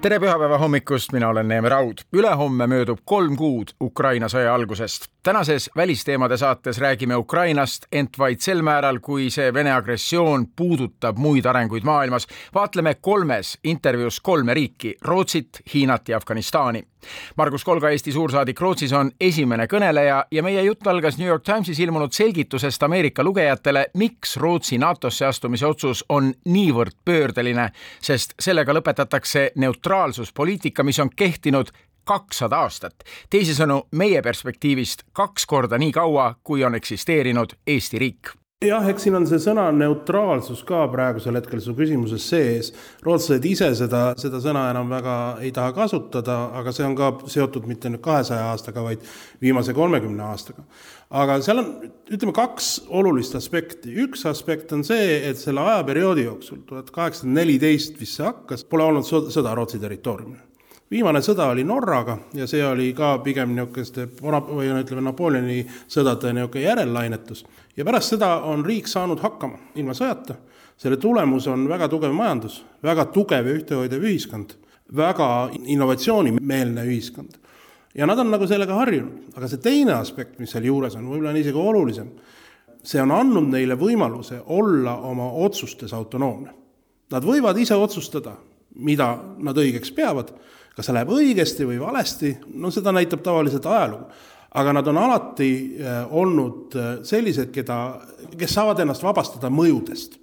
tere 0.00 0.18
pühapäeva 0.20 0.58
hommikust, 0.58 1.12
mina 1.12 1.28
olen 1.28 1.48
Neeme 1.48 1.68
Raud. 1.68 1.94
ülehomme 2.12 2.66
möödub 2.66 2.98
kolm 3.04 3.36
kuud 3.36 3.68
Ukraina 3.80 4.28
sõja 4.28 4.54
algusest. 4.54 5.06
tänases 5.22 5.70
välisteemade 5.76 6.36
saates 6.36 6.78
räägime 6.78 7.16
Ukrainast, 7.16 7.86
ent 7.92 8.18
vaid 8.18 8.40
sel 8.40 8.62
määral, 8.62 8.98
kui 9.00 9.30
see 9.30 9.54
Vene 9.54 9.72
agressioon 9.72 10.46
puudutab 10.56 11.18
muid 11.18 11.46
arenguid 11.46 11.84
maailmas. 11.84 12.26
vaatleme 12.54 12.94
kolmes 12.94 13.58
intervjuus 13.64 14.20
kolme 14.20 14.54
riiki, 14.54 14.94
Rootsit, 15.02 15.48
Hiinat 15.74 16.08
ja 16.08 16.16
Afganistani 16.16 16.82
Margus 17.36 17.64
Kolga, 17.64 17.90
Eesti 17.90 18.12
suursaadik 18.12 18.60
Rootsis 18.60 18.92
on 18.92 19.10
esimene 19.20 19.66
kõneleja 19.66 20.24
ja 20.30 20.42
meie 20.42 20.62
jutt 20.62 20.86
algas 20.86 21.18
New 21.18 21.28
York 21.28 21.44
Timesis 21.44 21.80
ilmunud 21.80 22.12
selgitusest 22.12 22.82
Ameerika 22.82 23.24
lugejatele, 23.24 23.86
miks 23.94 24.36
Rootsi 24.36 24.78
NATO-sse 24.78 25.26
astumise 25.26 25.66
otsus 25.66 26.04
on 26.08 26.32
niivõrd 26.44 26.96
pöördeline, 27.04 27.70
sest 28.02 28.34
sellega 28.40 28.74
lõpetatakse 28.76 29.50
neutraalsuspoliitika, 29.56 30.82
mis 30.82 30.98
on 30.98 31.10
kehtinud 31.16 31.72
kakssada 32.06 32.62
aastat. 32.62 33.04
teisisõnu, 33.30 33.82
meie 33.92 34.22
perspektiivist 34.22 35.02
kaks 35.12 35.46
korda 35.46 35.78
nii 35.78 35.92
kaua, 35.92 36.34
kui 36.44 36.64
on 36.64 36.74
eksisteerinud 36.74 37.58
Eesti 37.66 37.98
riik 37.98 38.36
jah, 38.64 38.86
eks 38.88 39.04
siin 39.04 39.16
on 39.18 39.26
see 39.28 39.36
sõna 39.42 39.66
neutraalsus 39.76 40.62
ka 40.64 40.86
praegusel 40.88 41.36
hetkel 41.36 41.60
su 41.60 41.74
küsimuses 41.76 42.24
sees. 42.24 42.70
rootslased 43.04 43.44
ise 43.44 43.68
seda, 43.76 44.14
seda 44.16 44.40
sõna 44.40 44.62
enam 44.70 44.88
väga 44.88 45.16
ei 45.44 45.50
taha 45.52 45.74
kasutada, 45.76 46.38
aga 46.56 46.72
see 46.72 46.86
on 46.86 46.96
ka 46.96 47.10
seotud 47.28 47.68
mitte 47.68 47.92
nüüd 47.92 48.00
kahesaja 48.00 48.48
aastaga, 48.54 48.80
vaid 48.86 49.04
viimase 49.44 49.76
kolmekümne 49.76 50.24
aastaga. 50.30 50.64
aga 51.10 51.36
seal 51.44 51.60
on, 51.60 51.70
ütleme, 52.08 52.32
kaks 52.32 52.70
olulist 52.88 53.36
aspekti. 53.36 53.92
üks 54.06 54.24
aspekt 54.24 54.72
on 54.72 54.88
see, 54.88 55.20
et 55.28 55.36
selle 55.36 55.60
ajaperioodi 55.60 56.24
jooksul, 56.24 56.64
tuhat 56.64 56.88
kaheksasada 56.90 57.36
neliteist 57.36 58.00
vist 58.00 58.16
see 58.16 58.24
hakkas, 58.24 58.64
pole 58.64 58.88
olnud 58.88 59.04
sõda 59.04 59.52
Rootsi 59.52 59.82
territooriumil 59.84 60.55
viimane 60.90 61.20
sõda 61.24 61.48
oli 61.50 61.64
Norraga 61.66 62.16
ja 62.36 62.46
see 62.50 62.62
oli 62.64 62.90
ka 62.96 63.16
pigem 63.24 63.54
niisuguste, 63.56 64.06
või 64.20 64.68
no 64.70 64.80
ütleme, 64.82 65.04
Napoleoni 65.08 65.62
sõdade 65.88 66.32
niisugune 66.34 66.64
järellainetus. 66.64 67.44
ja 67.76 67.84
pärast 67.84 68.14
seda 68.14 68.36
on 68.46 68.64
riik 68.64 68.88
saanud 68.88 69.20
hakkama 69.20 69.58
ilma 69.74 69.94
sõjata, 69.94 70.36
selle 70.76 70.96
tulemus 70.96 71.46
on 71.46 71.68
väga 71.68 71.88
tugev 71.88 72.12
majandus, 72.12 72.62
väga 72.82 73.08
tugev 73.12 73.46
ja 73.46 73.58
ühtehoidev 73.58 74.02
ühiskond, 74.02 74.54
väga 74.96 75.50
innovatsioonimeelne 75.64 76.84
ühiskond. 76.84 77.38
ja 77.94 78.06
nad 78.06 78.18
on 78.18 78.30
nagu 78.30 78.46
sellega 78.46 78.74
harjunud, 78.74 79.36
aga 79.36 79.48
see 79.48 79.58
teine 79.58 79.92
aspekt, 79.98 80.38
mis 80.38 80.50
seal 80.50 80.64
juures 80.64 80.94
on, 80.94 81.08
võib-olla 81.08 81.30
on 81.30 81.36
isegi 81.42 81.58
olulisem, 81.58 82.10
see 82.82 83.02
on 83.02 83.10
andnud 83.10 83.50
neile 83.50 83.74
võimaluse 83.74 84.42
olla 84.46 85.00
oma 85.08 85.32
otsustes 85.32 85.92
autonoomne. 85.92 86.52
Nad 87.10 87.24
võivad 87.24 87.58
ise 87.58 87.74
otsustada, 87.74 88.34
mida 88.74 89.16
nad 89.38 89.56
õigeks 89.58 89.92
peavad 89.94 90.32
kas 90.76 90.88
see 90.88 90.96
läheb 90.96 91.12
õigesti 91.16 91.66
või 91.68 91.78
valesti, 91.80 92.34
no 92.60 92.70
seda 92.74 92.92
näitab 92.92 93.22
tavaliselt 93.24 93.66
ajalugu. 93.66 94.10
aga 94.56 94.72
nad 94.72 94.86
on 94.88 94.98
alati 94.98 95.50
äh, 95.80 96.06
olnud 96.10 96.76
äh, 96.76 96.92
sellised, 97.04 97.50
keda, 97.52 98.00
kes 98.38 98.54
saavad 98.54 98.78
ennast 98.80 99.02
vabastada 99.02 99.50
mõjudest, 99.52 100.18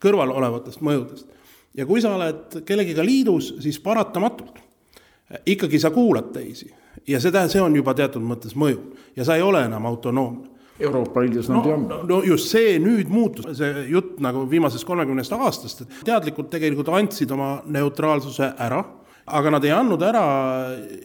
kõrval 0.00 0.32
olevatest 0.32 0.80
mõjudest. 0.80 1.26
ja 1.74 1.86
kui 1.86 2.00
sa 2.00 2.14
oled 2.14 2.62
kellegiga 2.64 3.04
liidus, 3.04 3.54
siis 3.60 3.80
paratamatult 3.80 4.58
äh, 4.58 5.40
ikkagi 5.46 5.80
sa 5.80 5.90
kuulad 5.90 6.32
teisi 6.32 6.72
ja 7.06 7.20
see 7.20 7.32
tähendab, 7.32 7.52
see 7.52 7.62
on 7.62 7.76
juba 7.76 7.94
teatud 7.94 8.22
mõttes 8.22 8.56
mõju 8.56 8.92
ja 9.16 9.24
sa 9.24 9.36
ei 9.36 9.42
ole 9.42 9.64
enam 9.64 9.86
autonoomne 9.86 10.54
Euroopa 10.80 11.22
Liidus 11.24 11.48
nad 11.48 11.64
no, 11.64 11.72
on. 11.72 12.08
no 12.08 12.20
just 12.24 12.50
see 12.52 12.76
nüüd 12.82 13.08
muutus, 13.08 13.48
see 13.56 13.86
jutt 13.88 14.18
nagu 14.20 14.44
viimasest 14.50 14.84
kolmekümnest 14.84 15.32
aastast, 15.32 15.80
et 15.82 16.02
teadlikult 16.04 16.50
tegelikult 16.52 16.90
andsid 16.92 17.32
oma 17.32 17.62
neutraalsuse 17.64 18.50
ära 18.60 18.82
aga 19.26 19.50
nad 19.50 19.64
ei 19.64 19.74
andnud 19.74 20.02
ära 20.02 20.24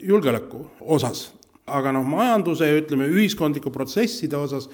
julgeoleku 0.06 0.66
osas. 0.82 1.32
aga 1.72 1.92
noh, 1.96 2.04
majanduse 2.04 2.68
ja 2.68 2.80
ütleme, 2.82 3.06
ühiskondliku 3.08 3.72
protsesside 3.72 4.36
osas 4.36 4.66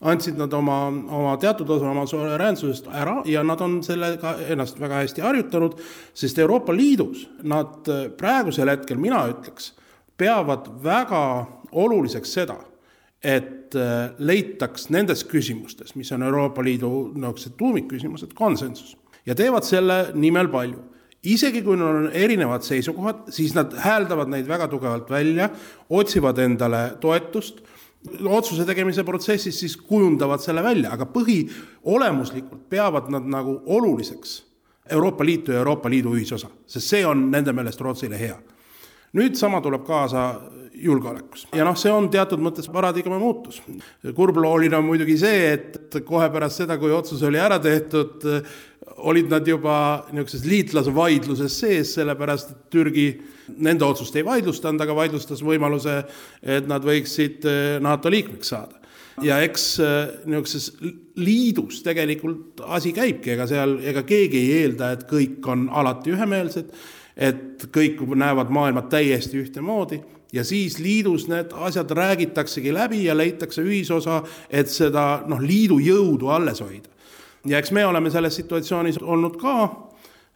andsid 0.00 0.38
nad 0.38 0.52
oma, 0.56 0.86
oma 0.88 1.34
teatud 1.40 1.68
osa 1.74 1.90
oma 1.90 2.06
suveräänsusest 2.08 2.86
ära 2.88 3.18
ja 3.28 3.42
nad 3.44 3.60
on 3.60 3.82
sellega 3.84 4.36
ennast 4.48 4.80
väga 4.80 5.02
hästi 5.02 5.24
harjutanud, 5.24 5.76
sest 6.14 6.38
Euroopa 6.38 6.72
Liidus 6.72 7.26
nad 7.42 7.90
praegusel 8.16 8.70
hetkel, 8.72 8.96
mina 9.00 9.26
ütleks, 9.32 9.72
peavad 10.16 10.70
väga 10.84 11.22
oluliseks 11.72 12.32
seda, 12.38 12.56
et 13.20 13.74
leitaks 14.18 14.88
nendes 14.94 15.26
küsimustes, 15.28 15.96
mis 15.98 16.12
on 16.14 16.24
Euroopa 16.24 16.64
Liidu 16.64 17.10
niisugused 17.14 17.56
tuumikküsimused, 17.58 18.32
konsensus 18.38 18.96
ja 19.26 19.34
teevad 19.34 19.66
selle 19.66 20.06
nimel 20.14 20.48
palju 20.52 20.84
isegi 21.32 21.62
kui 21.64 21.78
neil 21.78 22.02
on 22.02 22.10
erinevad 22.14 22.64
seisukohad, 22.66 23.26
siis 23.34 23.54
nad 23.56 23.74
hääldavad 23.82 24.30
neid 24.32 24.48
väga 24.48 24.68
tugevalt 24.72 25.10
välja, 25.10 25.48
otsivad 25.90 26.38
endale 26.44 26.82
toetust, 27.02 27.62
otsuse 28.22 28.66
tegemise 28.68 29.04
protsessis 29.04 29.60
siis 29.60 29.76
kujundavad 29.76 30.42
selle 30.44 30.62
välja, 30.62 30.92
aga 30.94 31.08
põhiolemuslikult 31.10 32.68
peavad 32.70 33.10
nad 33.12 33.26
nagu 33.30 33.60
oluliseks 33.66 34.42
Euroopa 34.90 35.24
Liitu 35.26 35.52
ja 35.52 35.58
Euroopa 35.58 35.90
Liidu 35.90 36.14
ühisosa, 36.14 36.50
sest 36.66 36.92
see 36.92 37.06
on 37.06 37.26
nende 37.32 37.52
meelest 37.56 37.80
Rootsile 37.82 38.18
hea. 38.20 38.36
nüüd 39.16 39.34
sama 39.38 39.60
tuleb 39.64 39.84
kaasa 39.86 40.22
julgeolekus 40.76 41.46
ja 41.56 41.64
noh, 41.64 41.76
see 41.78 41.92
on 41.92 42.08
teatud 42.12 42.42
mõttes 42.42 42.68
paradigma 42.72 43.18
muutus. 43.18 43.62
kurblooline 44.14 44.76
on 44.76 44.84
muidugi 44.84 45.16
see, 45.18 45.52
et 45.54 45.98
kohe 46.04 46.28
pärast 46.30 46.62
seda, 46.62 46.76
kui 46.78 46.92
otsus 46.92 47.22
oli 47.26 47.40
ära 47.40 47.58
tehtud, 47.62 48.26
olid 48.96 49.30
nad 49.30 49.48
juba 49.48 50.06
niisuguses 50.12 50.44
liitlasvaidluses 50.48 51.58
sees, 51.60 51.92
sellepärast 51.98 52.52
et 52.52 52.64
Türgi 52.72 53.06
nende 53.62 53.84
otsust 53.86 54.16
ei 54.16 54.24
vaidlustanud, 54.26 54.80
aga 54.82 54.96
vaidlustas 54.96 55.42
võimaluse, 55.44 56.00
et 56.42 56.66
nad 56.68 56.84
võiksid 56.84 57.46
eh, 57.46 57.76
NATO 57.84 58.10
liikmeks 58.12 58.52
saada. 58.54 58.80
ja 59.22 59.38
eks 59.44 59.64
eh, 59.80 59.94
niisuguses 60.24 60.72
liidus 61.16 61.82
tegelikult 61.84 62.60
asi 62.66 62.92
käibki, 62.96 63.32
ega 63.36 63.46
seal, 63.48 63.78
ega 63.84 64.02
keegi 64.02 64.42
ei 64.42 64.58
eelda, 64.62 64.92
et 64.92 65.06
kõik 65.10 65.46
on 65.52 65.68
alati 65.72 66.12
ühemeelsed, 66.16 66.74
et 67.16 67.68
kõik 67.72 68.02
näevad 68.16 68.50
maailma 68.52 68.82
täiesti 68.92 69.40
ühtemoodi 69.40 70.02
ja 70.32 70.44
siis 70.44 70.78
liidus 70.82 71.28
need 71.32 71.54
asjad 71.54 71.90
räägitaksegi 71.96 72.74
läbi 72.74 73.04
ja 73.04 73.16
leitakse 73.16 73.62
ühisosa, 73.64 74.22
et 74.50 74.68
seda 74.68 75.22
noh, 75.28 75.40
liidu 75.40 75.78
jõudu 75.80 76.28
alles 76.32 76.60
hoida 76.60 76.95
ja 77.46 77.58
eks 77.58 77.72
me 77.74 77.86
oleme 77.86 78.10
selles 78.10 78.36
situatsioonis 78.40 79.00
olnud 79.02 79.38
ka, 79.40 79.56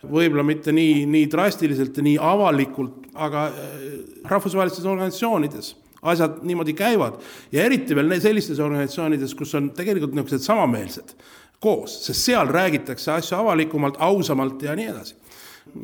võib-olla 0.06 0.44
mitte 0.46 0.72
nii, 0.72 1.04
nii 1.10 1.28
drastiliselt 1.30 1.98
ja 2.00 2.06
nii 2.06 2.16
avalikult, 2.24 3.10
aga 3.14 3.46
äh, 3.50 3.86
rahvusvahelistes 4.30 4.86
organisatsioonides 4.88 5.74
asjad 6.00 6.38
niimoodi 6.48 6.72
käivad 6.72 7.18
ja 7.52 7.64
eriti 7.68 7.96
veel 7.96 8.14
sellistes 8.20 8.60
organisatsioonides, 8.62 9.34
kus 9.36 9.54
on 9.58 9.70
tegelikult 9.76 10.14
niisugused 10.16 10.46
samameelsed 10.46 11.14
koos, 11.60 11.98
sest 12.06 12.24
seal 12.24 12.48
räägitakse 12.48 13.12
asju 13.18 13.36
avalikumalt, 13.36 14.00
ausamalt 14.00 14.62
ja 14.64 14.76
nii 14.76 14.86
edasi. 14.94 15.14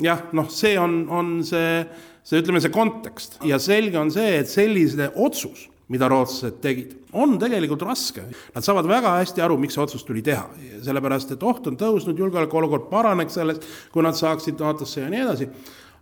jah, 0.01 0.23
noh, 0.33 0.49
see 0.49 0.73
on, 0.79 1.03
on 1.13 1.43
see, 1.45 1.85
see 2.25 2.41
ütleme, 2.41 2.61
see 2.63 2.73
kontekst 2.73 3.37
ja 3.45 3.59
selge 3.61 3.99
on 3.99 4.09
see, 4.11 4.39
et 4.41 4.49
selline 4.49 5.11
otsus 5.15 5.67
mida 5.91 6.09
rootslased 6.11 6.59
tegid, 6.63 6.93
on 7.15 7.37
tegelikult 7.39 7.85
raske. 7.87 8.25
Nad 8.55 8.65
saavad 8.65 8.89
väga 8.89 9.15
hästi 9.21 9.43
aru, 9.43 9.57
miks 9.61 9.77
see 9.77 9.83
otsus 9.83 10.05
tuli 10.07 10.23
teha, 10.25 10.45
sellepärast 10.85 11.31
et 11.35 11.43
oht 11.47 11.67
on 11.69 11.79
tõusnud, 11.79 12.19
julgeolekuolukord 12.19 12.89
paraneks 12.91 13.37
sellest, 13.39 13.67
kui 13.93 14.03
nad 14.05 14.17
saaksid 14.17 14.59
NATO-sse 14.59 15.05
ja 15.05 15.11
nii 15.13 15.23
edasi. 15.25 15.49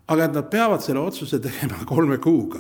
aga 0.08 0.26
et 0.26 0.36
nad 0.38 0.46
peavad 0.50 0.84
selle 0.86 1.02
otsuse 1.02 1.40
tegema 1.42 1.86
kolme 1.92 2.18
kuuga. 2.22 2.60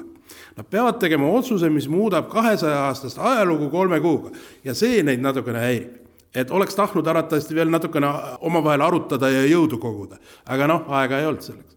Nad 0.58 0.66
peavad 0.70 0.98
tegema 1.00 1.28
otsuse, 1.30 1.70
mis 1.70 1.88
muudab 1.88 2.30
kahesaja 2.32 2.88
aastast 2.88 3.20
ajalugu 3.22 3.70
kolme 3.70 4.00
kuuga 4.02 4.32
ja 4.64 4.74
see 4.74 5.04
neid 5.04 5.22
natukene 5.22 5.62
häirib 5.62 6.02
et 6.36 6.52
oleks 6.52 6.76
tahtnud 6.76 7.08
arvatavasti 7.08 7.56
veel 7.56 7.70
natukene 7.72 8.10
omavahel 8.44 8.82
arutada 8.82 9.30
ja 9.32 9.46
jõudu 9.48 9.80
koguda, 9.80 10.18
aga 10.52 10.68
noh, 10.68 10.90
aega 10.92 11.22
ei 11.22 11.30
olnud 11.30 11.46
selleks 11.46 11.75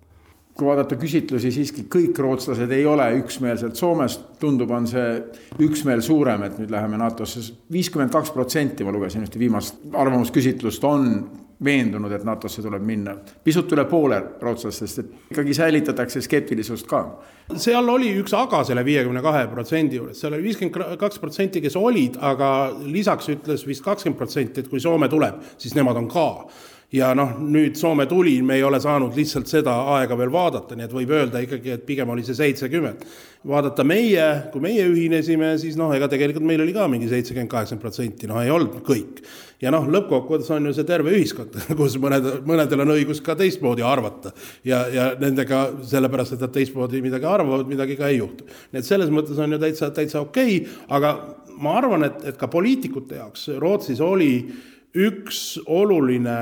kui 0.59 0.67
vaadata 0.67 0.97
küsitlusi, 0.99 1.53
siiski 1.55 1.85
kõik 1.87 2.19
rootslased 2.19 2.73
ei 2.75 2.87
ole 2.87 3.07
üksmeelselt, 3.21 3.79
Soomes 3.79 4.17
tundub, 4.43 4.73
on 4.75 4.89
see 4.91 5.21
üksmeel 5.63 6.03
suurem, 6.03 6.43
et 6.49 6.57
nüüd 6.59 6.73
läheme 6.75 6.99
NATO-sse. 6.99 7.53
viiskümmend 7.73 8.11
kaks 8.11 8.33
protsenti, 8.35 8.85
ma 8.85 8.95
lugesin 8.95 9.23
ühte 9.23 9.39
viimast 9.39 9.79
arvamusküsitlust, 9.95 10.83
on 10.85 11.05
veendunud, 11.65 12.11
et 12.15 12.25
NATO-sse 12.27 12.63
tuleb 12.63 12.83
minna. 12.83 13.15
pisut 13.45 13.71
üle 13.75 13.85
poole 13.87 14.19
rootslastest, 14.43 14.99
et 14.99 15.31
ikkagi 15.31 15.55
säilitatakse 15.55 16.23
skeptilisust 16.27 16.91
ka. 16.91 17.05
seal 17.55 17.89
oli 17.89 18.11
üks 18.19 18.35
aga 18.35 18.65
selle 18.67 18.85
viiekümne 18.85 19.23
kahe 19.23 19.45
protsendi 19.53 20.01
juures, 20.01 20.19
seal 20.21 20.35
oli 20.35 20.43
viiskümmend 20.43 20.99
kaks 20.99 21.23
protsenti, 21.23 21.63
kes 21.63 21.77
olid, 21.79 22.19
aga 22.19 22.73
lisaks 22.83 23.31
ütles 23.31 23.63
vist 23.67 23.87
kakskümmend 23.87 24.19
protsenti, 24.19 24.61
et 24.61 24.69
kui 24.69 24.83
Soome 24.83 25.09
tuleb, 25.09 25.39
siis 25.59 25.79
nemad 25.79 26.03
on 26.03 26.11
ka 26.11 26.27
ja 26.93 27.11
noh, 27.17 27.35
nüüd 27.45 27.77
Soome 27.77 28.07
tuli, 28.09 28.39
me 28.43 28.57
ei 28.57 28.63
ole 28.65 28.79
saanud 28.81 29.17
lihtsalt 29.17 29.51
seda 29.51 29.75
aega 29.97 30.17
veel 30.17 30.31
vaadata, 30.33 30.77
nii 30.77 30.87
et 30.87 30.95
võib 30.95 31.11
öelda 31.13 31.43
ikkagi, 31.45 31.75
et 31.75 31.83
pigem 31.87 32.09
oli 32.15 32.25
see 32.25 32.37
seitsekümmend. 32.39 33.05
vaadata 33.49 33.85
meie, 33.87 34.25
kui 34.53 34.61
meie 34.61 34.87
ühinesime, 34.89 35.53
siis 35.61 35.77
noh, 35.79 35.93
ega 35.95 36.09
tegelikult 36.11 36.47
meil 36.49 36.65
oli 36.65 36.73
ka 36.75 36.89
mingi 36.89 37.11
seitsekümmend, 37.11 37.51
kaheksakümmend 37.53 37.85
protsenti, 37.85 38.31
noh 38.31 38.41
ei 38.41 38.51
olnud 38.51 38.81
kõik. 38.87 39.21
ja 39.61 39.73
noh, 39.75 39.85
lõppkokkuvõttes 39.85 40.49
on 40.57 40.71
ju 40.71 40.73
see 40.79 40.89
terve 40.89 41.13
ühiskond, 41.13 41.59
kus 41.81 41.99
mõned, 42.01 42.31
mõnedel 42.49 42.85
on 42.87 42.95
õigus 42.97 43.21
ka 43.25 43.37
teistmoodi 43.37 43.85
arvata. 43.85 44.33
ja, 44.65 44.87
ja 44.89 45.11
nendega 45.21 45.67
sellepärast, 45.85 46.39
et 46.39 46.47
nad 46.47 46.55
teistmoodi 46.57 47.05
midagi 47.05 47.29
arvavad, 47.29 47.69
midagi 47.69 47.99
ka 48.01 48.09
ei 48.09 48.23
juhtu. 48.23 48.49
nii 48.73 48.81
et 48.81 48.89
selles 48.89 49.13
mõttes 49.13 49.37
on 49.37 49.53
ju 49.53 49.61
täitsa, 49.61 49.93
täitsa 49.93 50.25
okei 50.25 50.63
okay,, 50.63 50.81
aga 50.89 51.13
ma 51.61 51.77
arvan, 51.83 52.09
et, 52.09 52.25
et 52.33 52.41
ka 52.41 52.49
poliitikute 52.49 53.21
jaoks 53.21 53.49
Rootsis 53.61 54.01
oli 54.01 54.33
üks 54.99 55.59
oluline 55.67 56.39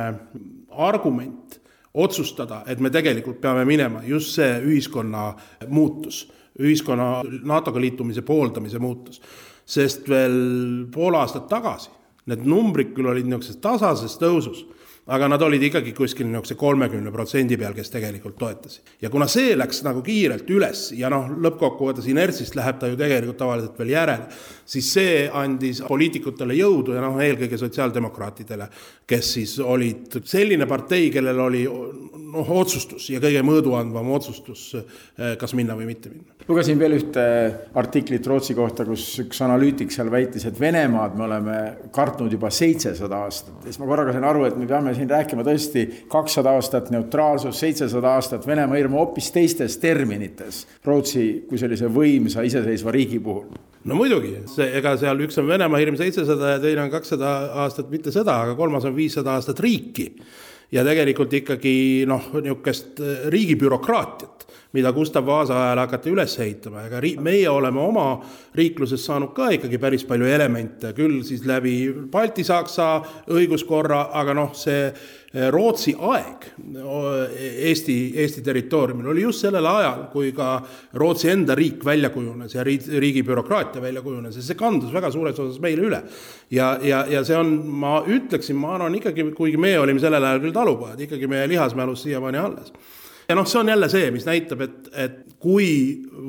argument 0.71 1.61
otsustada, 1.97 2.63
et 2.69 2.81
me 2.81 2.91
tegelikult 2.93 3.41
peame 3.41 3.65
minema, 3.69 4.03
just 4.05 4.37
see 4.37 4.49
ühiskonna 4.65 5.31
muutus, 5.73 6.27
ühiskonna 6.61 7.25
NATO-ga 7.49 7.81
liitumise 7.81 8.25
pooldamise 8.25 8.81
muutus. 8.81 9.21
sest 9.67 10.07
veel 10.09 10.87
pool 10.95 11.17
aastat 11.19 11.49
tagasi 11.51 11.91
need 12.31 12.45
numbrid 12.47 12.93
küll 12.95 13.09
olid 13.11 13.27
niisuguses 13.27 13.59
tasases 13.63 14.15
tõusus 14.21 14.61
aga 15.07 15.29
nad 15.31 15.43
olid 15.47 15.63
ikkagi 15.69 15.93
kuskil 15.95 16.27
niisuguse 16.27 16.57
kolmekümne 16.59 17.13
protsendi 17.15 17.57
peal, 17.59 17.75
kes 17.77 17.93
tegelikult 17.93 18.37
toetasid. 18.41 18.95
ja 19.03 19.11
kuna 19.11 19.29
see 19.31 19.55
läks 19.57 19.83
nagu 19.87 20.03
kiirelt 20.03 20.51
üles 20.51 20.89
ja 20.99 21.11
noh, 21.13 21.29
lõppkokkuvõttes 21.47 22.09
inertsist 22.11 22.59
läheb 22.59 22.81
ta 22.81 22.91
ju 22.91 22.99
tegelikult 22.99 23.39
tavaliselt 23.39 23.79
veel 23.79 23.93
järele, 23.95 24.27
siis 24.67 24.91
see 24.97 25.27
andis 25.31 25.83
poliitikutele 25.87 26.59
jõudu 26.59 26.97
ja 26.97 27.05
noh, 27.05 27.21
eelkõige 27.23 27.59
sotsiaaldemokraatidele, 27.61 28.69
kes 29.07 29.33
siis 29.39 29.59
olid 29.63 30.19
selline 30.25 30.67
partei, 30.67 31.11
kellel 31.15 31.45
oli 31.47 31.63
noh, 32.37 32.53
otsustus 32.61 33.09
ja 33.11 33.21
kõige 33.23 33.43
mõõduandvam 33.47 34.11
otsustus, 34.17 34.69
eh, 34.77 35.35
kas 35.41 35.55
minna 35.59 35.77
või 35.79 35.89
mitte 35.91 36.13
minna. 36.13 36.37
lugesin 36.49 36.79
veel 36.79 36.97
ühte 36.99 37.27
artiklit 37.75 38.27
Rootsi 38.27 38.55
kohta, 38.55 38.85
kus 38.87 39.05
üks 39.25 39.41
analüütik 39.43 39.93
seal 39.95 40.11
väitis, 40.13 40.47
et 40.47 40.61
Venemaad 40.61 41.17
me 41.19 41.27
oleme 41.27 41.59
kartnud 41.93 42.33
juba 42.33 42.51
seitsesada 42.51 43.25
aastat 43.27 43.65
ja 43.65 43.71
siis 43.71 43.81
ma 43.83 43.91
korraga 43.91 44.15
sain 44.15 44.25
aru, 44.25 44.45
et 44.47 44.57
me 44.57 44.69
peame 44.71 44.95
siin 44.95 45.11
rääkima 45.11 45.47
tõesti 45.47 45.87
kakssada 46.13 46.55
aastat 46.57 46.91
neutraalsus, 46.95 47.59
seitsesada 47.61 48.15
aastat 48.15 48.47
Venemaa 48.47 48.79
hirmu 48.79 49.01
hoopis 49.03 49.33
teistes 49.35 49.79
terminites 49.83 50.67
Rootsi 50.85 51.47
kui 51.49 51.59
sellise 51.59 51.91
võimsa 51.93 52.47
iseseisva 52.47 52.95
riigi 52.95 53.19
puhul 53.23 53.51
no 53.87 53.97
muidugi, 53.99 54.33
see, 54.51 54.67
ega 54.79 54.95
seal 54.99 55.21
üks 55.27 55.39
on 55.41 55.49
Venemaa 55.49 55.81
hirm 55.81 55.97
seitsesada 55.99 56.57
ja 56.57 56.63
teine 56.63 56.87
on 56.87 56.93
kakssada 56.93 57.33
aastat 57.65 57.91
mitte 57.93 58.13
sõda, 58.15 58.41
aga 58.45 58.57
kolmas 58.59 58.87
on 58.89 58.97
viissada 58.97 59.37
aastat 59.37 59.61
riiki. 59.63 60.11
Ja 60.73 60.85
tegelikult 60.87 61.33
ikkagi 61.41 61.77
noh, 62.09 62.31
niisugust 62.41 63.03
riigibürokraatiat 63.33 64.37
mida 64.77 64.93
Gustav 64.93 65.25
Vaasa 65.27 65.57
ajal 65.57 65.81
hakati 65.85 66.13
üles 66.13 66.35
ehitama, 66.43 66.83
ega 66.89 67.01
ri-, 67.01 67.17
meie 67.23 67.49
oleme 67.49 67.81
oma 67.81 68.07
riikluses 68.57 69.05
saanud 69.09 69.33
ka 69.37 69.49
ikkagi 69.57 69.79
päris 69.81 70.05
palju 70.09 70.29
elemente, 70.29 70.93
küll 70.97 71.23
siis 71.25 71.47
läbi 71.49 71.77
baltisaksa 72.13 72.91
õiguskorra, 73.33 74.09
aga 74.21 74.35
noh, 74.37 74.53
see 74.59 74.91
Rootsi 75.53 75.93
aeg 76.01 76.47
Eesti, 77.69 77.97
Eesti 78.23 78.43
territooriumil 78.45 79.11
oli 79.13 79.25
just 79.27 79.45
sellel 79.45 79.67
ajal, 79.69 80.07
kui 80.13 80.31
ka 80.37 80.55
Rootsi 80.97 81.29
enda 81.33 81.55
riik 81.59 81.85
välja 81.85 82.11
kujunes 82.15 82.55
ja 82.57 82.65
riigi 82.65 83.25
bürokraatia 83.27 83.83
välja 83.83 84.03
kujunes 84.05 84.39
ja 84.39 84.45
see 84.45 84.57
kandus 84.59 84.95
väga 84.95 85.11
suures 85.13 85.39
osas 85.43 85.61
meile 85.61 85.89
üle. 85.91 86.03
ja, 86.51 86.77
ja, 86.83 87.05
ja 87.11 87.25
see 87.25 87.37
on, 87.37 87.53
ma 87.69 87.99
ütleksin, 88.03 88.57
ma 88.57 88.77
arvan 88.79 88.97
ikkagi, 88.97 89.29
kuigi 89.37 89.61
meie 89.61 89.81
olime 89.81 90.01
sellel 90.01 90.25
ajal 90.25 90.45
küll 90.47 90.57
talupojad, 90.57 91.01
ikkagi 91.05 91.29
meie 91.31 91.49
lihasmälus 91.53 92.07
siiamaani 92.07 92.41
alles 92.41 92.73
ja 93.29 93.35
noh, 93.35 93.47
see 93.47 93.61
on 93.61 93.69
jälle 93.69 93.89
see, 93.91 94.11
mis 94.15 94.27
näitab, 94.27 94.61
et, 94.67 94.91
et 94.93 95.17
kui 95.43 95.69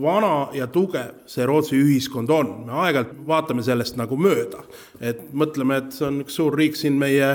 vana 0.02 0.50
ja 0.54 0.68
tugev 0.72 1.24
see 1.30 1.46
Rootsi 1.48 1.78
ühiskond 1.80 2.32
on, 2.34 2.52
me 2.68 2.76
aeg-ajalt 2.84 3.14
vaatame 3.28 3.64
sellest 3.66 3.98
nagu 4.00 4.18
mööda. 4.20 4.64
et 5.02 5.22
mõtleme, 5.34 5.78
et 5.82 5.94
see 5.96 6.08
on 6.08 6.22
üks 6.26 6.38
suur 6.40 6.58
riik 6.58 6.76
siin 6.76 6.98
meie, 7.00 7.30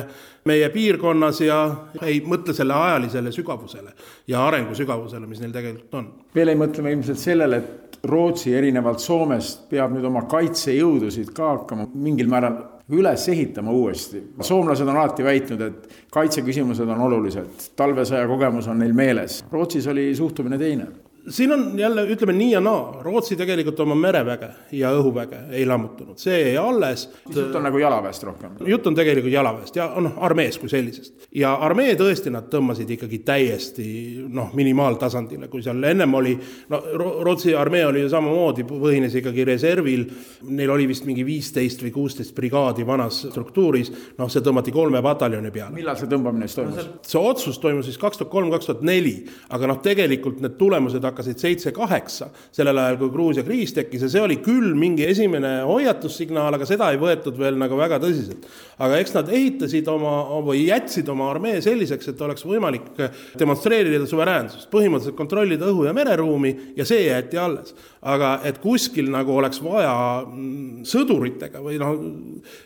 meie 0.49 0.69
piirkonnas 0.75 1.41
ja 1.41 1.61
ei 2.03 2.21
mõtle 2.27 2.55
selle 2.55 2.75
ajalisele 2.75 3.33
sügavusele 3.33 3.95
ja 4.29 4.47
arengu 4.47 4.75
sügavusele, 4.75 5.27
mis 5.27 5.41
neil 5.41 5.55
tegelikult 5.55 5.95
on. 6.01 6.11
veel 6.35 6.53
ei 6.53 6.61
mõtle 6.61 6.85
me 6.85 6.93
ilmselt 6.93 7.23
sellele, 7.23 7.63
et 7.63 7.99
Rootsi 8.03 8.51
erinevalt 8.59 8.99
Soomest 8.99 9.69
peab 9.71 9.93
nüüd 9.95 10.05
oma 10.05 10.25
kaitsejõudusid 10.31 11.31
ka 11.37 11.53
hakkama 11.57 11.87
mingil 11.95 12.27
määral 12.31 12.59
üles 12.91 13.29
ehitama 13.29 13.71
uuesti. 13.73 14.23
soomlased 14.41 14.89
on 14.89 14.97
alati 14.97 15.25
väitnud, 15.25 15.61
et 15.61 15.89
kaitseküsimused 16.13 16.89
on 16.89 17.01
olulised, 17.01 17.71
talvesõja 17.77 18.27
kogemus 18.27 18.69
on 18.69 18.79
neil 18.79 18.93
meeles. 18.93 19.45
Rootsis 19.53 19.87
oli 19.87 20.15
suhtumine 20.17 20.59
teine 20.59 20.87
siin 21.29 21.53
on 21.53 21.79
jälle, 21.79 22.07
ütleme 22.07 22.33
nii 22.33 22.51
ja 22.51 22.61
naa, 22.61 22.99
Rootsi 23.03 23.37
tegelikult 23.37 23.81
oma 23.81 23.95
mereväge 23.95 24.49
ja 24.73 24.91
õhuväge 24.97 25.39
ei 25.55 25.67
lammutanud, 25.67 26.19
see 26.19 26.39
jäi 26.41 26.57
alles. 26.59 27.09
jutt 27.35 27.55
on 27.55 27.63
nagu 27.63 27.79
jalaväest 27.79 28.23
rohkem? 28.23 28.57
jutt 28.67 28.87
on 28.87 28.95
tegelikult 28.95 29.33
jalaväest 29.33 29.77
ja 29.77 29.87
noh, 30.01 30.17
armeest 30.25 30.61
kui 30.61 30.69
sellisest. 30.69 31.29
ja 31.35 31.55
armee 31.55 31.95
tõesti 31.99 32.33
nad 32.35 32.49
tõmbasid 32.51 32.91
ikkagi 32.97 33.19
täiesti 33.27 33.87
noh, 34.29 34.51
minimaaltasandile, 34.59 35.49
kui 35.49 35.63
seal 35.63 35.83
ennem 35.85 36.15
oli, 36.15 36.35
no 36.69 36.83
Rootsi 37.23 37.55
armee 37.55 37.85
oli 37.87 38.03
ju 38.03 38.11
samamoodi, 38.11 38.67
põhines 38.69 39.15
ikkagi 39.19 39.47
reservil, 39.47 40.05
neil 40.51 40.75
oli 40.75 40.89
vist 40.91 41.07
mingi 41.07 41.27
viisteist 41.27 41.87
või 41.87 41.95
kuusteist 41.95 42.35
brigaadi 42.35 42.87
vanas 42.87 43.23
struktuuris, 43.29 43.93
noh, 44.19 44.31
see 44.33 44.43
tõmmati 44.43 44.75
kolme 44.75 45.03
pataljoni 45.03 45.55
peale. 45.55 45.75
millal 45.77 45.97
see 46.01 46.11
tõmbamine 46.11 46.51
siis 46.51 46.59
toimus 46.59 46.83
no,? 46.83 46.99
see 47.07 47.23
otsus 47.23 47.63
toimus 47.63 47.87
siis 47.87 48.01
kaks 48.01 48.19
tuhat 48.19 48.33
kolm, 48.33 48.51
kaks 48.51 48.73
tuhat 48.73 48.83
neli, 48.87 49.17
aga 49.55 49.71
noh, 49.71 49.79
tegelikult 49.85 50.43
need 50.43 50.59
tulemused 50.59 51.12
hakkasid 51.13 51.39
seitse-kaheksa, 51.43 52.31
sellel 52.55 52.81
ajal, 52.83 52.99
kui 53.01 53.13
Gruusia 53.15 53.45
kriis 53.47 53.75
tekkis 53.77 54.07
ja 54.07 54.11
see 54.13 54.25
oli 54.25 54.39
küll 54.43 54.73
mingi 54.79 55.07
esimene 55.07 55.61
hoiatussignaal, 55.69 56.59
aga 56.59 56.67
seda 56.69 56.91
ei 56.93 57.01
võetud 57.01 57.39
veel 57.39 57.61
nagu 57.61 57.79
väga 57.79 58.01
tõsiselt. 58.03 58.49
aga 58.83 58.99
eks 58.99 59.15
nad 59.15 59.31
ehitasid 59.31 59.89
oma 59.93 60.41
või 60.43 60.65
jätsid 60.67 61.09
oma 61.13 61.31
armee 61.31 61.61
selliseks, 61.63 62.09
et 62.11 62.21
oleks 62.27 62.47
võimalik 62.49 62.91
demonstreerida 63.39 64.07
suveräänsust, 64.11 64.71
põhimõtteliselt 64.73 65.19
kontrollida 65.19 65.69
õhu- 65.71 65.87
ja 65.87 65.95
mereruumi 65.97 66.55
ja 66.77 66.87
see 66.89 67.07
jäeti 67.07 67.39
alles. 67.39 67.75
aga 68.03 68.41
et 68.45 68.59
kuskil 68.59 69.13
nagu 69.15 69.31
oleks 69.37 69.61
vaja 69.63 69.95
mm, 70.27 70.83
sõduritega 70.89 71.61
või 71.63 71.79
noh, 71.79 71.93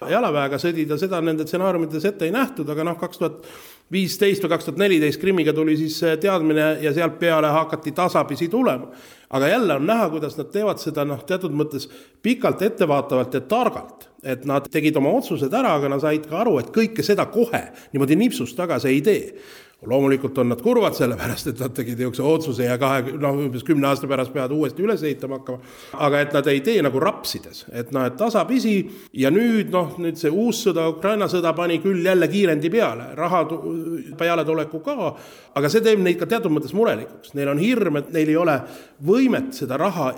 jalaväega 0.09 0.57
sõdida, 0.57 0.97
seda 0.97 1.21
nende 1.21 1.45
stsenaariumites 1.45 2.05
ette 2.09 2.25
ei 2.25 2.33
nähtud, 2.33 2.69
aga 2.73 2.87
noh, 2.89 2.97
kaks 2.97 3.21
tuhat 3.21 3.45
viisteist 3.93 4.43
või 4.43 4.51
kaks 4.51 4.67
tuhat 4.67 4.81
neliteist 4.83 5.21
Krimmiga 5.21 5.53
tuli 5.55 5.77
siis 5.79 5.99
teadmine 6.21 6.77
ja 6.83 6.93
sealt 6.95 7.19
peale 7.21 7.53
hakati 7.55 7.93
tasapisi 7.93 8.49
tulema. 8.49 8.89
aga 9.31 9.49
jälle 9.49 9.75
on 9.75 9.87
näha, 9.87 10.09
kuidas 10.11 10.37
nad 10.39 10.51
teevad 10.51 10.79
seda 10.79 11.05
noh, 11.05 11.23
teatud 11.27 11.53
mõttes 11.55 11.89
pikalt, 12.23 12.63
ettevaatavalt 12.63 13.35
ja 13.35 13.41
targalt. 13.41 14.09
et 14.23 14.45
nad 14.45 14.67
tegid 14.71 14.97
oma 14.97 15.11
otsused 15.11 15.53
ära, 15.55 15.75
aga 15.75 15.89
nad 15.89 16.01
said 16.01 16.27
ka 16.27 16.41
aru, 16.41 16.59
et 16.59 16.73
kõike 16.75 17.03
seda 17.03 17.27
kohe 17.27 17.63
niimoodi 17.93 18.17
nipsust 18.17 18.57
tagasi 18.57 18.89
ei 18.89 19.01
tee 19.01 19.35
loomulikult 19.87 20.39
on 20.39 20.51
nad 20.53 20.63
kurvad, 20.63 20.97
sellepärast 20.99 21.51
et 21.53 21.63
nad 21.63 21.75
tegid 21.77 22.01
niisuguse 22.01 22.25
otsuse 22.27 22.67
ja 22.67 22.77
kahe, 22.81 23.17
noh, 23.23 23.39
umbes 23.47 23.65
kümne 23.67 23.89
aasta 23.91 24.09
pärast 24.11 24.35
peavad 24.35 24.55
uuesti 24.57 24.85
üles 24.85 25.03
ehitama 25.07 25.41
hakkama. 25.41 25.59
aga 26.07 26.21
et 26.21 26.37
nad 26.37 26.51
ei 26.53 26.61
tee 26.67 26.83
nagu 26.85 27.01
rapsides, 27.03 27.65
et 27.73 27.93
noh, 27.95 28.07
et 28.07 28.17
tasapisi 28.19 28.77
ja 29.15 29.31
nüüd 29.35 29.73
noh, 29.75 29.97
nüüd 30.03 30.21
see 30.21 30.33
uus 30.33 30.65
sõda, 30.67 30.89
Ukraina 30.93 31.31
sõda 31.33 31.55
pani 31.57 31.79
küll 31.85 32.05
jälle 32.05 32.29
kiirendi 32.29 32.71
peale, 32.71 33.11
raha 33.19 33.45
pealetuleku 34.19 34.83
ka, 34.85 35.13
aga 35.57 35.73
see 35.73 35.85
teeb 35.85 36.03
neid 36.03 36.21
ka 36.21 36.31
teatud 36.31 36.55
mõttes 36.55 36.75
murelikuks, 36.77 37.35
neil 37.39 37.53
on 37.55 37.63
hirm, 37.63 38.03
et 38.03 38.11
neil 38.15 38.33
ei 38.35 38.41
ole 38.41 38.61
võimet 39.07 39.55
seda 39.57 39.79
raha 39.81 40.13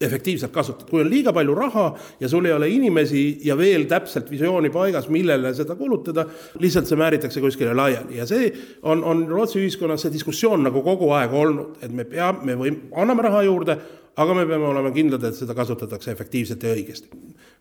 efektiivselt 0.00 0.52
kasutada, 0.52 0.88
kui 0.88 1.02
on 1.02 1.10
liiga 1.12 1.32
palju 1.36 1.54
raha 1.54 1.84
ja 2.20 2.28
sul 2.28 2.46
ei 2.48 2.54
ole 2.56 2.70
inimesi 2.72 3.24
ja 3.44 3.56
veel 3.58 3.84
täpselt 3.88 4.30
visiooni 4.32 4.70
paigas, 4.72 5.10
millele 5.12 5.52
seda 5.56 5.76
kulutada, 5.76 6.24
lihtsalt 6.60 6.88
see 6.88 7.00
määritakse 7.00 7.42
kuskile 7.44 7.74
laiali. 7.76 8.16
Ja 8.16 8.26
see 8.28 8.48
on, 8.82 9.04
on 9.04 9.26
Rootsi 9.28 9.60
ühiskonnas 9.60 10.06
see 10.06 10.14
diskussioon 10.14 10.64
nagu 10.64 10.80
kogu 10.86 11.12
aeg 11.18 11.36
olnud, 11.36 11.76
et 11.84 11.92
me 11.92 12.08
peame, 12.08 12.46
me 12.48 12.56
võime, 12.62 12.88
anname 12.96 13.28
raha 13.28 13.44
juurde, 13.44 13.76
aga 14.20 14.34
me 14.34 14.46
peame 14.48 14.70
olema 14.72 14.90
kindlad, 14.94 15.24
et 15.28 15.36
seda 15.36 15.54
kasutatakse 15.56 16.12
efektiivselt 16.12 16.64
ja 16.64 16.72
õigesti. 16.74 17.12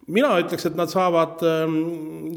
mina 0.10 0.31
ütleks, 0.41 0.65
et 0.65 0.77
nad 0.79 0.89
saavad 0.89 1.43
ähm, 1.46 1.75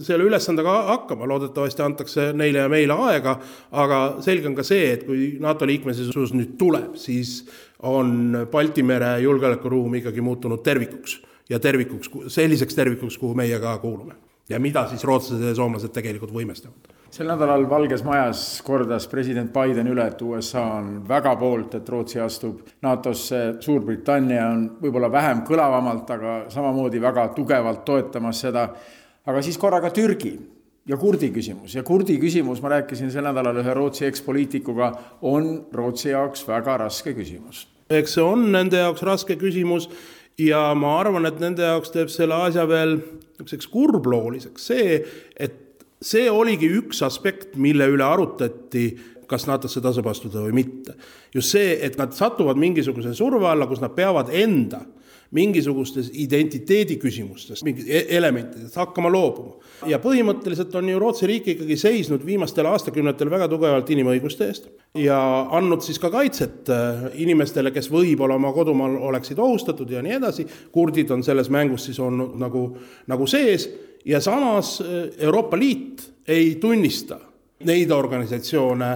selle 0.05 0.27
ülesandega 0.29 0.75
hakkama, 0.91 1.25
loodetavasti 1.31 1.83
antakse 1.83 2.27
neile 2.37 2.67
ja 2.67 2.69
meile 2.69 2.99
aega, 3.07 3.39
aga 3.71 4.01
selge 4.21 4.51
on 4.51 4.59
ka 4.59 4.67
see, 4.67 4.91
et 4.93 5.07
kui 5.07 5.37
NATO 5.41 5.67
liikmesus 5.67 6.35
nüüd 6.35 6.59
tuleb, 6.61 6.99
siis 7.01 7.45
on 7.83 8.47
Balti 8.51 8.83
mere 8.83 9.19
julgeolekuruum 9.21 9.95
ikkagi 10.01 10.21
muutunud 10.21 10.63
tervikuks 10.63 11.21
ja 11.51 11.59
tervikuks, 11.59 12.11
selliseks 12.27 12.75
tervikuks, 12.75 13.19
kuhu 13.19 13.35
meie 13.35 13.59
ka 13.61 13.79
kuulume. 13.79 14.15
ja 14.49 14.61
mida 14.61 14.89
siis 14.89 15.05
rootslased 15.05 15.49
ja 15.49 15.55
soomlased 15.55 15.93
tegelikult 15.95 16.33
võimestavad 16.35 16.93
sel 17.13 17.29
nädalal 17.29 17.67
Valges 17.69 18.05
Majas 18.05 18.63
kordas 18.65 19.05
president 19.09 19.53
Biden 19.53 19.91
üle, 19.93 20.07
et 20.09 20.23
USA 20.25 20.63
on 20.79 20.95
väga 21.09 21.35
poolt, 21.37 21.75
et 21.77 21.89
Rootsi 21.89 22.21
astub 22.25 22.63
NATO-sse, 22.83 23.41
Suurbritannia 23.61 24.47
on 24.49 24.63
võib-olla 24.81 25.11
vähem 25.13 25.43
kõlavamalt, 25.49 26.09
aga 26.15 26.37
samamoodi 26.53 27.03
väga 27.03 27.27
tugevalt 27.37 27.85
toetamas 27.85 28.41
seda, 28.47 28.65
aga 29.29 29.43
siis 29.45 29.61
korraga 29.61 29.93
Türgi 29.93 30.33
ja 30.89 30.97
kurdi 30.97 31.29
küsimus 31.35 31.77
ja 31.77 31.85
kurdi 31.85 32.17
küsimus, 32.23 32.63
ma 32.65 32.73
rääkisin 32.79 33.13
sel 33.13 33.29
nädalal 33.29 33.61
ühe 33.61 33.77
Rootsi 33.77 34.09
ekspoliitikuga, 34.09 34.93
on 35.29 35.53
Rootsi 35.73 36.15
jaoks 36.15 36.47
väga 36.49 36.81
raske 36.87 37.13
küsimus. 37.19 37.67
Eks 37.99 38.17
see 38.17 38.25
on 38.25 38.49
nende 38.55 38.81
jaoks 38.81 39.05
raske 39.07 39.37
küsimus 39.41 39.89
ja 40.41 40.71
ma 40.79 40.97
arvan, 41.01 41.27
et 41.29 41.41
nende 41.43 41.65
jaoks 41.67 41.93
teeb 41.95 42.13
selle 42.13 42.39
asja 42.49 42.65
veel 42.69 42.99
niisuguseks 42.99 43.69
kurblooliseks 43.73 44.69
see, 44.71 44.99
et 45.37 45.59
see 46.03 46.29
oligi 46.31 46.71
üks 46.81 47.03
aspekt, 47.07 47.57
mille 47.61 47.87
üle 47.91 48.05
arutati, 48.07 48.89
kas 49.31 49.47
NATO-sse 49.49 49.81
tasub 49.85 50.09
astuda 50.11 50.43
või 50.45 50.57
mitte. 50.63 50.97
just 51.35 51.55
see, 51.55 51.77
et 51.81 51.97
nad 51.99 52.13
satuvad 52.17 52.59
mingisuguse 52.61 53.15
surve 53.17 53.49
alla, 53.49 53.69
kus 53.71 53.81
nad 53.81 53.95
peavad 53.97 54.33
enda 54.35 54.83
mingisugustes 55.33 56.11
identiteedi 56.21 56.99
küsimustes, 57.01 57.63
mingid 57.65 57.89
e-, 57.89 58.05
elementidest 58.19 58.77
hakkama 58.77 59.11
loobuma. 59.13 59.57
ja 59.89 59.99
põhimõtteliselt 60.03 60.75
on 60.79 60.91
ju 60.93 61.01
Rootsi 61.01 61.27
riik 61.27 61.49
ikkagi 61.55 61.77
seisnud 61.81 62.25
viimastel 62.27 62.69
aastakümnetel 62.71 63.31
väga 63.33 63.49
tugevalt 63.51 63.91
inimõiguste 63.91 64.49
eest 64.51 64.69
ja 64.99 65.19
andnud 65.51 65.85
siis 65.85 65.99
ka 66.03 66.11
kaitset 66.13 66.69
äh, 66.71 67.09
inimestele, 67.25 67.73
kes 67.73 67.91
võib-olla 67.93 68.37
oma 68.37 68.53
kodumaal 68.53 68.99
oleksid 69.11 69.41
ohustatud 69.41 69.91
ja 69.91 70.05
nii 70.05 70.19
edasi, 70.21 70.47
kurdid 70.73 71.11
on 71.11 71.25
selles 71.25 71.51
mängus 71.51 71.89
siis 71.89 72.01
olnud 72.01 72.37
nagu, 72.41 72.67
nagu 73.09 73.27
sees 73.31 73.69
ja 74.05 74.21
samas 74.21 74.79
äh, 74.85 75.09
Euroopa 75.19 75.59
Liit 75.59 76.11
ei 76.29 76.55
tunnista 76.61 77.19
neid 77.69 77.91
organisatsioone 77.91 78.91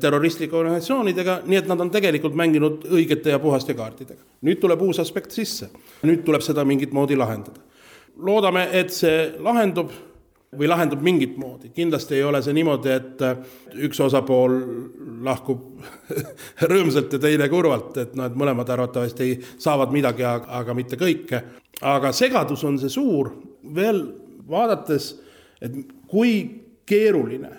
terroristlike 0.00 0.56
organisatsioonidega, 0.56 1.40
nii 1.46 1.60
et 1.60 1.70
nad 1.70 1.80
on 1.80 1.90
tegelikult 1.92 2.36
mänginud 2.38 2.88
õigete 2.90 3.34
ja 3.34 3.38
puhaste 3.42 3.74
kaartidega. 3.78 4.22
nüüd 4.42 4.60
tuleb 4.60 4.82
uus 4.82 5.00
aspekt 5.02 5.34
sisse, 5.34 5.70
nüüd 6.02 6.24
tuleb 6.26 6.44
seda 6.44 6.64
mingit 6.64 6.92
moodi 6.92 7.16
lahendada. 7.16 7.60
loodame, 8.18 8.68
et 8.72 8.90
see 8.90 9.32
lahendub 9.38 9.92
või 10.56 10.68
lahendub 10.68 11.02
mingit 11.04 11.36
moodi, 11.36 11.68
kindlasti 11.74 12.16
ei 12.16 12.24
ole 12.24 12.40
see 12.42 12.54
niimoodi, 12.56 12.90
et 12.90 13.22
äh, 13.24 13.40
üks 13.84 14.00
osapool 14.00 14.54
lahkub 15.24 15.82
rõõmsalt 16.72 17.12
ja 17.12 17.20
teine 17.20 17.48
kurvalt, 17.52 17.96
et 18.00 18.14
noh, 18.16 18.28
et 18.28 18.38
mõlemad 18.38 18.70
arvatavasti 18.72 19.34
saavad 19.60 19.92
midagi, 19.92 20.24
aga 20.24 20.76
mitte 20.76 20.96
kõike. 21.00 21.42
aga 21.82 22.12
segadus 22.12 22.64
on 22.64 22.78
see 22.80 22.92
suur, 22.92 23.32
veel 23.74 24.02
vaadates, 24.48 25.12
et 25.60 25.74
kui 26.08 26.40
keeruline 26.88 27.50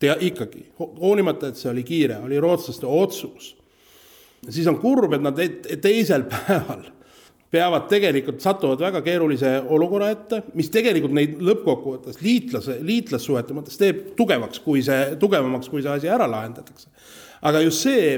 tea 0.00 0.16
ikkagi, 0.30 0.66
hoolimata, 0.78 1.50
et 1.50 1.60
see 1.60 1.70
oli 1.70 1.84
kiire, 1.86 2.20
oli 2.24 2.40
rootslaste 2.40 2.88
otsus, 2.88 3.50
siis 4.48 4.68
on 4.70 4.78
kurb, 4.80 5.12
et 5.16 5.24
nad 5.24 5.38
teisel 5.82 6.26
päeval 6.32 6.86
peavad 7.50 7.88
tegelikult, 7.90 8.38
satuvad 8.42 8.80
väga 8.80 9.00
keerulise 9.02 9.56
olukorra 9.74 10.12
ette, 10.14 10.42
mis 10.54 10.70
tegelikult 10.70 11.14
neid 11.16 11.40
lõppkokkuvõttes 11.42 12.20
liitlase, 12.22 12.78
liitlassuhete 12.86 13.56
mõttes 13.56 13.80
teeb 13.80 14.12
tugevaks, 14.18 14.62
kui 14.62 14.84
see, 14.86 15.16
tugevamaks, 15.20 15.70
kui 15.72 15.82
see 15.82 15.90
asi 15.96 16.10
ära 16.10 16.28
lahendatakse. 16.30 16.88
aga 17.42 17.64
just 17.64 17.82
see, 17.82 18.14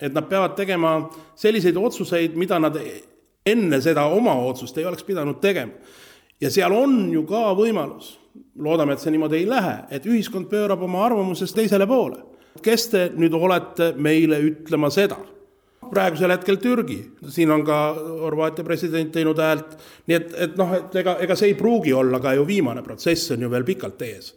et 0.00 0.12
nad 0.12 0.26
peavad 0.26 0.56
tegema 0.58 0.96
selliseid 1.38 1.76
otsuseid, 1.78 2.34
mida 2.34 2.58
nad 2.58 2.78
enne 3.46 3.80
seda 3.82 4.08
oma 4.10 4.34
otsust 4.48 4.78
ei 4.78 4.86
oleks 4.88 5.06
pidanud 5.06 5.38
tegema 5.40 5.72
ja 6.42 6.50
seal 6.50 6.74
on 6.74 7.06
ju 7.12 7.22
ka 7.28 7.52
võimalus, 7.58 8.16
loodame, 8.62 8.94
et 8.94 9.02
see 9.02 9.12
niimoodi 9.14 9.42
ei 9.42 9.48
lähe, 9.48 9.76
et 9.90 10.06
ühiskond 10.08 10.48
pöörab 10.50 10.82
oma 10.86 11.04
arvamusest 11.06 11.56
teisele 11.56 11.86
poole. 11.86 12.22
kes 12.62 12.88
te 12.92 13.06
nüüd 13.16 13.32
olete 13.32 13.94
meile 13.96 14.38
ütlema 14.44 14.90
seda? 14.92 15.16
praegusel 15.92 16.30
hetkel 16.32 16.56
Türgi, 16.56 16.98
siin 17.28 17.50
on 17.50 17.64
ka 17.66 17.78
Horvaatia 18.22 18.64
president 18.64 19.12
teinud 19.12 19.40
häält, 19.40 19.74
nii 20.08 20.16
et, 20.16 20.34
et 20.46 20.54
noh, 20.56 20.72
et 20.78 20.94
ega, 21.02 21.16
ega 21.24 21.36
see 21.36 21.50
ei 21.52 21.56
pruugi 21.58 21.92
olla 21.92 22.20
ka 22.22 22.32
ju 22.38 22.46
viimane 22.48 22.84
protsess, 22.86 23.32
on 23.34 23.44
ju 23.44 23.50
veel 23.52 23.66
pikalt 23.68 24.02
ees. 24.06 24.32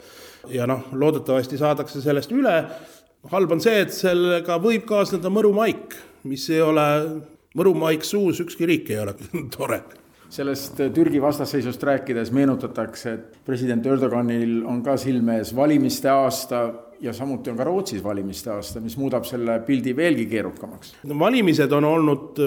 ja 0.51 0.67
noh, 0.67 0.89
loodetavasti 0.91 1.57
saadakse 1.57 2.01
sellest 2.03 2.33
üle, 2.35 2.55
halb 3.31 3.55
on 3.55 3.63
see, 3.63 3.77
et 3.85 3.93
sellega 3.95 4.59
võib 4.61 4.83
kaasneda 4.89 5.31
mõrumaik, 5.31 5.95
mis 6.27 6.49
ei 6.49 6.61
ole, 6.61 6.87
mõrumaik 7.55 8.03
suus, 8.03 8.41
ükski 8.43 8.67
riik 8.67 8.91
ei 8.91 8.99
ole 9.05 9.15
tore 9.55 9.83
sellest 10.35 10.79
Türgi 10.93 11.21
vastasseisust 11.21 11.83
rääkides 11.83 12.31
meenutatakse, 12.35 13.13
et 13.13 13.37
president 13.45 13.85
Erdoganil 13.85 14.63
on 14.67 14.81
ka 14.83 14.97
silme 14.99 15.39
ees 15.39 15.53
valimiste 15.55 16.09
aasta 16.11 16.65
ja 17.01 17.13
samuti 17.13 17.51
on 17.51 17.57
ka 17.59 17.67
Rootsis 17.67 18.03
valimiste 18.03 18.51
aasta, 18.53 18.81
mis 18.83 18.97
muudab 18.99 19.25
selle 19.27 19.59
pildi 19.67 19.95
veelgi 19.95 20.25
keerukamaks. 20.31 20.95
valimised 21.19 21.71
on 21.71 21.85
olnud, 21.85 22.41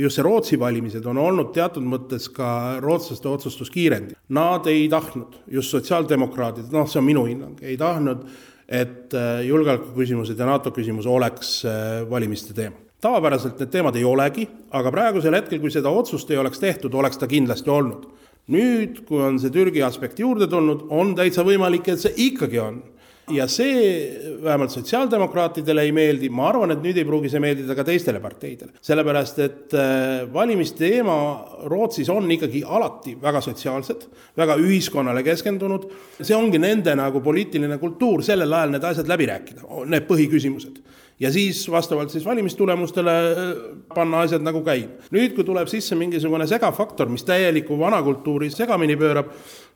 just 0.00 0.16
see 0.16 0.24
Rootsi 0.24 0.58
valimised 0.60 1.06
on 1.06 1.18
olnud 1.18 1.52
teatud 1.56 1.84
mõttes 1.84 2.28
ka 2.32 2.48
rootslaste 2.84 3.28
otsustuskiirendi. 3.28 4.16
Nad 4.36 4.68
ei 4.70 4.88
tahtnud, 4.92 5.40
just 5.58 5.74
sotsiaaldemokraadid, 5.74 6.72
noh, 6.72 6.88
see 6.88 7.00
on 7.00 7.08
minu 7.08 7.26
hinnang, 7.28 7.60
ei 7.62 7.76
tahtnud, 7.80 8.26
et 8.68 9.14
julgeolekuküsimused 9.46 10.38
ja 10.38 10.48
NATO 10.48 10.72
küsimus 10.74 11.06
oleks 11.06 11.60
valimiste 12.10 12.56
teema 12.56 12.85
tavapäraselt 13.06 13.62
need 13.62 13.72
teemad 13.72 13.96
ei 13.98 14.04
olegi, 14.06 14.46
aga 14.74 14.92
praegusel 14.94 15.38
hetkel, 15.38 15.62
kui 15.62 15.72
seda 15.74 15.92
otsust 15.94 16.30
ei 16.32 16.42
oleks 16.42 16.62
tehtud, 16.62 16.94
oleks 16.94 17.20
ta 17.20 17.30
kindlasti 17.30 17.72
olnud. 17.72 18.12
nüüd, 18.46 19.00
kui 19.08 19.18
on 19.26 19.40
see 19.42 19.50
Türgi 19.50 19.80
aspekt 19.82 20.20
juurde 20.22 20.46
tulnud, 20.46 20.84
on 20.94 21.16
täitsa 21.18 21.42
võimalik, 21.42 21.88
et 21.90 22.02
see 22.02 22.14
ikkagi 22.28 22.62
on. 22.62 22.84
ja 23.34 23.48
see 23.50 24.36
vähemalt 24.38 24.70
sotsiaaldemokraatidele 24.70 25.82
ei 25.82 25.90
meeldi, 25.90 26.28
ma 26.30 26.44
arvan, 26.52 26.70
et 26.70 26.82
nüüd 26.84 27.00
ei 27.00 27.06
pruugi 27.08 27.26
see 27.32 27.40
meeldida 27.42 27.74
ka 27.74 27.82
teistele 27.86 28.20
parteidele. 28.22 28.76
sellepärast, 28.88 29.40
et 29.42 29.74
äh, 29.74 30.26
valimiste-teema 30.32 31.16
Rootsis 31.66 32.10
on 32.14 32.30
ikkagi 32.30 32.62
alati 32.62 33.16
väga 33.22 33.42
sotsiaalsed, 33.42 34.06
väga 34.38 34.58
ühiskonnale 34.62 35.24
keskendunud, 35.26 35.90
see 36.20 36.38
ongi 36.38 36.62
nende 36.62 36.94
nagu 36.94 37.22
poliitiline 37.22 37.80
kultuur, 37.82 38.22
sellel 38.22 38.52
ajal 38.60 38.76
need 38.76 38.86
asjad 38.92 39.10
läbi 39.10 39.26
rääkida, 39.32 39.66
need 39.90 40.06
põhiküsimused 40.06 40.84
ja 41.20 41.30
siis 41.32 41.70
vastavalt 41.70 42.10
siis 42.10 42.24
valimistulemustele 42.24 43.12
äh, 43.30 43.52
panna 43.94 44.20
asjad 44.20 44.44
nagu 44.44 44.60
käima. 44.64 45.00
nüüd, 45.14 45.32
kui 45.36 45.44
tuleb 45.48 45.68
sisse 45.70 45.96
mingisugune 45.96 46.46
segafaktor, 46.48 47.08
mis 47.08 47.24
täieliku 47.24 47.78
vana 47.80 48.02
kultuuri 48.04 48.50
segamini 48.52 48.96
pöörab, 49.00 49.30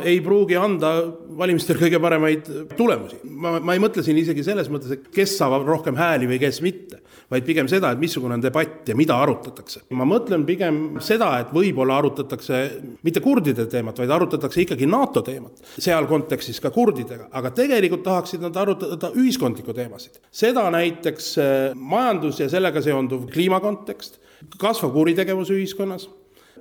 ei 0.05 0.21
pruugi 0.21 0.59
anda 0.61 0.93
valimistel 1.39 1.79
kõige 1.81 2.01
paremaid 2.01 2.51
tulemusi. 2.77 3.21
ma, 3.25 3.57
ma 3.61 3.77
ei 3.77 3.81
mõtle 3.81 4.05
siin 4.05 4.19
isegi 4.21 4.45
selles 4.45 4.69
mõttes, 4.73 4.93
et 4.97 5.09
kes 5.15 5.37
saavad 5.41 5.65
rohkem 5.69 5.97
hääli 5.97 6.29
või 6.29 6.41
kes 6.43 6.61
mitte, 6.65 7.01
vaid 7.33 7.47
pigem 7.49 7.69
seda, 7.73 7.95
et 7.95 8.03
missugune 8.03 8.37
on 8.37 8.45
debatt 8.45 8.89
ja 8.93 8.97
mida 8.97 9.17
arutatakse. 9.17 9.87
ma 9.97 10.05
mõtlen 10.05 10.45
pigem 10.45 11.01
seda, 11.01 11.31
et 11.41 11.57
võib-olla 11.57 12.03
arutatakse 12.03 12.61
mitte 13.07 13.25
kurdide 13.25 13.65
teemat, 13.71 13.99
vaid 13.99 14.13
arutatakse 14.13 14.61
ikkagi 14.67 14.87
NATO 14.91 15.25
teemat, 15.25 15.65
seal 15.79 16.05
kontekstis 16.11 16.61
ka 16.61 16.69
kurdidega, 16.75 17.31
aga 17.33 17.55
tegelikult 17.57 18.05
tahaksid 18.05 18.45
nad 18.45 18.57
arutada 18.61 19.13
ühiskondlikku 19.17 19.73
teemasid. 19.73 20.21
seda 20.31 20.69
näiteks 20.71 21.30
Äh, 21.39 21.75
majandus 21.75 22.41
ja 22.41 22.49
sellega 22.51 22.83
seonduv 22.83 23.27
kliimakontekst, 23.31 24.19
kasvav 24.61 24.93
kuritegevus 24.95 25.53
ühiskonnas, 25.55 26.09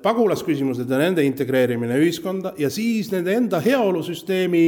pagulasküsimused 0.04 0.90
ja 0.90 1.00
nende 1.00 1.24
integreerimine 1.28 1.98
ühiskonda 2.00 2.54
ja 2.60 2.70
siis 2.72 3.12
nende 3.12 3.34
enda 3.36 3.60
heaolusüsteemi 3.64 4.64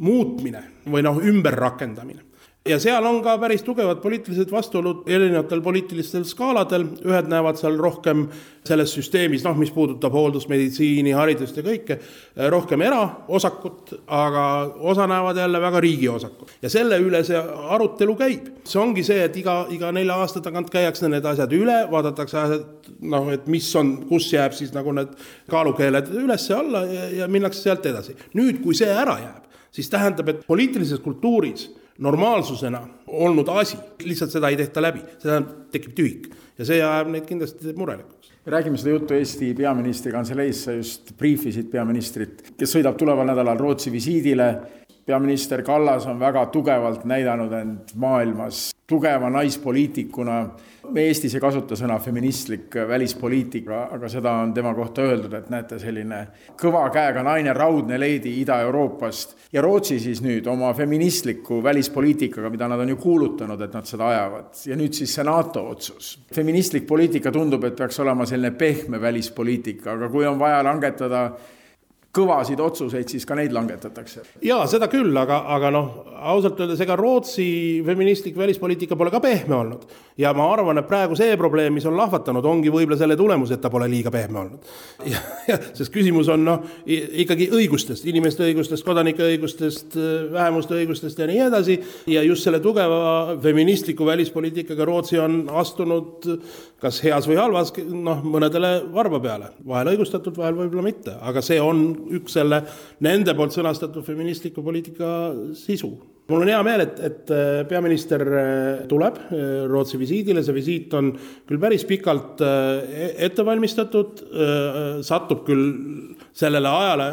muutmine 0.00 0.62
või 0.90 1.04
noh, 1.06 1.18
ümberrakendamine 1.30 2.29
ja 2.68 2.76
seal 2.80 3.04
on 3.08 3.22
ka 3.24 3.38
päris 3.40 3.62
tugevad 3.64 4.02
poliitilised 4.02 4.50
vastuolud 4.52 5.06
erinevatel 5.08 5.62
poliitilistel 5.64 6.26
skaaladel, 6.28 6.84
ühed 7.08 7.30
näevad 7.32 7.56
seal 7.56 7.78
rohkem 7.80 8.26
selles 8.68 8.92
süsteemis, 8.92 9.46
noh, 9.46 9.56
mis 9.56 9.72
puudutab 9.72 10.12
hooldusmeditsiini, 10.12 11.14
haridust 11.16 11.56
ja 11.56 11.64
kõike, 11.64 11.96
rohkem 12.52 12.84
eraosakut, 12.84 13.94
aga 14.12 14.44
osa 14.92 15.08
näevad 15.08 15.40
jälle 15.40 15.62
väga 15.64 15.80
riigi 15.80 16.08
osakut. 16.12 16.52
ja 16.62 16.68
selle 16.70 17.00
üle 17.00 17.24
see 17.24 17.40
arutelu 17.76 18.16
käib. 18.16 18.52
see 18.64 18.80
ongi 18.82 19.04
see, 19.08 19.24
et 19.24 19.36
iga, 19.40 19.64
iga 19.72 19.92
nelja 19.92 20.20
aasta 20.20 20.44
tagant 20.44 20.70
käiakse 20.70 21.08
need 21.08 21.24
asjad 21.24 21.56
üle, 21.56 21.80
vaadatakse 21.90 22.38
asjad, 22.44 22.92
noh, 23.00 23.32
et 23.32 23.46
mis 23.46 23.74
on, 23.76 23.96
kus 24.08 24.32
jääb 24.32 24.52
siis 24.52 24.76
nagu 24.76 24.92
need 24.92 25.16
kaalukeeled 25.48 26.12
üles-alla 26.12 26.84
ja, 26.84 27.10
ja 27.24 27.28
minnakse 27.28 27.62
sealt 27.62 27.86
edasi. 27.86 28.18
nüüd, 28.36 28.60
kui 28.60 28.76
see 28.76 28.92
ära 28.92 29.16
jääb, 29.24 29.48
siis 29.72 29.88
tähendab, 29.88 30.28
et 30.28 30.44
poliitilises 30.46 31.00
kultuuris 31.00 31.70
normaalsusena 32.00 32.80
olnud 33.06 33.48
asi, 33.48 33.76
lihtsalt 34.04 34.32
seda 34.32 34.48
ei 34.48 34.56
tehta 34.60 34.82
läbi, 34.82 35.02
seda 35.20 35.40
tekib 35.72 35.94
tühik 35.96 36.30
ja 36.58 36.66
see 36.68 36.80
ajab 36.80 37.12
neid 37.12 37.28
kindlasti 37.28 37.74
murelikuks. 37.76 38.32
räägime 38.46 38.80
seda 38.80 38.90
juttu 38.90 39.14
Eesti 39.14 39.54
peaministri 39.54 40.12
kantseleis, 40.12 40.64
sa 40.64 40.72
just 40.72 41.12
briifisid 41.18 41.70
peaministrit, 41.70 42.52
kes 42.58 42.76
sõidab 42.76 42.96
tuleval 42.98 43.28
nädalal 43.28 43.58
Rootsi 43.58 43.92
visiidile. 43.92 44.54
peaminister 45.06 45.62
Kallas 45.62 46.06
on 46.06 46.20
väga 46.20 46.46
tugevalt 46.46 47.04
näidanud 47.04 47.52
end 47.52 47.94
maailmas 47.94 48.69
tugeva 48.90 49.30
naispoliitikuna 49.30 50.40
Eestis 50.98 51.34
ei 51.36 51.42
kasuta 51.42 51.76
sõna 51.78 51.98
feministlik 52.02 52.74
välispoliitika, 52.88 53.82
aga 53.94 54.08
seda 54.10 54.32
on 54.42 54.54
tema 54.54 54.72
kohta 54.74 55.04
öeldud, 55.06 55.34
et 55.36 55.50
näete, 55.52 55.78
selline 55.78 56.20
kõva 56.58 56.82
käega 56.90 57.22
naine, 57.22 57.52
raudne 57.54 57.98
leidi 58.00 58.32
Ida-Euroopast 58.40 59.36
ja 59.54 59.62
Rootsi 59.62 60.00
siis 60.02 60.22
nüüd 60.24 60.48
oma 60.50 60.72
feministliku 60.74 61.60
välispoliitikaga, 61.62 62.50
mida 62.50 62.68
nad 62.70 62.82
on 62.82 62.94
ju 62.94 62.98
kuulutanud, 63.02 63.60
et 63.60 63.76
nad 63.76 63.86
seda 63.86 64.08
ajavad. 64.08 64.50
ja 64.66 64.76
nüüd 64.80 64.96
siis 64.96 65.14
see 65.14 65.24
NATO 65.24 65.68
otsus. 65.68 66.18
feministlik 66.34 66.86
poliitika 66.86 67.32
tundub, 67.32 67.64
et 67.64 67.76
peaks 67.76 68.00
olema 68.00 68.26
selline 68.26 68.56
pehme 68.56 69.00
välispoliitika, 69.00 69.92
aga 69.92 70.08
kui 70.08 70.26
on 70.26 70.38
vaja 70.38 70.62
langetada 70.64 71.30
kõvasid 72.10 72.58
otsuseid, 72.58 73.06
siis 73.08 73.24
ka 73.26 73.36
neid 73.38 73.52
langetatakse. 73.54 74.22
jaa, 74.42 74.64
seda 74.70 74.88
küll, 74.90 75.14
aga, 75.16 75.44
aga 75.54 75.70
noh, 75.70 75.90
ausalt 76.30 76.58
öeldes 76.60 76.80
ega 76.82 76.96
Rootsi 76.98 77.82
feministlik 77.86 78.36
välispoliitika 78.36 78.96
pole 78.98 79.12
ka 79.14 79.20
pehme 79.22 79.54
olnud. 79.54 79.84
ja 80.18 80.32
ma 80.34 80.48
arvan, 80.52 80.78
et 80.78 80.88
praegu 80.88 81.14
see 81.16 81.36
probleem, 81.38 81.72
mis 81.74 81.86
on 81.86 81.96
lahvatanud, 81.96 82.44
ongi 82.44 82.72
võib-olla 82.72 82.98
selle 82.98 83.16
tulemus, 83.16 83.52
et 83.54 83.62
ta 83.62 83.70
pole 83.70 83.86
liiga 83.88 84.10
pehme 84.10 84.40
olnud. 84.42 84.72
sest 85.78 85.92
küsimus 85.94 86.28
on 86.34 86.44
noh, 86.44 86.66
ikkagi 86.86 87.46
õigustest, 87.54 88.08
inimeste 88.10 88.42
õigustest, 88.48 88.84
kodanike 88.84 89.22
õigustest, 89.28 89.94
vähemuste 90.34 90.80
õigustest 90.80 91.22
ja 91.22 91.30
nii 91.30 91.46
edasi, 91.46 91.78
ja 92.10 92.26
just 92.26 92.42
selle 92.42 92.58
tugeva 92.60 93.38
feministliku 93.42 94.06
välispoliitikaga 94.08 94.88
Rootsi 94.88 95.22
on 95.22 95.44
astunud 95.62 96.26
kas 96.80 97.00
heas 97.04 97.26
või 97.28 97.36
halvas, 97.36 97.70
noh, 97.92 98.22
mõnedele 98.24 98.70
varba 98.92 99.20
peale, 99.22 99.50
vahel 99.68 99.92
õigustatult, 99.92 100.38
vahel 100.40 100.56
võib-olla 100.58 100.84
mitte, 100.86 101.14
aga 101.20 101.42
see 101.44 101.60
on 101.60 101.99
üks 102.16 102.36
selle 102.38 102.62
nende 103.04 103.34
poolt 103.36 103.54
sõnastatud 103.54 104.06
feministliku 104.06 104.64
poliitika 104.64 105.10
sisu. 105.58 105.90
mul 106.30 106.44
on 106.44 106.50
hea 106.52 106.60
meel, 106.62 106.84
et, 106.84 107.00
et 107.02 107.30
äh, 107.34 107.62
peaminister 107.66 108.22
äh, 108.22 108.82
tuleb 108.90 109.16
äh, 109.18 109.64
Rootsi 109.66 109.98
visiidile, 109.98 110.44
see 110.46 110.54
visiit 110.54 110.94
on 110.94 111.10
küll 111.48 111.58
päris 111.58 111.84
pikalt 111.88 112.42
e-, 112.46 113.14
ette 113.26 113.44
valmistatud, 113.46 114.22
satub 115.02 115.42
küll 115.48 116.09
sellele 116.36 116.68
ajale, 116.68 117.06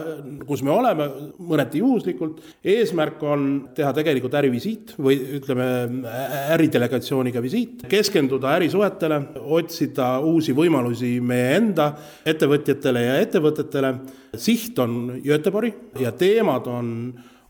kus 0.47 0.62
me 0.65 0.71
oleme, 0.71 1.07
mõneti 1.50 1.81
juhuslikult. 1.81 2.41
eesmärk 2.63 3.24
on 3.24 3.47
teha 3.75 3.91
tegelikult 3.97 4.36
ärivisiit 4.39 4.93
või 5.01 5.17
ütleme, 5.39 5.67
äridelegatsiooniga 6.55 7.41
visiit, 7.41 7.88
keskenduda 7.89 8.53
ärisuhetele, 8.57 9.21
otsida 9.57 10.17
uusi 10.19 10.53
võimalusi 10.57 11.17
meie 11.21 11.55
enda 11.57 11.91
ettevõtjatele 12.25 13.03
ja 13.07 13.17
ettevõtetele 13.24 13.93
siht 14.38 14.79
on 14.79 15.17
Göteborgi 15.24 15.74
ja 16.00 16.12
teemad 16.12 16.67
on 16.71 16.88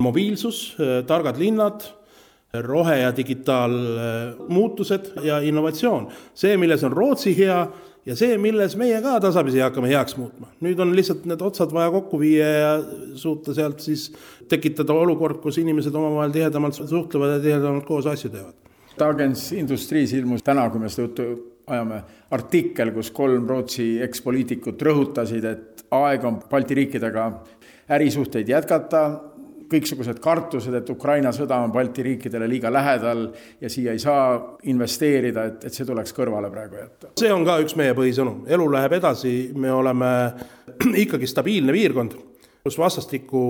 mobiilsus, 0.03 0.75
targad 1.07 1.39
linnad, 1.41 1.83
rohe- 2.63 3.01
ja 3.01 3.11
digitaalmuutused 3.17 5.11
ja 5.23 5.39
innovatsioon. 5.39 6.07
see, 6.33 6.57
milles 6.57 6.83
on 6.83 6.93
Rootsi 6.93 7.37
hea 7.37 7.67
ja 8.07 8.15
see, 8.15 8.37
milles 8.41 8.75
meie 8.79 8.99
ka 9.03 9.17
tasapisi 9.23 9.59
hakkame 9.63 9.91
heaks 9.91 10.15
muutma. 10.19 10.49
nüüd 10.63 10.79
on 10.83 10.93
lihtsalt 10.95 11.25
need 11.29 11.43
otsad 11.43 11.73
vaja 11.75 11.91
kokku 11.93 12.19
viia 12.21 12.47
ja 12.47 12.71
suuta 13.19 13.55
sealt 13.57 13.83
siis 13.83 14.07
tekitada 14.49 14.95
olukord, 14.95 15.41
kus 15.43 15.59
inimesed 15.61 15.95
omavahel 15.95 16.33
tihedamalt 16.35 16.79
suhtlevad 16.79 17.37
ja 17.37 17.43
tihedamalt 17.43 17.85
koos 17.87 18.07
asju 18.07 18.31
teevad. 18.31 18.55
Dagens 18.97 19.51
Industries 19.53 20.13
ilmus 20.17 20.45
täna, 20.45 20.69
kui 20.73 20.81
me 20.81 20.89
seda 20.89 21.05
juttu 21.05 21.27
ajame, 21.67 22.01
artikkel, 22.33 22.93
kus 22.95 23.11
kolm 23.13 23.45
Rootsi 23.49 23.97
ekspoliitikut 24.05 24.81
rõhutasid, 24.87 25.45
et 25.45 25.83
aeg 25.93 26.25
on 26.25 26.39
Balti 26.49 26.77
riikidega 26.79 27.27
ärisuhteid 27.97 28.49
jätkata, 28.49 29.03
kõiksugused 29.71 30.19
kartused, 30.23 30.73
et 30.77 30.89
Ukraina 30.89 31.31
sõda 31.35 31.59
on 31.63 31.73
Balti 31.73 32.05
riikidele 32.05 32.47
liiga 32.49 32.71
lähedal 32.73 33.27
ja 33.61 33.71
siia 33.71 33.95
ei 33.95 33.99
saa 33.99 34.37
investeerida, 34.71 35.45
et, 35.51 35.67
et 35.67 35.73
see 35.73 35.87
tuleks 35.87 36.15
kõrvale 36.15 36.51
praegu 36.53 36.79
jätta. 36.79 37.11
see 37.19 37.33
on 37.33 37.45
ka 37.47 37.59
üks 37.63 37.75
meie 37.79 37.95
põhisõnum, 37.97 38.45
elu 38.47 38.69
läheb 38.77 38.97
edasi, 38.99 39.35
me 39.55 39.71
oleme 39.71 40.11
ikkagi 41.05 41.29
stabiilne 41.29 41.75
piirkond, 41.75 42.17
kus 42.67 42.77
vastastikku 42.77 43.41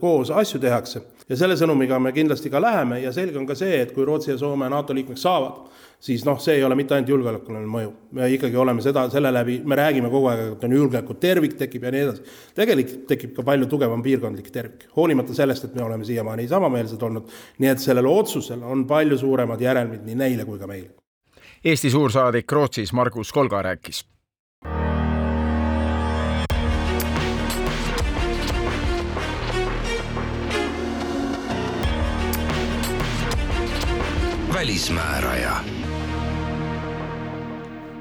koos 0.00 0.30
asju 0.30 0.60
tehakse 0.60 1.00
ja 1.28 1.36
selle 1.36 1.56
sõnumiga 1.60 1.98
me 2.02 2.12
kindlasti 2.16 2.50
ka 2.52 2.60
läheme 2.60 3.00
ja 3.02 3.12
selge 3.12 3.38
on 3.40 3.46
ka 3.48 3.56
see, 3.58 3.80
et 3.82 3.92
kui 3.96 4.04
Rootsi 4.04 4.32
ja 4.34 4.38
Soome 4.40 4.68
NATO 4.72 4.96
liikmeks 4.96 5.22
saavad, 5.24 5.68
siis 6.00 6.24
noh, 6.28 6.38
see 6.42 6.58
ei 6.58 6.64
ole 6.64 6.76
mitte 6.78 6.96
ainult 6.96 7.12
julgeolekuline 7.12 7.68
mõju, 7.68 7.92
me 8.16 8.28
ikkagi 8.34 8.58
oleme 8.60 8.84
seda, 8.84 9.06
selle 9.12 9.32
läbi, 9.34 9.58
me 9.64 9.78
räägime 9.78 10.10
kogu 10.12 10.30
aeg, 10.32 10.44
et 10.56 10.66
on 10.68 10.76
julgeoleku 10.76 11.16
tervik 11.20 11.56
tekib 11.60 11.88
ja 11.88 11.94
nii 11.94 12.04
edasi. 12.06 12.36
tegelikult 12.58 13.06
tekib 13.12 13.34
ka 13.36 13.46
palju 13.48 13.70
tugevam 13.70 14.04
piirkondlik 14.04 14.52
tervik, 14.54 14.88
hoolimata 14.96 15.36
sellest, 15.36 15.68
et 15.68 15.78
me 15.78 15.84
oleme 15.86 16.06
siiamaani 16.08 16.48
samameelsed 16.48 17.02
olnud, 17.08 17.32
nii 17.58 17.72
et 17.72 17.82
sellel 17.84 18.08
otsusel 18.12 18.62
on 18.64 18.86
palju 18.88 19.18
suuremad 19.24 19.64
järelmid 19.64 20.06
nii 20.06 20.20
neile 20.24 20.48
kui 20.48 20.60
ka 20.60 20.70
meile. 20.70 20.94
Eesti 21.64 21.90
suursaadik 21.90 22.52
Rootsis 22.52 22.92
Margus 22.94 23.32
Kolga 23.34 23.64
rääkis 23.66 24.04
välismääraja 34.58 35.52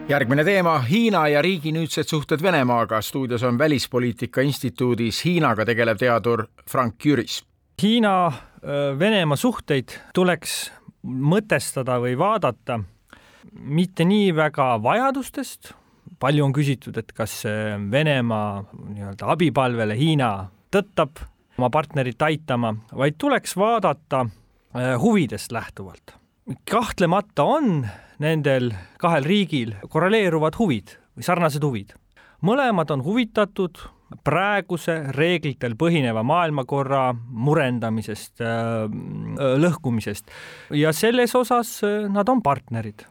järgmine 0.10 0.44
teema, 0.44 0.80
Hiina 0.80 1.28
ja 1.28 1.42
riigi 1.42 1.70
nüüdsed 1.72 2.10
suhted 2.10 2.42
Venemaaga. 2.42 3.02
stuudios 3.02 3.44
on 3.44 3.58
Välispoliitika 3.58 4.42
Instituudis 4.42 5.26
Hiinaga 5.26 5.66
tegelev 5.66 5.98
teadur 5.98 6.48
Frank 6.70 7.06
Jüris. 7.06 7.44
Hiina-Venemaa 7.84 9.38
suhteid 9.38 9.94
tuleks 10.14 10.72
mõtestada 11.06 12.02
või 12.02 12.18
vaadata 12.18 12.80
mitte 13.54 14.06
nii 14.06 14.36
väga 14.36 14.84
vajadustest, 14.84 15.74
palju 16.20 16.46
on 16.46 16.54
küsitud, 16.54 16.98
et 16.98 17.14
kas 17.14 17.44
Venemaa 17.92 18.64
nii-öelda 18.74 19.30
abipalvele 19.30 19.98
Hiina 19.98 20.50
tõttab 20.74 21.22
oma 21.58 21.70
partnerit 21.70 22.22
aitama, 22.22 22.74
vaid 22.98 23.22
tuleks 23.22 23.54
vaadata 23.58 24.26
huvidest 24.98 25.52
lähtuvalt 25.52 26.18
kahtlemata 26.70 27.44
on 27.44 27.88
nendel 28.24 28.72
kahel 29.02 29.26
riigil 29.28 29.74
korreleeruvad 29.92 30.56
huvid 30.60 30.96
või 31.18 31.26
sarnased 31.26 31.64
huvid. 31.64 31.94
mõlemad 32.42 32.92
on 32.94 33.04
huvitatud 33.04 33.78
praeguse 34.24 35.12
reeglitel 35.12 35.76
põhineva 35.76 36.24
maailmakorra 36.24 37.12
murendamisest, 37.14 38.40
äh, 38.42 38.88
lõhkumisest 39.60 40.32
ja 40.72 40.94
selles 40.94 41.36
osas 41.36 41.84
äh, 41.84 42.08
nad 42.10 42.30
on 42.30 42.42
partnerid. 42.42 43.06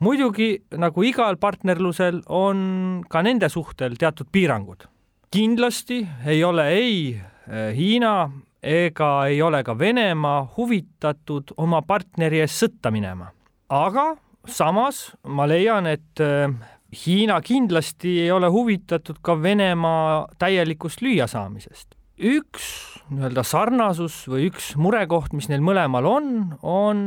muidugi 0.00 0.62
nagu 0.76 1.02
igal 1.02 1.36
partnerlusel 1.36 2.22
on 2.28 3.04
ka 3.08 3.22
nende 3.22 3.48
suhtel 3.48 3.96
teatud 3.96 4.28
piirangud. 4.32 4.84
kindlasti 5.30 6.06
ei 6.26 6.44
ole 6.44 6.68
ei 6.68 7.16
äh, 7.16 7.74
Hiina 7.74 8.30
ega 8.62 9.26
ei 9.26 9.42
ole 9.42 9.62
ka 9.64 9.78
Venemaa 9.78 10.48
huvitatud 10.56 11.54
oma 11.56 11.82
partneri 11.82 12.40
eest 12.40 12.64
sõtta 12.64 12.90
minema. 12.90 13.30
aga 13.68 14.16
samas 14.46 15.12
ma 15.24 15.46
leian, 15.48 15.86
et 15.86 16.20
äh, 16.20 16.52
Hiina 16.88 17.40
kindlasti 17.44 18.14
ei 18.22 18.30
ole 18.32 18.48
huvitatud 18.48 19.18
ka 19.22 19.36
Venemaa 19.42 20.26
täielikust 20.38 21.02
lüüasaamisest. 21.04 21.94
üks 22.18 22.64
nii-öelda 23.10 23.44
sarnasus 23.46 24.24
või 24.28 24.48
üks 24.48 24.72
murekoht, 24.76 25.32
mis 25.32 25.48
neil 25.48 25.60
mõlemal 25.62 26.06
on, 26.08 26.56
on 26.62 27.02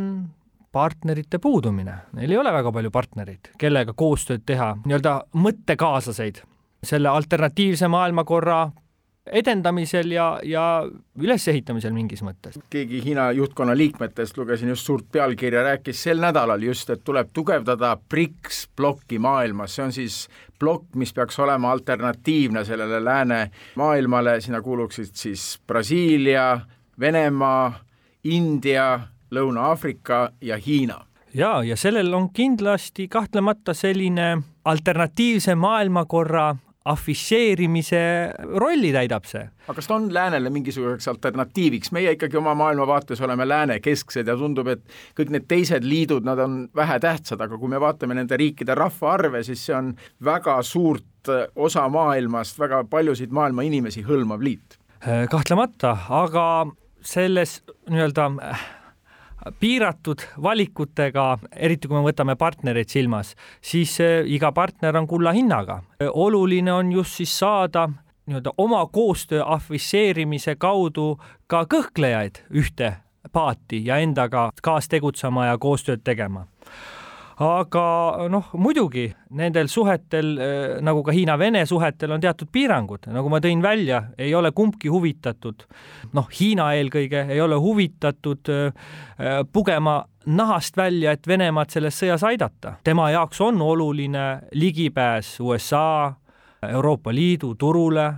partnerite 0.71 1.39
puudumine. 1.39 1.97
Neil 2.13 2.31
ei 2.31 2.37
ole 2.37 2.53
väga 2.53 2.71
palju 2.71 2.91
partnereid, 2.91 3.51
kellega 3.59 3.93
koostööd 3.97 4.45
teha, 4.45 4.75
nii-öelda 4.85 5.17
mõttekaaslaseid 5.33 6.43
selle 6.83 7.09
alternatiivse 7.09 7.89
maailmakorra 7.91 8.71
edendamisel 9.25 10.11
ja, 10.11 10.39
ja 10.43 10.63
ülesehitamisel 11.19 11.93
mingis 11.93 12.23
mõttes. 12.25 12.57
keegi 12.69 13.03
Hiina 13.05 13.31
juhtkonna 13.37 13.75
liikmetest, 13.77 14.37
lugesin 14.37 14.69
just 14.73 14.85
suurt 14.85 15.05
pealkirja, 15.11 15.63
rääkis 15.63 16.03
sel 16.03 16.19
nädalal 16.21 16.63
just, 16.63 16.89
et 16.89 17.03
tuleb 17.03 17.29
tugevdada 17.33 17.95
BRICS 18.09 18.67
plokki 18.75 19.19
maailmas, 19.19 19.75
see 19.75 19.85
on 19.85 19.93
siis 19.93 20.17
plokk, 20.59 20.89
mis 20.95 21.13
peaks 21.13 21.39
olema 21.39 21.71
alternatiivne 21.71 22.65
sellele 22.65 23.03
läänemaailmale, 23.05 24.39
sinna 24.41 24.61
kuuluksid 24.61 25.13
siis 25.13 25.59
Brasiilia, 25.67 26.59
Venemaa, 26.99 27.79
India, 28.23 28.99
Lõuna-Aafrika 29.31 30.31
ja 30.41 30.57
Hiina. 30.57 31.05
Ja, 31.33 31.63
ja 31.63 31.77
sellel 31.77 32.13
on 32.13 32.29
kindlasti 32.33 33.07
kahtlemata 33.07 33.73
selline 33.73 34.41
alternatiivse 34.65 35.55
maailmakorra 35.55 36.55
afišeerimise 36.85 38.01
rolli 38.57 38.89
täidab 38.93 39.27
see. 39.29 39.43
aga 39.67 39.75
kas 39.77 39.87
ta 39.87 39.95
on 39.95 40.07
läänele 40.13 40.49
mingisuguseks 40.49 41.07
alternatiiviks, 41.11 41.91
meie 41.93 42.15
ikkagi 42.15 42.39
oma 42.39 42.55
maailmavaates 42.57 43.21
oleme 43.21 43.45
läänekesksed 43.47 44.27
ja 44.27 44.35
tundub, 44.37 44.71
et 44.73 44.81
kõik 45.17 45.29
need 45.35 45.45
teised 45.51 45.85
liidud, 45.85 46.25
nad 46.25 46.41
on 46.41 46.57
vähetähtsad, 46.75 47.41
aga 47.41 47.59
kui 47.61 47.69
me 47.69 47.79
vaatame 47.81 48.17
nende 48.17 48.37
riikide 48.37 48.75
rahvaarve, 48.77 49.43
siis 49.45 49.67
see 49.69 49.77
on 49.77 49.93
väga 50.25 50.57
suurt 50.65 51.29
äh, 51.29 51.45
osa 51.55 51.85
maailmast, 51.89 52.59
väga 52.59 52.83
paljusid 52.89 53.33
maailma 53.33 53.67
inimesi 53.67 54.05
hõlmav 54.07 54.41
liit. 54.41 54.79
Äh, 55.05 55.27
kahtlemata, 55.29 55.95
aga 56.09 56.45
selles 57.05 57.59
nii-öelda 57.89 58.31
äh, 58.41 58.69
piiratud 59.59 60.21
valikutega, 60.43 61.37
eriti 61.55 61.87
kui 61.87 61.97
me 61.97 62.05
võtame 62.05 62.35
partnereid 62.39 62.89
silmas, 62.89 63.35
siis 63.61 63.97
iga 64.25 64.51
partner 64.51 64.97
on 64.97 65.07
kulla 65.07 65.31
hinnaga. 65.31 65.81
oluline 66.13 66.73
on 66.73 66.91
just 66.91 67.17
siis 67.17 67.39
saada 67.39 67.89
nii-öelda 68.25 68.53
oma 68.57 68.85
koostöö 68.85 69.43
afišeerimise 69.45 70.55
kaudu 70.55 71.19
ka 71.47 71.65
kõhklejaid 71.65 72.43
ühte 72.53 72.93
paati 73.31 73.85
ja 73.85 73.97
endaga 73.97 74.49
kaas 74.61 74.87
tegutsema 74.87 75.45
ja 75.45 75.57
koostööd 75.57 76.03
tegema 76.03 76.45
aga 77.41 78.27
noh, 78.29 78.51
muidugi 78.61 79.07
nendel 79.37 79.69
suhetel 79.71 80.35
nagu 80.83 81.01
ka 81.03 81.15
Hiina-Vene 81.15 81.63
suhetel 81.69 82.13
on 82.15 82.21
teatud 82.21 82.51
piirangud, 82.53 83.09
nagu 83.13 83.31
ma 83.31 83.39
tõin 83.43 83.63
välja, 83.63 84.03
ei 84.17 84.35
ole 84.37 84.51
kumbki 84.55 84.91
huvitatud, 84.91 85.65
noh, 86.13 86.29
Hiina 86.39 86.71
eelkõige 86.77 87.25
ei 87.31 87.41
ole 87.41 87.57
huvitatud 87.61 88.51
pugema 89.53 90.01
nahast 90.25 90.77
välja, 90.77 91.11
et 91.15 91.27
Venemaad 91.27 91.71
selles 91.73 91.97
sõjas 91.97 92.23
aidata. 92.27 92.75
tema 92.83 93.09
jaoks 93.11 93.41
on 93.41 93.61
oluline 93.61 94.41
ligipääs 94.53 95.39
USA, 95.39 96.13
Euroopa 96.69 97.09
Liidu 97.13 97.55
turule, 97.55 98.05
äh, 98.05 98.15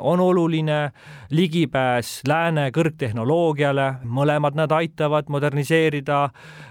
on 0.00 0.20
oluline 0.20 0.92
ligipääs 1.30 2.22
lääne 2.28 2.70
kõrgtehnoloogiale, 2.72 3.88
mõlemad 4.08 4.56
nad 4.56 4.72
aitavad 4.72 5.28
moderniseerida, 5.28 6.30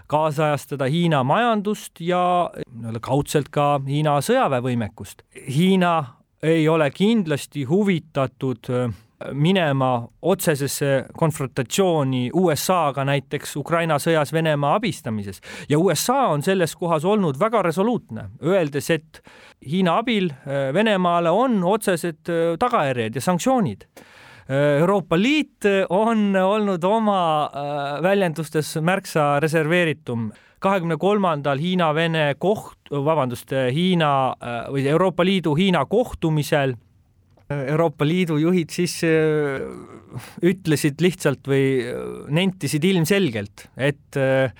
kaasajastada 0.10 0.88
Hiina 0.90 1.22
majandust 1.24 2.02
ja 2.02 2.50
kaudselt 3.06 3.52
ka 3.54 3.76
Hiina 3.86 4.18
sõjaväevõimekust. 4.18 5.22
Hiina 5.46 5.94
ei 6.42 6.66
ole 6.70 6.90
kindlasti 6.90 7.68
huvitatud 7.70 8.74
äh, 8.74 8.90
minema 9.34 10.08
otsesesse 10.22 11.06
konfrontatsiooni 11.18 12.30
USA-ga 12.34 13.06
näiteks 13.08 13.56
Ukraina 13.60 13.98
sõjas 14.02 14.34
Venemaa 14.34 14.76
abistamises 14.80 15.42
ja 15.70 15.80
USA 15.80 16.28
on 16.34 16.44
selles 16.46 16.76
kohas 16.76 17.06
olnud 17.06 17.40
väga 17.40 17.62
resoluutne, 17.66 18.30
öeldes, 18.44 18.90
et 18.90 19.22
Hiina 19.68 20.00
abil 20.02 20.32
äh, 20.32 20.72
Venemaale 20.74 21.30
on 21.30 21.64
otsesed 21.64 22.30
äh, 22.30 22.56
tagajärjed 22.60 23.16
ja 23.16 23.22
sanktsioonid. 23.22 23.86
Äh, 23.86 24.80
Euroopa 24.82 25.20
Liit 25.20 25.68
on 25.90 26.36
olnud 26.36 26.84
oma 26.84 27.22
väljendustes 28.04 28.76
märksa 28.82 29.40
reserveeritum 29.40 30.32
kahekümne 30.62 30.98
kolmandal 31.02 31.58
Hiina-Vene 31.58 32.36
koht, 32.40 32.78
vabandust, 32.92 33.50
Hiina 33.74 34.12
või 34.70 34.86
Euroopa 34.90 35.26
Liidu 35.26 35.56
Hiina 35.58 35.86
kohtumisel 35.90 36.76
Euroopa 37.72 38.06
Liidu 38.08 38.38
juhid 38.42 38.74
siis 38.74 38.98
äh, 39.08 39.62
ütlesid 40.46 41.02
lihtsalt 41.04 41.48
või 41.50 41.64
äh, 41.84 42.02
nentisid 42.34 42.86
ilmselgelt, 42.88 43.68
et 43.78 44.20
äh, 44.20 44.52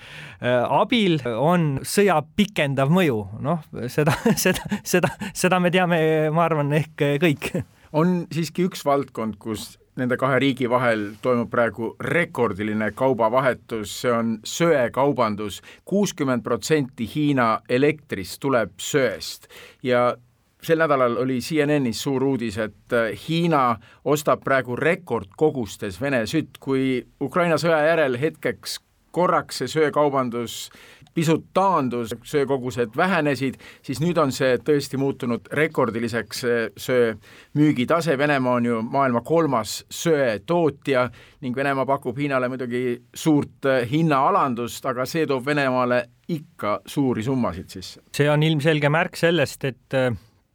abil 0.42 1.18
on 1.32 1.82
sõja 1.86 2.20
pikendav 2.36 2.92
mõju, 2.92 3.20
noh, 3.44 3.62
seda, 3.92 4.16
seda, 4.44 4.80
seda, 4.84 5.12
seda 5.34 5.60
me 5.62 5.72
teame, 5.74 6.00
ma 6.34 6.48
arvan, 6.48 6.72
ehk 6.78 7.06
kõik. 7.22 7.52
on 7.92 8.22
siiski 8.32 8.66
üks 8.68 8.84
valdkond, 8.88 9.38
kus 9.42 9.74
nende 10.00 10.16
kahe 10.16 10.38
riigi 10.40 10.68
vahel 10.72 11.10
toimub 11.22 11.50
praegu 11.52 11.92
rekordiline 12.00 12.92
kaubavahetus, 12.96 13.92
see 14.02 14.12
on 14.12 14.34
söekaubandus. 14.44 15.60
kuuskümmend 15.84 16.42
protsenti 16.42 17.08
Hiina 17.14 17.60
elektrist 17.68 18.40
tuleb 18.40 18.72
söest 18.80 19.48
ja 19.82 20.14
sel 20.62 20.78
nädalal 20.78 21.16
oli 21.22 21.40
CNN-is 21.40 22.02
suur 22.02 22.24
uudis, 22.24 22.58
et 22.58 22.96
äh, 22.96 23.10
Hiina 23.28 23.76
ostab 24.04 24.44
praegu 24.44 24.76
rekordkogustes 24.76 26.00
Vene 26.00 26.24
sütt, 26.26 26.58
kui 26.60 27.02
Ukraina 27.20 27.58
sõja 27.60 27.82
järel 27.90 28.18
hetkeks 28.20 28.78
korraks 29.12 29.58
see 29.60 29.68
söekaubandus 29.68 30.70
pisut 31.14 31.44
taandus, 31.54 32.14
söökogused 32.24 32.96
vähenesid, 32.96 33.58
siis 33.84 34.00
nüüd 34.00 34.16
on 34.20 34.32
see 34.32 34.56
tõesti 34.64 34.96
muutunud 35.00 35.50
rekordiliseks, 35.52 36.44
söö 36.76 37.12
müügitase, 37.58 38.16
Venemaa 38.18 38.54
on 38.60 38.68
ju 38.70 38.80
maailma 38.82 39.20
kolmas 39.20 39.82
söetootja 39.90 41.08
ning 41.44 41.56
Venemaa 41.56 41.86
pakub 41.86 42.18
Hiinale 42.18 42.48
muidugi 42.48 43.02
suurt 43.14 43.68
äh, 43.68 43.84
hinnaalandust, 43.90 44.86
aga 44.86 45.06
see 45.08 45.26
toob 45.28 45.46
Venemaale 45.46 46.04
ikka 46.32 46.80
suuri 46.86 47.22
summasid 47.22 47.68
sisse. 47.68 48.00
see 48.16 48.30
on 48.30 48.42
ilmselge 48.42 48.88
märk 48.88 49.16
sellest, 49.20 49.64
et 49.68 49.98
äh, 49.98 50.12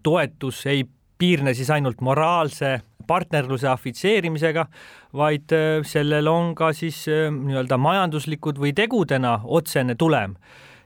toetus 0.07 0.63
ei 0.71 0.85
piirne 1.17 1.53
siis 1.57 1.69
ainult 1.73 1.99
moraalse 2.05 2.77
partnerluse 3.07 3.67
afitseerimisega, 3.71 4.65
vaid 5.15 5.53
äh, 5.55 5.81
sellel 5.87 6.27
on 6.31 6.53
ka 6.55 6.73
siis 6.75 7.05
äh, 7.11 7.27
nii-öelda 7.33 7.79
majanduslikud 7.79 8.59
või 8.61 8.73
tegudena 8.77 9.39
otsene 9.43 9.95
tulem 9.99 10.35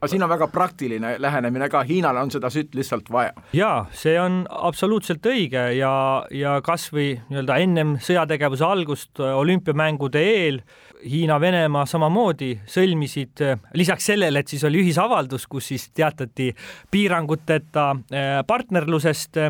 aga 0.01 0.09
siin 0.09 0.23
on 0.25 0.31
väga 0.31 0.47
praktiline 0.49 1.11
lähenemine 1.21 1.67
ka, 1.69 1.83
Hiinal 1.85 2.17
on 2.17 2.31
seda 2.33 2.49
sütt 2.49 2.73
lihtsalt 2.73 3.09
vaja. 3.13 3.35
ja 3.53 3.85
see 3.93 4.15
on 4.17 4.41
absoluutselt 4.49 5.25
õige 5.29 5.67
ja, 5.77 5.93
ja 6.33 6.55
kasvõi 6.65 7.11
nii-öelda 7.29 7.57
ennem 7.61 7.91
sõjategevuse 8.01 8.65
algust 8.65 9.21
olümpiamängude 9.21 10.23
eel 10.31 10.61
Hiina-Venemaa 11.01 11.85
samamoodi 11.89 12.51
sõlmisid 12.69 13.41
lisaks 13.77 14.11
sellele, 14.11 14.43
et 14.43 14.51
siis 14.51 14.63
oli 14.67 14.83
ühisavaldus, 14.83 15.47
kus 15.49 15.71
siis 15.71 15.87
teatati 15.97 16.51
piiranguteta 16.91 17.87
eh, 18.11 18.35
partnerlusest 18.47 19.41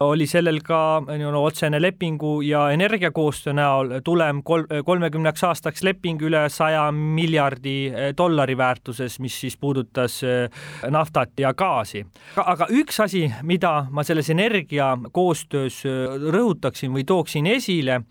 oli 0.00 0.26
sellel 0.28 0.60
ka 0.64 1.00
nii-öelda 1.06 1.40
otsene 1.40 1.80
lepingu 1.82 2.40
ja 2.44 2.70
energiakoostöö 2.70 3.52
näol 3.56 3.90
tulem 4.04 4.42
kol-, 4.44 4.66
kolmekümneks 4.84 5.44
aastaks 5.48 5.82
leping 5.86 6.22
üle 6.22 6.46
saja 6.52 6.90
miljardi 6.92 7.76
eh, 7.86 8.10
dollari 8.18 8.56
väärtuses, 8.58 9.18
mis 9.20 9.40
siis 9.40 9.56
puudutas 9.56 10.20
eh, 10.24 10.50
naftat 10.90 11.32
ja 11.40 11.54
gaasi. 11.54 12.04
aga 12.36 12.68
üks 12.70 13.00
asi, 13.04 13.26
mida 13.42 13.86
ma 13.90 14.04
selles 14.04 14.30
energiakoostöös 14.30 15.82
eh, 15.86 16.16
rõhutaksin 16.32 16.92
või 16.92 17.06
tooksin 17.08 17.46
esile, 17.46 18.02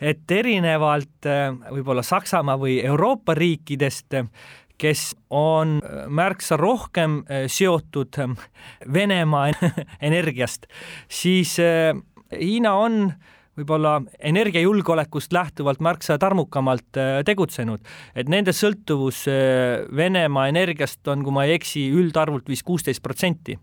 et 0.00 0.30
erinevalt 0.30 1.26
võib-olla 1.70 2.02
Saksamaa 2.02 2.58
või 2.58 2.80
Euroopa 2.84 3.34
riikidest 3.34 4.14
kes 4.82 5.12
on 5.30 5.78
äh, 5.84 6.08
märksa 6.08 6.56
rohkem 6.58 7.22
äh, 7.28 7.46
seotud 7.48 8.18
ähm, 8.18 8.36
Venemaa 8.86 9.52
energiast, 10.00 10.66
siis 11.08 11.58
äh, 11.58 11.94
Hiina 12.32 12.74
on 12.74 13.12
võib-olla 13.58 13.98
energiajulgeolekust 14.18 15.32
lähtuvalt 15.32 15.82
märksa 15.84 16.18
tarmukamalt 16.18 17.00
tegutsenud, 17.26 17.82
et 18.16 18.30
nende 18.32 18.54
sõltuvus 18.56 19.26
Venemaa 19.96 20.46
energiast 20.48 21.08
on, 21.12 21.24
kui 21.24 21.34
ma 21.34 21.44
ei 21.44 21.58
eksi, 21.58 21.84
üldarvult 21.92 22.48
vist 22.48 22.64
kuusteist 22.66 23.02
protsenti. 23.04 23.58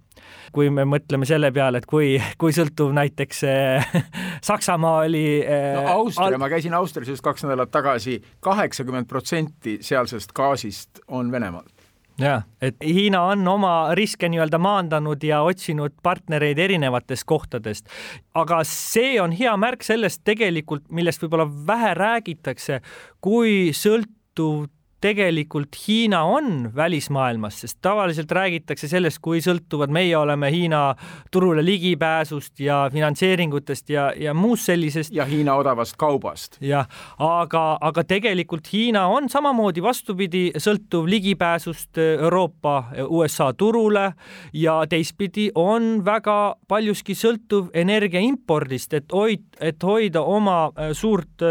Kui 0.53 0.69
me 0.73 0.83
mõtleme 0.89 1.25
selle 1.29 1.51
peale, 1.53 1.81
et 1.81 1.87
kui, 1.89 2.17
kui 2.41 2.53
sõltuv 2.53 2.91
näiteks 2.93 3.43
äh, 3.47 3.91
Saksamaa 4.49 5.05
oli 5.07 5.23
äh, 5.41 5.73
no 5.77 5.99
Austria 6.03 6.33
al..., 6.33 6.39
ma 6.41 6.49
käisin 6.51 6.75
Austrias 6.77 7.13
just 7.13 7.25
kaks 7.25 7.45
nädalat 7.45 7.71
tagasi, 7.73 8.19
kaheksakümmend 8.45 9.09
protsenti 9.09 9.77
sealsest 9.85 10.33
gaasist 10.37 11.03
on 11.07 11.31
Venemaalt 11.31 11.78
jah, 12.19 12.43
et 12.61 12.75
Hiina 12.83 13.21
on 13.31 13.47
oma 13.47 13.73
riske 13.97 14.29
nii-öelda 14.29 14.59
maandanud 14.61 15.23
ja 15.23 15.41
otsinud 15.47 15.95
partnereid 16.03 16.59
erinevatest 16.59 17.25
kohtadest. 17.29 17.87
aga 18.33 18.63
see 18.67 19.19
on 19.21 19.31
hea 19.35 19.55
märk 19.57 19.83
sellest 19.83 20.23
tegelikult, 20.27 20.85
millest 20.89 21.23
võib-olla 21.23 21.47
vähe 21.67 21.93
räägitakse, 21.97 22.81
kui 23.21 23.71
sõltuv 23.75 24.67
tegelikult 25.01 25.75
Hiina 25.87 26.23
on 26.23 26.71
välismaailmas, 26.75 27.61
sest 27.61 27.77
tavaliselt 27.81 28.31
räägitakse 28.31 28.87
sellest, 28.87 29.19
kui 29.21 29.41
sõltuvad 29.41 29.91
meie 29.93 30.17
oleme 30.17 30.51
Hiina 30.51 30.95
turule 31.31 31.63
ligipääsust 31.65 32.59
ja 32.59 32.81
finantseeringutest 32.93 33.89
ja, 33.89 34.09
ja 34.15 34.33
muust 34.33 34.65
sellisest. 34.65 35.13
ja 35.13 35.25
Hiina 35.25 35.55
odavast 35.55 35.95
kaubast. 35.97 36.57
jah, 36.61 36.87
aga, 37.17 37.77
aga 37.81 38.03
tegelikult 38.03 38.67
Hiina 38.73 39.07
on 39.07 39.29
samamoodi 39.29 39.83
vastupidi 39.83 40.43
sõltuv 40.57 41.07
ligipääsust 41.09 41.97
Euroopa, 41.97 42.83
USA 43.07 43.53
turule 43.53 44.13
ja 44.53 44.81
teistpidi 44.89 45.49
on 45.55 46.05
väga 46.05 46.55
paljuski 46.67 47.15
sõltuv 47.15 47.71
energia 47.73 48.19
impordist, 48.19 48.93
et 48.93 49.11
hoid, 49.11 49.47
et 49.59 49.83
hoida 49.83 50.21
oma 50.21 50.61
äh, 50.69 50.91
suurt 50.93 51.43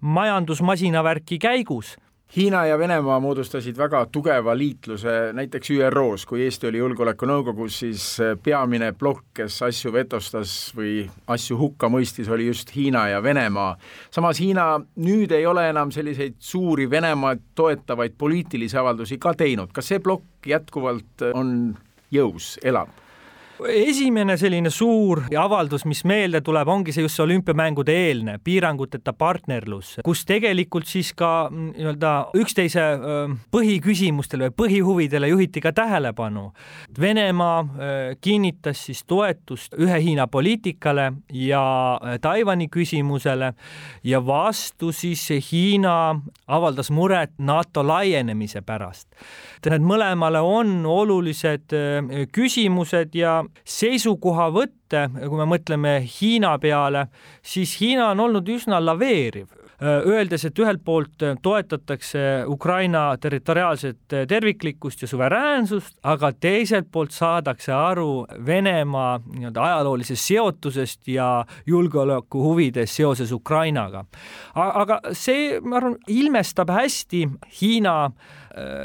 majandusmasinavärki 0.00 1.38
käigus 1.38 1.96
Hiina 2.36 2.66
ja 2.66 2.76
Venemaa 2.78 3.16
moodustasid 3.20 3.78
väga 3.80 4.02
tugeva 4.12 4.52
liitluse 4.58 5.12
näiteks 5.32 5.70
ÜRO-s, 5.70 6.26
kui 6.28 6.42
Eesti 6.44 6.68
oli 6.68 6.82
Julgeolekunõukogus, 6.82 7.78
siis 7.80 8.02
äh, 8.20 8.34
peamine 8.44 8.90
plokk, 8.92 9.30
kes 9.38 9.56
asju 9.64 9.92
vetostas 9.94 10.52
või 10.76 11.06
asju 11.32 11.56
hukka 11.56 11.88
mõistis, 11.88 12.28
oli 12.28 12.50
just 12.50 12.74
Hiina 12.76 13.06
ja 13.08 13.22
Venemaa. 13.24 13.78
samas 14.10 14.40
Hiina 14.40 14.66
nüüd 15.00 15.32
ei 15.32 15.46
ole 15.46 15.64
enam 15.70 15.90
selliseid 15.90 16.36
suuri 16.38 16.90
Venemaad 16.90 17.40
toetavaid 17.54 18.18
poliitilisi 18.18 18.76
avaldusi 18.76 19.16
ka 19.18 19.32
teinud, 19.34 19.72
kas 19.72 19.88
see 19.88 20.04
plokk 20.04 20.52
jätkuvalt 20.52 21.30
on 21.32 21.56
jõus, 22.12 22.58
elab? 22.62 23.05
Esimene 23.64 24.36
selline 24.38 24.70
suur 24.70 25.22
avaldus, 25.38 25.86
mis 25.88 26.02
meelde 26.08 26.40
tuleb, 26.44 26.68
ongi 26.68 26.92
see 26.94 27.04
just 27.04 27.16
see 27.16 27.24
olümpiamängude 27.24 27.94
eelne 27.94 28.36
piiranguteta 28.44 29.14
partnerlus, 29.16 29.96
kus 30.04 30.24
tegelikult 30.28 30.88
siis 30.90 31.12
ka 31.16 31.48
mm, 31.50 31.72
nii-öelda 31.76 32.12
üksteise 32.36 32.84
põhiküsimustele 33.54 34.50
või 34.50 34.56
põhihuvidele 34.62 35.30
juhiti 35.32 35.62
ka 35.64 35.72
tähelepanu. 35.76 36.50
Venemaa 37.00 37.64
kinnitas 38.20 38.84
siis 38.88 39.04
toetust 39.08 39.76
ühe 39.80 40.00
Hiina 40.02 40.26
poliitikale 40.26 41.12
ja 41.32 41.62
Taiwan'i 42.20 42.68
küsimusele 42.72 43.52
ja 44.04 44.20
vastu 44.26 44.92
siis 44.92 45.28
Hiina 45.50 46.20
avaldas 46.46 46.90
muret 46.90 47.36
NATO 47.38 47.86
laienemise 47.86 48.62
pärast. 48.66 49.08
Need 49.66 49.82
mõlemale 49.82 50.38
on 50.46 50.84
olulised 50.86 51.72
küsimused 52.32 53.16
ja 53.18 53.40
seisukohavõtte, 53.64 55.06
kui 55.28 55.38
me 55.38 55.48
mõtleme 55.50 55.98
Hiina 56.06 56.56
peale, 56.62 57.06
siis 57.42 57.76
Hiina 57.80 58.10
on 58.14 58.26
olnud 58.28 58.48
üsna 58.56 58.80
laveeriv 58.82 59.48
öeldes, 59.82 60.44
et 60.44 60.58
ühelt 60.58 60.80
poolt 60.84 61.22
toetatakse 61.42 62.20
Ukraina 62.48 63.16
territoriaalset 63.20 64.14
terviklikkust 64.28 65.02
ja 65.02 65.08
suveräänsust, 65.08 65.98
aga 66.02 66.32
teiselt 66.32 66.88
poolt 66.92 67.12
saadakse 67.12 67.72
aru 67.72 68.26
Venemaa 68.46 69.18
nii-öelda 69.20 69.64
ajaloolisest 69.64 70.32
seotusest 70.32 71.08
ja 71.08 71.44
julgeolekuhuvidest 71.66 72.96
seoses 72.96 73.32
Ukrainaga. 73.32 74.04
aga 74.54 75.00
see, 75.12 75.60
ma 75.60 75.76
arvan, 75.76 75.98
ilmestab 76.08 76.70
hästi 76.70 77.26
Hiina 77.60 78.10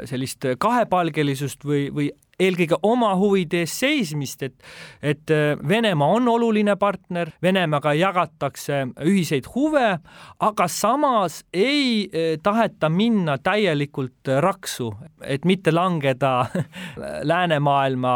sellist 0.05 0.45
kahepalgelisust 0.59 1.63
või, 1.65 1.87
või 1.95 2.09
eelkõige 2.41 2.79
oma 2.87 3.13
huvide 3.19 3.63
eest 3.65 3.81
seismist, 3.83 4.43
et, 4.43 4.55
et 5.01 5.33
äh, 5.33 5.53
Venemaa 5.67 6.17
on 6.17 6.27
oluline 6.31 6.75
partner, 6.79 7.31
Venemaaga 7.43 7.93
jagatakse 7.97 8.83
ühiseid 9.07 9.49
huve, 9.55 9.87
aga 10.39 10.67
samas 10.71 11.41
ei 11.53 12.07
äh, 12.07 12.35
taheta 12.43 12.89
minna 12.89 13.37
täielikult 13.37 14.31
raksu, 14.41 14.91
et 15.21 15.45
mitte 15.45 15.73
langeda 15.73 16.45
läänemaailma 17.31 18.15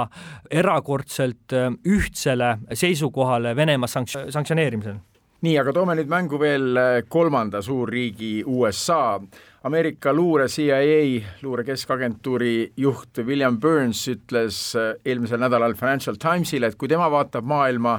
erakordselt 0.51 1.53
äh, 1.53 1.71
ühtsele 1.85 2.57
seisukohale 2.73 3.55
Venemaa 3.55 3.87
sanktsioneerimisel 3.87 4.33
sanktsioneerimisel. 4.35 5.01
Nii, 5.45 5.57
aga 5.61 5.73
toome 5.75 5.93
nüüd 5.97 6.09
mängu 6.09 6.39
veel 6.41 6.77
kolmanda 7.11 7.59
suurriigi 7.61 8.39
USA 8.47 9.19
Ameerika 9.65 10.11
luure 10.13 10.45
CIA 10.45 11.21
luure 11.41 11.63
keskagentuuri 11.65 12.73
juht 12.77 13.17
William 13.25 13.55
Burns 13.57 14.03
ütles 14.11 14.59
äh, 14.77 14.91
eelmisel 15.01 15.41
nädalal 15.41 15.73
Financial 15.73 16.19
Timesile, 16.21 16.69
et 16.69 16.77
kui 16.77 16.85
tema 16.91 17.07
vaatab 17.09 17.47
maailma, 17.49 17.95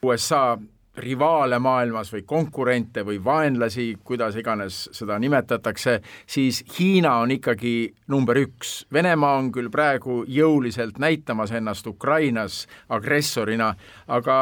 USA 0.00 0.56
rivaale 1.04 1.58
maailmas 1.60 2.08
või 2.14 2.24
konkurente 2.24 3.04
või 3.04 3.18
vaenlasi, 3.24 3.98
kuidas 4.00 4.38
iganes 4.40 4.86
seda 4.96 5.18
nimetatakse, 5.20 5.98
siis 6.24 6.62
Hiina 6.78 7.18
on 7.20 7.36
ikkagi 7.36 7.74
number 8.08 8.40
üks. 8.40 8.86
Venemaa 8.88 9.36
on 9.42 9.52
küll 9.52 9.68
praegu 9.68 10.22
jõuliselt 10.24 10.96
näitamas 11.04 11.52
ennast 11.52 11.86
Ukrainas 11.92 12.62
agressorina, 12.88 13.74
aga 14.08 14.40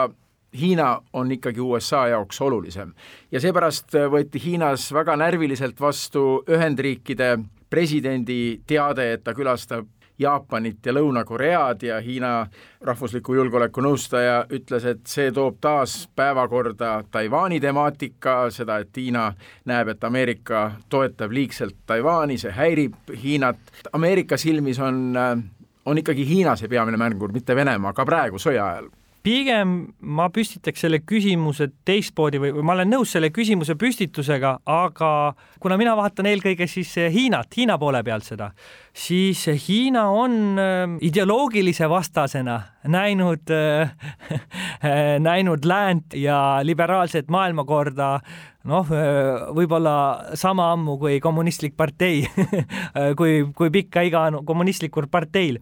Hiina 0.57 1.03
on 1.13 1.33
ikkagi 1.33 1.61
USA 1.61 2.07
jaoks 2.09 2.41
olulisem 2.41 2.95
ja 3.33 3.41
seepärast 3.41 3.93
võeti 4.11 4.41
Hiinas 4.45 4.89
väga 4.93 5.17
närviliselt 5.17 5.81
vastu 5.81 6.43
Ühendriikide 6.49 7.37
presidendi 7.71 8.61
teade, 8.67 9.13
et 9.13 9.25
ta 9.25 9.35
külastab 9.37 9.87
Jaapanit 10.19 10.87
ja 10.87 10.93
Lõuna-Koread 10.93 11.85
ja 11.87 12.01
Hiina 12.03 12.47
rahvusliku 12.83 13.37
julgeoleku 13.37 13.83
nõustaja 13.85 14.41
ütles, 14.51 14.87
et 14.89 15.05
see 15.07 15.31
toob 15.35 15.61
taas 15.63 16.09
päevakorda 16.17 17.05
Taiwan'i 17.11 17.61
temaatika, 17.63 18.51
seda, 18.51 18.81
et 18.83 18.97
Hiina 18.97 19.29
näeb, 19.71 19.93
et 19.95 20.05
Ameerika 20.05 20.73
toetab 20.89 21.33
liigselt 21.33 21.77
Taiwan'i, 21.87 22.39
see 22.39 22.51
häirib 22.57 23.15
Hiinat. 23.23 23.61
Ameerika 23.93 24.37
silmis 24.37 24.81
on, 24.83 25.15
on 25.87 26.03
ikkagi 26.03 26.27
Hiina 26.27 26.57
see 26.57 26.69
peamine 26.73 26.99
mängur, 26.99 27.33
mitte 27.33 27.57
Venemaa, 27.57 27.95
ka 27.95 28.09
praegu 28.09 28.43
sõja 28.43 28.67
ajal 28.73 28.91
pigem 29.29 29.73
ma 30.01 30.29
püstitaks 30.33 30.81
selle 30.85 31.03
küsimuse 31.05 31.69
teistmoodi 31.87 32.41
või, 32.41 32.53
või 32.57 32.65
ma 32.65 32.75
olen 32.79 32.89
nõus 32.95 33.13
selle 33.13 33.29
küsimuse 33.35 33.77
püstitusega, 33.79 34.55
aga 34.65 35.11
kuna 35.61 35.77
mina 35.81 35.93
vaatan 35.99 36.31
eelkõige 36.31 36.69
siis 36.71 36.95
Hiinat, 37.13 37.53
Hiina 37.59 37.77
poole 37.81 38.01
pealt 38.07 38.25
seda, 38.29 38.51
siis 38.97 39.45
Hiina 39.67 40.07
on 40.15 40.39
ähm, 40.63 40.97
ideoloogilise 41.05 41.91
vastasena 41.93 42.59
näinud 42.89 43.53
äh, 43.53 43.93
näinud 45.29 45.69
läänt 45.69 46.17
ja 46.17 46.61
liberaalset 46.65 47.29
maailmakorda 47.29 48.15
noh, 48.69 48.93
võib-olla 49.57 49.97
sama 50.41 50.73
ammu 50.73 50.97
kui 51.01 51.21
kommunistlik 51.21 51.77
partei 51.77 52.25
kui, 53.19 53.43
kui 53.57 53.73
pikka 53.75 54.09
iga 54.09 54.29
on 54.31 54.45
kommunistlikul 54.49 55.11
parteil 55.13 55.61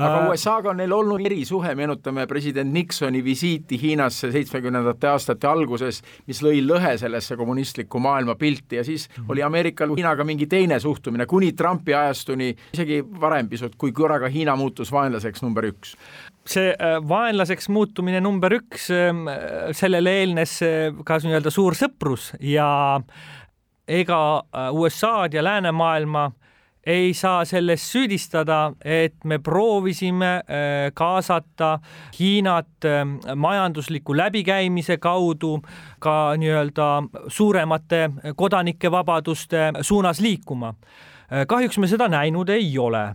aga 0.00 0.22
äh, 0.22 0.30
USA-ga 0.30 0.72
on 0.72 0.80
neil 0.80 0.92
olnud 0.94 1.24
erisuhe, 1.26 1.74
meenutame 1.78 2.26
president 2.30 2.72
Nixoni 2.74 3.22
visiiti 3.24 3.78
Hiinasse 3.80 4.30
seitsmekümnendate 4.34 5.10
aastate 5.10 5.48
alguses, 5.50 6.00
mis 6.30 6.42
lõi 6.44 6.62
lõhe 6.64 6.96
sellesse 7.00 7.36
kommunistlikku 7.40 8.00
maailmapilti 8.02 8.80
ja 8.80 8.84
siis 8.84 9.08
-hmm. 9.08 9.30
oli 9.32 9.42
Ameerikal 9.42 9.94
Hiinaga 9.96 10.24
mingi 10.24 10.46
teine 10.46 10.80
suhtumine, 10.80 11.26
kuni 11.26 11.52
Trumpi 11.52 11.94
ajastuni, 11.94 12.54
isegi 12.74 13.02
varem 13.20 13.48
pisut, 13.48 13.76
kui 13.76 13.92
korraga 13.92 14.28
Hiina 14.28 14.56
muutus 14.56 14.92
vaenlaseks 14.92 15.42
number 15.42 15.64
üks 15.72 15.96
see 16.50 16.72
äh, 16.72 16.98
vaenlaseks 17.08 17.68
muutumine 17.68 18.20
number 18.20 18.52
üks, 18.56 18.88
ähm, 18.90 19.26
sellele 19.76 20.14
eelnes 20.22 20.62
äh, 20.62 20.94
ka 21.04 21.18
nii-öelda 21.22 21.52
suur 21.52 21.76
sõprus 21.78 22.32
ja 22.40 23.00
ega 23.90 24.20
USA-d 24.72 25.34
ja 25.34 25.44
läänemaailma 25.44 26.30
ei 26.86 27.14
saa 27.14 27.44
selles 27.44 27.84
süüdistada, 27.92 28.72
et 28.84 29.24
me 29.24 29.38
proovisime 29.38 30.30
äh, 30.36 30.92
kaasata 30.94 31.78
Hiinat 32.18 32.84
äh, 32.84 33.34
majandusliku 33.36 34.16
läbikäimise 34.16 34.96
kaudu 34.96 35.60
ka 35.98 36.34
nii-öelda 36.36 37.02
suuremate 37.28 38.10
kodanike 38.36 38.90
vabaduste 38.90 39.72
suunas 39.80 40.20
liikuma. 40.20 40.74
Äh, 41.32 41.46
kahjuks 41.46 41.78
me 41.78 41.86
seda 41.86 42.08
näinud 42.08 42.48
ei 42.48 42.78
ole 42.78 43.14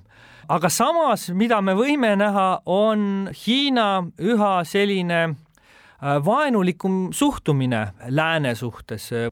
aga 0.49 0.69
samas, 0.69 1.31
mida 1.33 1.57
me 1.61 1.73
võime 1.73 2.13
näha, 2.15 2.61
on 2.65 3.29
Hiina 3.33 4.05
üha 4.21 4.59
selline 4.63 5.23
Äh, 5.25 5.44
vaenulikum 6.01 7.13
suhtumine 7.13 7.87
lääne 8.07 8.55
suhtes, 8.55 9.09
äh, 9.13 9.29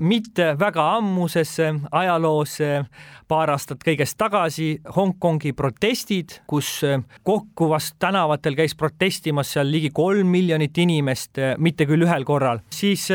mitte 0.00 0.56
väga 0.58 0.96
ammusesse 0.96 1.74
ajaloosse, 1.92 2.84
paar 3.28 3.50
aastat 3.50 3.82
kõigest 3.84 4.16
tagasi 4.18 4.68
Hongkongi 4.96 5.52
protestid, 5.52 6.38
kus 6.46 6.84
äh, 6.84 7.02
kokku 7.22 7.68
vast 7.72 7.96
tänavatel 7.98 8.54
käis 8.54 8.76
protestimas 8.78 9.52
seal 9.52 9.70
ligi 9.70 9.90
kolm 9.90 10.30
miljonit 10.30 10.78
inimest, 10.78 11.40
mitte 11.58 11.86
küll 11.86 12.06
ühel 12.06 12.24
korral, 12.24 12.62
siis 12.70 13.08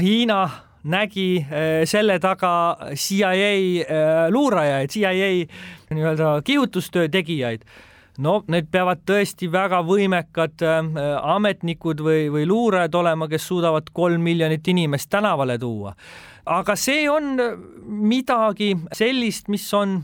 Hiina 0.00 0.42
nägi 0.86 1.46
selle 1.88 2.18
taga 2.22 2.76
CIA 2.94 4.28
luurajaid, 4.30 4.92
CIA 4.92 5.32
nii-öelda 5.90 6.36
kihutustöö 6.46 7.08
tegijaid 7.08 7.64
no 8.22 8.38
need 8.52 8.70
peavad 8.72 9.02
tõesti 9.08 9.48
väga 9.52 9.82
võimekad 9.86 10.64
äh, 10.64 10.80
ametnikud 11.36 12.00
või, 12.04 12.26
või 12.32 12.46
luurajad 12.48 12.94
olema, 12.94 13.28
kes 13.28 13.46
suudavad 13.48 13.90
kolm 13.92 14.24
miljonit 14.26 14.68
inimest 14.68 15.10
tänavale 15.10 15.58
tuua. 15.58 15.94
aga 16.46 16.76
see 16.76 17.08
on 17.10 17.36
midagi 17.86 18.74
sellist, 18.92 19.48
mis 19.48 19.66
on 19.74 20.00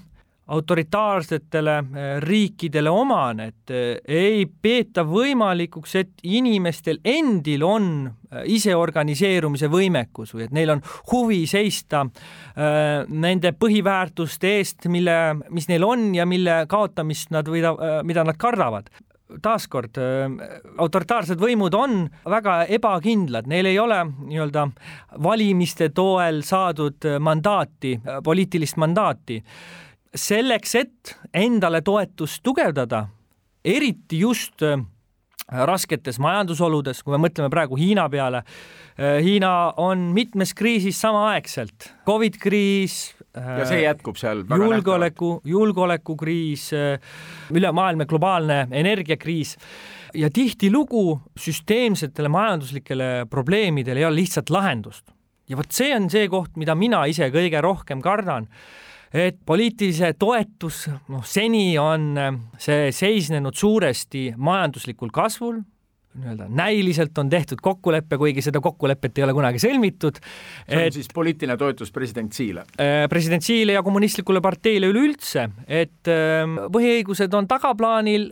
autoritaarsetele 0.46 1.76
eh, 1.78 2.20
riikidele 2.20 2.90
omane, 2.90 3.46
et 3.52 3.70
eh, 3.70 4.00
ei 4.09 4.46
peeta 4.46 5.05
võimalikuks, 5.07 5.94
et 6.00 6.24
inimestel 6.26 6.98
endil 7.05 7.62
on 7.66 7.87
eh, 8.09 8.42
iseorganiseerumise 8.57 9.70
võimekus 9.70 10.35
või 10.35 10.48
et 10.48 10.57
neil 10.57 10.74
on 10.74 10.83
huvi 11.12 11.44
seista 11.46 12.05
nende 12.52 13.52
põhiväärtuste 13.57 14.50
eest, 14.59 14.87
mille, 14.92 15.14
mis 15.55 15.68
neil 15.70 15.85
on 15.87 16.11
ja 16.16 16.26
mille 16.28 16.62
kaotamist 16.68 17.31
nad 17.33 17.48
või 17.48 17.62
mida 18.05 18.24
nad 18.26 18.37
kardavad. 18.40 18.90
Taaskord 19.42 19.96
autoritaarsed 20.76 21.40
võimud 21.40 21.72
on 21.78 22.02
väga 22.28 22.59
ebakindlad, 22.76 23.48
neil 23.48 23.70
ei 23.70 23.78
ole 23.81 24.02
nii-öelda 24.05 24.66
valimiste 25.24 25.88
toel 25.96 26.42
saadud 26.44 27.09
mandaati, 27.24 27.94
poliitilist 28.24 28.76
mandaati 28.83 29.40
selleks, 30.14 30.75
et 30.75 31.14
endale 31.35 31.83
toetust 31.85 32.42
tugevdada, 32.44 33.07
eriti 33.64 34.20
just 34.22 34.64
äh, 34.66 34.79
rasketes 35.48 36.18
majandusoludes, 36.22 37.03
kui 37.03 37.16
me 37.16 37.22
mõtleme 37.27 37.51
praegu 37.53 37.79
Hiina 37.81 38.09
peale. 38.12 38.42
Äh, 38.98 39.20
Hiina 39.25 39.72
on 39.81 40.11
mitmes 40.16 40.55
kriisis 40.59 41.01
samaaegselt, 41.01 41.92
Covid 42.07 42.38
kriis, 42.42 43.14
ja 43.33 43.64
see 43.68 43.81
jätkub 43.87 44.18
seal. 44.20 44.44
julgeoleku, 44.44 45.40
julgeolekukriis, 45.48 46.68
ülemaailmne 47.57 48.07
globaalne 48.07 48.66
energiakriis 48.70 49.57
ja 50.14 50.31
tihtilugu 50.31 51.20
süsteemsetele 51.38 52.29
majanduslikele 52.29 53.27
probleemidele 53.31 54.01
ei 54.01 54.07
ole 54.07 54.20
lihtsalt 54.20 54.51
lahendust. 54.51 55.05
ja 55.48 55.57
vot 55.57 55.72
see 55.72 55.90
on 55.96 56.09
see 56.11 56.29
koht, 56.33 56.55
mida 56.57 56.75
mina 56.79 57.03
ise 57.11 57.27
kõige 57.33 57.61
rohkem 57.61 58.01
kardan, 58.01 58.46
et 59.12 59.37
poliitilise 59.46 60.14
toetus, 60.18 60.87
noh, 61.12 61.25
seni 61.25 61.77
on 61.79 62.16
see 62.61 62.92
seisnenud 62.96 63.57
suuresti 63.59 64.31
majanduslikul 64.37 65.12
kasvul, 65.12 65.61
nii-öelda 66.14 66.48
näiliselt 66.48 67.18
on 67.18 67.31
tehtud 67.33 67.61
kokkulepe, 67.62 68.18
kuigi 68.18 68.42
seda 68.44 68.61
kokkulepet 68.61 69.18
ei 69.18 69.25
ole 69.25 69.35
kunagi 69.37 69.61
sõlmitud. 69.62 70.20
see 70.68 70.77
on 70.77 70.88
et, 70.88 70.96
siis 70.96 71.09
poliitiline 71.14 71.57
toetus 71.57 71.92
president 71.92 72.33
Xi'le? 72.33 72.66
Äh, 72.77 73.09
president 73.09 73.44
Xi'le 73.44 73.77
ja 73.77 73.83
kommunistlikule 73.83 74.40
parteile 74.44 74.90
üleüldse, 74.92 75.48
et 75.66 76.11
ähm, 76.12 76.59
põhiõigused 76.72 77.33
on 77.37 77.48
tagaplaanil, 77.48 78.29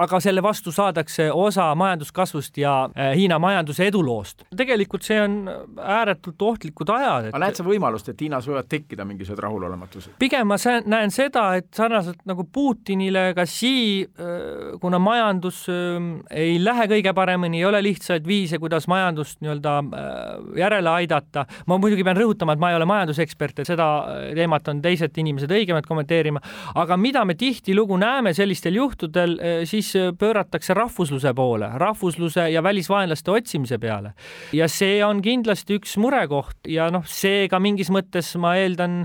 aga 0.00 0.20
selle 0.22 0.42
vastu 0.42 0.72
saadakse 0.74 1.30
osa 1.32 1.66
majanduskasvust 1.78 2.58
ja 2.58 2.74
äh, 2.86 3.12
Hiina 3.18 3.38
majanduse 3.38 3.86
eduloost. 3.86 4.46
tegelikult 4.56 5.02
see 5.02 5.20
on 5.22 5.36
ääretult 5.78 6.42
ohtlikud 6.42 6.90
ajad 6.90 7.28
et.... 7.28 7.34
aga 7.34 7.42
näed 7.46 7.58
sa 7.58 7.66
võimalust, 7.66 8.08
et 8.10 8.20
Hiinas 8.20 8.46
võivad 8.48 8.70
tekkida 8.70 9.06
mingisugused 9.08 9.42
rahulolematused? 9.42 10.16
pigem 10.18 10.48
ma 10.50 10.58
näen 10.86 11.14
seda, 11.14 11.48
et 11.58 11.70
sarnaselt 11.74 12.22
nagu 12.28 12.46
Putinile 12.52 13.32
ka 13.34 13.46
Xi, 13.48 14.04
äh, 14.06 14.78
kuna 14.80 14.98
majandus 15.02 15.64
ähm, 15.72 16.12
ei 16.30 16.58
lähe 16.62 16.86
kõige 16.90 17.14
paremini, 17.14 17.23
paremini, 17.24 17.62
ei 17.62 17.68
ole 17.68 17.80
lihtsaid 17.84 18.26
viise, 18.28 18.60
kuidas 18.62 18.88
majandust 18.90 19.40
nii-öelda 19.44 19.74
äh, 19.80 20.24
järele 20.60 20.90
aidata. 20.90 21.46
ma 21.66 21.78
muidugi 21.80 22.04
pean 22.04 22.18
rõhutama, 22.18 22.54
et 22.54 22.62
ma 22.62 22.70
ei 22.72 22.78
ole 22.78 22.88
majandusekspert, 22.88 23.62
et 23.62 23.70
seda 23.70 23.88
äh, 23.98 24.26
teemat 24.36 24.68
on 24.68 24.82
teised 24.84 25.16
inimesed 25.20 25.52
õigemad 25.54 25.88
kommenteerima, 25.88 26.42
aga 26.80 26.98
mida 27.00 27.24
me 27.24 27.36
tihtilugu 27.38 27.96
näeme 28.00 28.34
sellistel 28.36 28.78
juhtudel, 28.80 29.38
äh, 29.38 29.62
siis 29.68 29.92
pööratakse 30.20 30.76
rahvusluse 30.76 31.34
poole, 31.34 31.70
rahvusluse 31.80 32.48
ja 32.52 32.62
välisvaenlaste 32.62 33.32
otsimise 33.32 33.78
peale. 33.78 34.14
ja 34.52 34.68
see 34.68 35.00
on 35.04 35.22
kindlasti 35.24 35.78
üks 35.80 35.96
murekoht 36.00 36.68
ja 36.68 36.90
noh, 36.92 37.06
seega 37.08 37.60
mingis 37.62 37.90
mõttes 37.94 38.34
ma 38.40 38.56
eeldan 38.60 39.04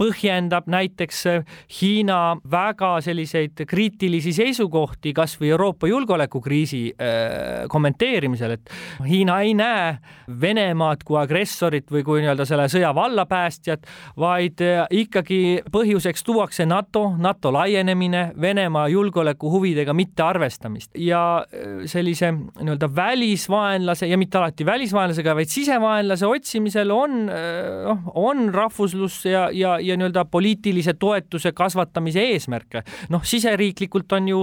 põhjendab 0.00 0.68
näiteks 0.70 1.20
äh, 1.28 1.44
Hiina 1.80 2.36
väga 2.50 2.94
selliseid 3.04 3.64
kriitilisi 3.68 4.32
seisukohti 4.36 5.12
kas 5.16 5.36
või 5.40 5.52
Euroopa 5.52 5.90
julgeolekukriisi 5.90 6.82
äh, 6.94 7.66
kommenteerimisel, 7.70 8.56
et 8.56 8.72
Hiina 9.06 9.40
ei 9.44 9.54
näe 9.58 9.98
Venemaad 10.40 11.04
kui 11.04 11.18
agressorit 11.20 11.90
või 11.92 12.04
kui 12.06 12.24
nii-öelda 12.24 12.46
selle 12.48 12.68
sõja 12.72 12.94
vallapäästjat, 12.96 13.88
vaid 14.20 14.64
äh, 14.64 14.84
ikkagi 15.02 15.40
põhjuseks 15.72 16.24
tuuakse 16.24 16.66
NATO, 16.68 17.10
NATO 17.18 17.52
laienemine, 17.52 18.30
Venemaa 18.40 18.86
julgeolekuhuvidega 18.88 19.92
mittearvestamist. 19.96 20.94
Ja 20.96 21.44
sellise 21.90 22.30
nii-öelda 22.32 22.88
välisvaenlase 22.94 24.08
ja 24.08 24.18
mitte 24.18 24.38
alati 24.38 24.66
välisvaenlasega, 24.66 25.34
vaid 25.36 25.50
sisevaenlase 25.52 26.26
otsimisel 26.26 26.90
on, 26.94 27.16
noh, 27.26 28.10
on 28.14 28.48
rahvuslus 28.54 29.24
ja, 29.26 29.48
ja, 29.52 29.76
ja 29.82 29.89
ja 29.90 29.98
nii-öelda 29.98 30.24
poliitilise 30.30 30.94
toetuse 30.98 31.52
kasvatamise 31.56 32.22
eesmärke. 32.32 32.82
noh, 33.10 33.24
siseriiklikult 33.24 34.12
on 34.12 34.28
ju 34.28 34.40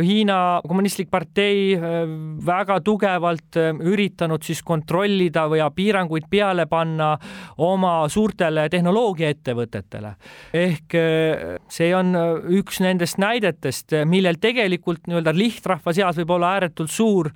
Hiina 0.00 0.60
Kommunistlik 0.68 1.10
Partei 1.10 1.74
äh, 1.74 1.82
väga 2.46 2.80
tugevalt 2.80 3.56
äh, 3.56 3.72
üritanud 3.80 4.44
siis 4.46 4.62
kontrollida 4.62 5.46
või 5.50 5.62
piiranguid 5.74 6.28
peale 6.30 6.66
panna 6.66 7.16
oma 7.58 8.08
suurtele 8.08 8.68
tehnoloogiaettevõtetele. 8.68 10.14
ehk 10.54 10.94
äh, 10.94 11.56
see 11.68 11.94
on 11.96 12.14
üks 12.60 12.80
nendest 12.80 13.18
näidetest, 13.18 13.94
millel 14.04 14.38
tegelikult 14.40 15.06
nii-öelda 15.06 15.34
lihtrahva 15.34 15.92
seas 15.96 16.18
võib 16.20 16.36
olla 16.36 16.54
ääretult 16.56 16.90
suur 16.90 17.30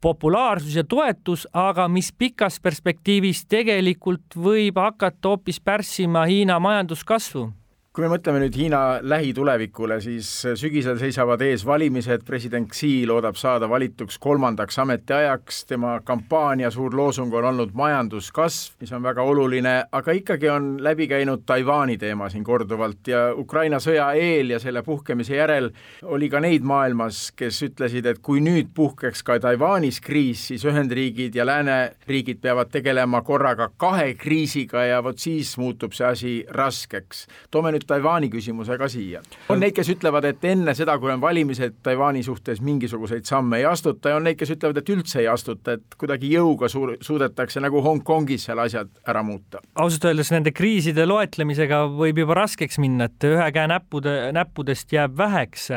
populaarsus 0.00 0.76
ja 0.76 0.84
toetus, 0.84 1.46
aga 1.52 1.88
mis 1.88 2.12
pikas 2.12 2.60
perspektiivis 2.60 3.44
tegelikult 3.48 4.36
võib 4.36 4.78
hakata 4.80 5.34
hoopis 5.34 5.60
pärssima 5.60 6.26
Hiina 6.28 6.58
majanduskasvu 6.60 7.48
kui 7.96 8.04
me 8.04 8.10
mõtleme 8.12 8.42
nüüd 8.42 8.56
Hiina 8.60 8.78
lähitulevikule, 9.00 9.96
siis 10.04 10.28
sügisel 10.60 10.98
seisavad 11.00 11.40
ees 11.40 11.62
valimised, 11.64 12.26
president 12.28 12.68
Xi 12.68 13.06
loodab 13.08 13.38
saada 13.40 13.70
valituks 13.72 14.18
kolmandaks 14.20 14.76
ametiajaks, 14.82 15.62
tema 15.70 15.94
kampaania 16.04 16.68
suur 16.74 16.92
loosung 16.92 17.32
on 17.32 17.46
olnud 17.48 17.72
majanduskasv, 17.72 18.74
mis 18.84 18.92
on 18.92 19.00
väga 19.06 19.24
oluline, 19.24 19.72
aga 19.96 20.12
ikkagi 20.12 20.50
on 20.52 20.66
läbi 20.84 21.06
käinud 21.08 21.46
Taiwan'i 21.48 21.96
teema 22.02 22.28
siin 22.28 22.44
korduvalt 22.44 23.08
ja 23.08 23.22
Ukraina 23.32 23.80
sõja 23.80 24.10
eel 24.12 24.52
ja 24.52 24.60
selle 24.60 24.84
puhkemise 24.84 25.38
järel 25.38 25.70
oli 26.04 26.28
ka 26.28 26.44
neid 26.44 26.68
maailmas, 26.68 27.30
kes 27.32 27.62
ütlesid, 27.70 28.10
et 28.12 28.20
kui 28.20 28.44
nüüd 28.44 28.74
puhkeks 28.76 29.24
ka 29.24 29.38
Taiwan'is 29.40 30.02
kriis, 30.04 30.44
siis 30.50 30.68
Ühendriigid 30.68 31.40
ja 31.40 31.48
lääneriigid 31.48 32.44
peavad 32.44 32.76
tegelema 32.76 33.24
korraga 33.24 33.70
kahe 33.80 34.12
kriisiga 34.20 34.84
ja 34.84 35.00
vot 35.00 35.16
siis 35.16 35.56
muutub 35.56 35.96
see 35.96 36.12
asi 36.12 36.36
raskeks. 36.60 37.24
toome 37.50 37.72
nüüd 37.72 37.85
Taiwan'i 37.86 38.30
küsimuse 38.32 38.78
ka 38.78 38.88
siia. 38.88 39.22
on 39.48 39.60
neid, 39.60 39.74
kes 39.76 39.88
ütlevad, 39.94 40.24
et 40.28 40.44
enne 40.44 40.74
seda, 40.76 40.98
kui 40.98 41.12
on 41.12 41.20
valimised, 41.20 41.78
Taiwan'i 41.86 42.22
suhtes 42.26 42.60
mingisuguseid 42.64 43.26
samme 43.28 43.60
ei 43.60 43.66
astuta 43.68 44.12
ja 44.12 44.20
on 44.20 44.26
neid, 44.26 44.38
kes 44.40 44.52
ütlevad, 44.56 44.80
et 44.80 44.90
üldse 44.92 45.20
ei 45.22 45.28
astuta, 45.30 45.76
et 45.76 45.96
kuidagi 45.98 46.30
jõuga 46.32 46.68
suur, 46.72 46.96
suudetakse 47.00 47.62
nagu 47.62 47.82
Hongkongis 47.84 48.48
seal 48.48 48.60
asjad 48.62 48.90
ära 49.08 49.22
muuta. 49.26 49.62
ausalt 49.74 50.08
öeldes 50.10 50.32
nende 50.34 50.52
kriiside 50.56 51.06
loetlemisega 51.06 51.84
võib 51.92 52.20
juba 52.22 52.38
raskeks 52.42 52.80
minna, 52.82 53.10
et 53.10 53.28
ühe 53.28 53.48
käe 53.54 53.70
näppude, 53.70 54.14
näppudest 54.36 54.92
jääb 54.92 55.16
väheks. 55.18 55.70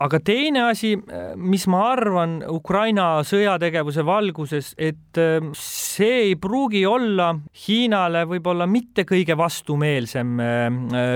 aga 0.00 0.20
teine 0.24 0.64
asi, 0.70 0.96
mis 1.36 1.66
ma 1.66 1.84
arvan 1.92 2.40
Ukraina 2.48 3.22
sõjategevuse 3.26 4.04
valguses, 4.06 4.74
et 4.78 5.20
see 5.56 6.14
ei 6.30 6.36
pruugi 6.36 6.84
olla 6.86 7.32
Hiinale 7.66 8.24
võib-olla 8.28 8.66
mitte 8.70 9.04
kõige 9.08 9.36
vastumeelsem 9.36 10.38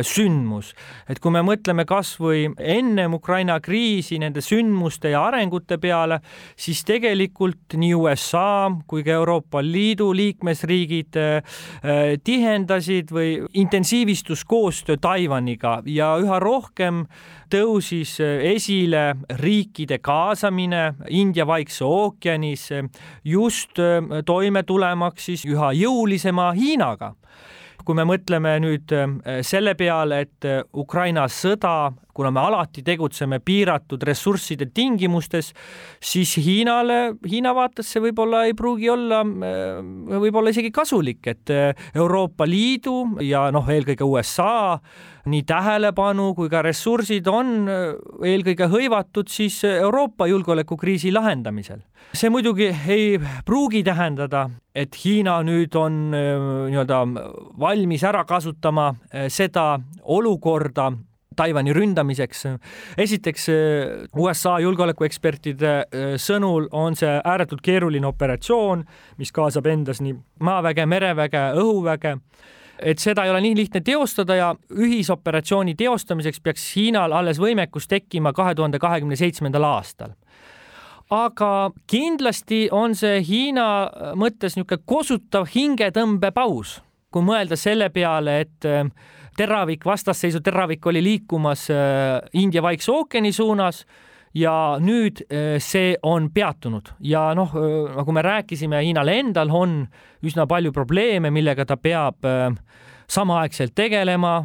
sündmus 0.02 0.23
sündmus. 0.24 0.72
et 1.08 1.20
kui 1.20 1.32
me 1.32 1.42
mõtleme 1.44 1.84
kasvõi 1.84 2.48
ennem 2.58 3.14
Ukraina 3.14 3.58
kriisi 3.60 4.18
nende 4.18 4.40
sündmuste 4.44 5.12
ja 5.12 5.24
arengute 5.28 5.78
peale, 5.78 6.20
siis 6.56 6.84
tegelikult 6.84 7.76
nii 7.76 7.94
USA 7.94 8.70
kui 8.86 9.04
ka 9.04 9.14
Euroopa 9.18 9.62
Liidu 9.62 10.12
liikmesriigid 10.16 11.18
äh, 11.20 11.54
tihendasid 12.24 13.12
või 13.12 13.36
intensiivistus 13.54 14.44
koostöö 14.44 14.96
Taiwaniga 15.00 15.80
ja 15.86 16.14
üha 16.20 16.40
rohkem 16.40 17.04
tõusis 17.52 18.16
esile 18.22 19.14
riikide 19.40 20.00
kaasamine 20.02 20.94
India 21.10 21.46
Vaikse 21.46 21.84
ookeanis 21.84 22.70
just 23.24 23.78
äh, 23.78 24.00
toime 24.24 24.62
tulemaks 24.62 25.30
siis 25.30 25.44
üha 25.48 25.72
jõulisema 25.76 26.52
Hiinaga 26.56 27.14
kui 27.84 27.96
me 27.98 28.06
mõtleme 28.08 28.56
nüüd 28.64 28.92
äh, 28.96 29.40
selle 29.46 29.74
peale, 29.78 30.24
et 30.26 30.48
äh, 30.48 30.62
Ukraina 30.74 31.26
sõda, 31.28 31.92
kuna 32.14 32.30
me 32.34 32.40
alati 32.40 32.84
tegutseme 32.86 33.40
piiratud 33.44 34.02
ressursside 34.06 34.70
tingimustes, 34.74 35.52
siis 36.02 36.36
Hiinale, 36.40 37.16
Hiina 37.30 37.54
vaates 37.56 37.90
see 37.90 38.04
võib-olla 38.08 38.44
ei 38.48 38.54
pruugi 38.58 38.90
olla, 38.92 39.22
äh, 39.24 39.80
võib-olla 40.24 40.54
isegi 40.54 40.72
kasulik, 40.74 41.26
et 41.26 41.50
Euroopa 41.94 42.46
Liidu 42.48 43.18
ja 43.24 43.48
noh, 43.54 43.68
eelkõige 43.70 44.06
USA 44.06 44.78
nii 45.30 45.42
tähelepanu 45.48 46.32
kui 46.36 46.50
ka 46.52 46.60
ressursid 46.64 47.28
on 47.32 47.68
eelkõige 48.24 48.68
hõivatud 48.68 49.30
siis 49.32 49.62
Euroopa 49.64 50.26
julgeolekukriisi 50.28 51.12
lahendamisel. 51.12 51.80
see 52.12 52.30
muidugi 52.30 52.68
ei 52.88 53.18
pruugi 53.46 53.82
tähendada, 53.82 54.50
et 54.74 54.94
Hiina 55.04 55.40
nüüd 55.42 55.74
on 55.76 56.14
äh, 56.14 56.44
nii-öelda 56.70 57.00
valmis 57.60 58.04
ära 58.04 58.24
kasutama 58.24 58.88
äh, 58.88 59.26
seda 59.28 59.80
olukorda 60.02 60.92
Taiwan'i 61.36 61.74
ründamiseks. 61.76 62.44
esiteks 62.98 63.48
äh, 63.48 64.08
USA 64.16 64.58
julgeolekuekspertide 64.64 65.74
sõnul 66.20 66.68
on 66.72 66.96
see 66.96 67.20
ääretult 67.24 67.62
keeruline 67.64 68.06
operatsioon, 68.06 68.84
mis 69.18 69.32
kaasab 69.32 69.66
endas 69.66 70.00
nii 70.04 70.16
maaväge, 70.40 70.86
mereväge, 70.86 71.46
õhuväge 71.60 72.18
et 72.82 72.98
seda 72.98 73.24
ei 73.24 73.30
ole 73.30 73.40
nii 73.40 73.56
lihtne 73.56 73.80
teostada 73.80 74.34
ja 74.34 74.48
ühisoperatsiooni 74.74 75.76
teostamiseks 75.78 76.40
peaks 76.42 76.66
Hiinal 76.76 77.12
alles 77.12 77.38
võimekus 77.38 77.86
tekkima 77.88 78.32
kahe 78.32 78.54
tuhande 78.54 78.78
kahekümne 78.82 79.16
seitsmendal 79.16 79.64
aastal 79.68 80.16
aga 81.12 81.70
kindlasti 81.90 82.68
on 82.72 82.94
see 82.96 83.20
Hiina 83.24 83.66
mõttes 84.18 84.56
niisugune 84.56 84.82
kosutav 84.88 85.48
hingetõmbepaus, 85.52 86.78
kui 87.12 87.24
mõelda 87.26 87.58
selle 87.60 87.90
peale, 87.94 88.40
et 88.46 88.68
äh, 88.68 88.88
teravik, 89.36 89.84
vastasseisu 89.86 90.40
teravik 90.44 90.86
oli 90.86 91.02
liikumas 91.04 91.68
äh, 91.70 92.20
India 92.32 92.62
Vaikse 92.62 92.92
ookeani 92.92 93.32
suunas 93.32 93.84
ja 94.34 94.76
nüüd 94.80 95.24
äh, 95.26 95.56
see 95.62 95.94
on 96.02 96.30
peatunud 96.34 96.94
ja 97.00 97.28
noh, 97.34 97.54
nagu 97.96 98.12
me 98.12 98.22
rääkisime, 98.24 98.82
Hiinal 98.86 99.12
endal 99.12 99.52
on 99.54 99.84
üsna 100.24 100.46
palju 100.50 100.72
probleeme, 100.72 101.30
millega 101.30 101.66
ta 101.66 101.76
peab 101.76 102.24
samaaegselt 103.10 103.74
tegelema, 103.76 104.38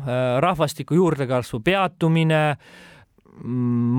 rahvastiku 0.43 0.97
juurdekasvu 0.97 1.61
peatumine, 1.63 2.57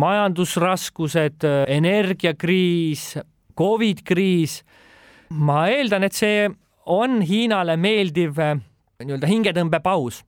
majandusraskused, 0.04 1.46
energiakriis, 1.66 3.14
Covid 3.56 4.04
kriis. 4.04 4.62
ma 5.30 5.68
eeldan, 5.70 6.04
et 6.04 6.16
see 6.16 6.48
on 6.90 7.20
Hiinale 7.22 7.76
meeldiv 7.78 8.38
nii-öelda 9.04 9.26
hingetõmbepaus. 9.30 10.22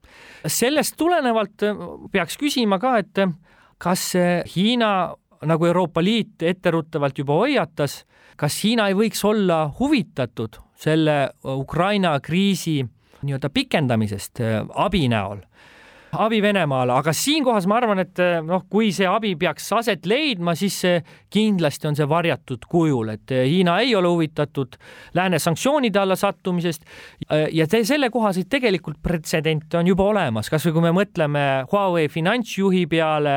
sellest 0.47 0.97
tulenevalt 0.97 1.65
peaks 2.11 2.37
küsima 2.37 2.79
ka, 2.79 2.97
et 2.97 3.23
kas 3.77 4.13
Hiina 4.55 5.13
nagu 5.45 5.65
Euroopa 5.65 6.03
Liit 6.03 6.43
etteruttavalt 6.43 7.17
juba 7.17 7.33
hoiatas, 7.33 8.03
kas 8.37 8.63
Hiina 8.63 8.87
ei 8.87 8.97
võiks 8.97 9.23
olla 9.27 9.65
huvitatud 9.79 10.59
selle 10.75 11.33
Ukraina 11.43 12.19
kriisi 12.19 12.81
nii-öelda 13.23 13.49
pikendamisest 13.49 14.41
abi 14.75 15.07
näol 15.07 15.43
abi 16.13 16.41
Venemaale, 16.43 16.93
aga 16.93 17.13
siinkohas 17.15 17.65
ma 17.69 17.77
arvan, 17.79 18.01
et 18.03 18.19
eh, 18.21 18.37
noh, 18.45 18.65
kui 18.69 18.91
see 18.93 19.07
abi 19.09 19.33
peaks 19.39 19.71
aset 19.79 20.05
leidma, 20.09 20.53
siis 20.57 20.75
kindlasti 21.33 21.89
on 21.89 21.97
see 21.97 22.07
varjatud 22.09 22.67
kujul, 22.69 23.13
et 23.15 23.33
eh, 23.33 23.45
Hiina 23.49 23.79
ei 23.81 23.95
ole 23.97 24.11
huvitatud 24.11 24.77
lääne 25.17 25.39
sanktsioonide 25.41 25.99
alla 25.99 26.17
sattumisest 26.19 26.85
eh, 27.29 27.47
ja 27.57 27.67
te, 27.69 27.83
sellekohaseid 27.87 28.49
tegelikult 28.51 28.99
pretsedente 29.03 29.79
on 29.79 29.89
juba 29.89 30.05
olemas, 30.11 30.51
kasvõi 30.53 30.75
kui 30.75 30.85
me 30.85 30.93
mõtleme 30.95 31.45
Huawei 31.71 32.09
finantsjuhi 32.13 32.85
peale, 32.91 33.35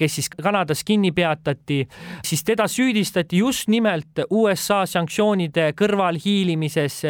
kes 0.00 0.18
siis 0.20 0.30
Kanadas 0.32 0.84
kinni 0.86 1.12
peatati, 1.16 1.82
siis 2.24 2.44
teda 2.46 2.68
süüdistati 2.70 3.42
just 3.42 3.68
nimelt 3.72 4.24
USA 4.30 4.84
sanktsioonide 4.88 5.72
kõrvalhiilimises, 5.76 7.02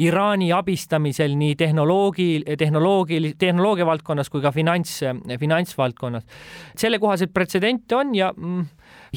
Iraani 0.00 0.50
abistamisel 0.52 1.36
nii 1.38 1.56
tehnoloogi, 1.58 2.30
tehnoloogi, 2.58 3.34
tehnoloogia 3.40 3.86
valdkonnas 3.88 4.28
kui 4.30 4.42
ka 4.44 4.49
ka 4.50 4.54
finants, 4.54 5.00
finantsvaldkonnas. 5.40 6.26
sellekohaseid 6.76 7.32
pretsedente 7.34 7.96
on 7.96 8.14
ja 8.14 8.32
mm, 8.36 8.66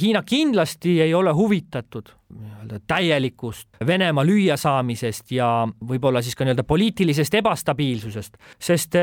Hiina 0.02 0.24
kindlasti 0.26 1.02
ei 1.02 1.14
ole 1.14 1.34
huvitatud 1.34 2.10
nii-öelda 2.34 2.80
täielikust 2.88 3.68
Venemaa 3.86 4.26
lüüasaamisest 4.26 5.32
ja 5.36 5.68
võib-olla 5.90 6.22
siis 6.22 6.36
ka 6.36 6.46
nii-öelda 6.46 6.66
poliitilisest 6.66 7.34
ebastabiilsusest, 7.42 8.38
sest 8.60 8.98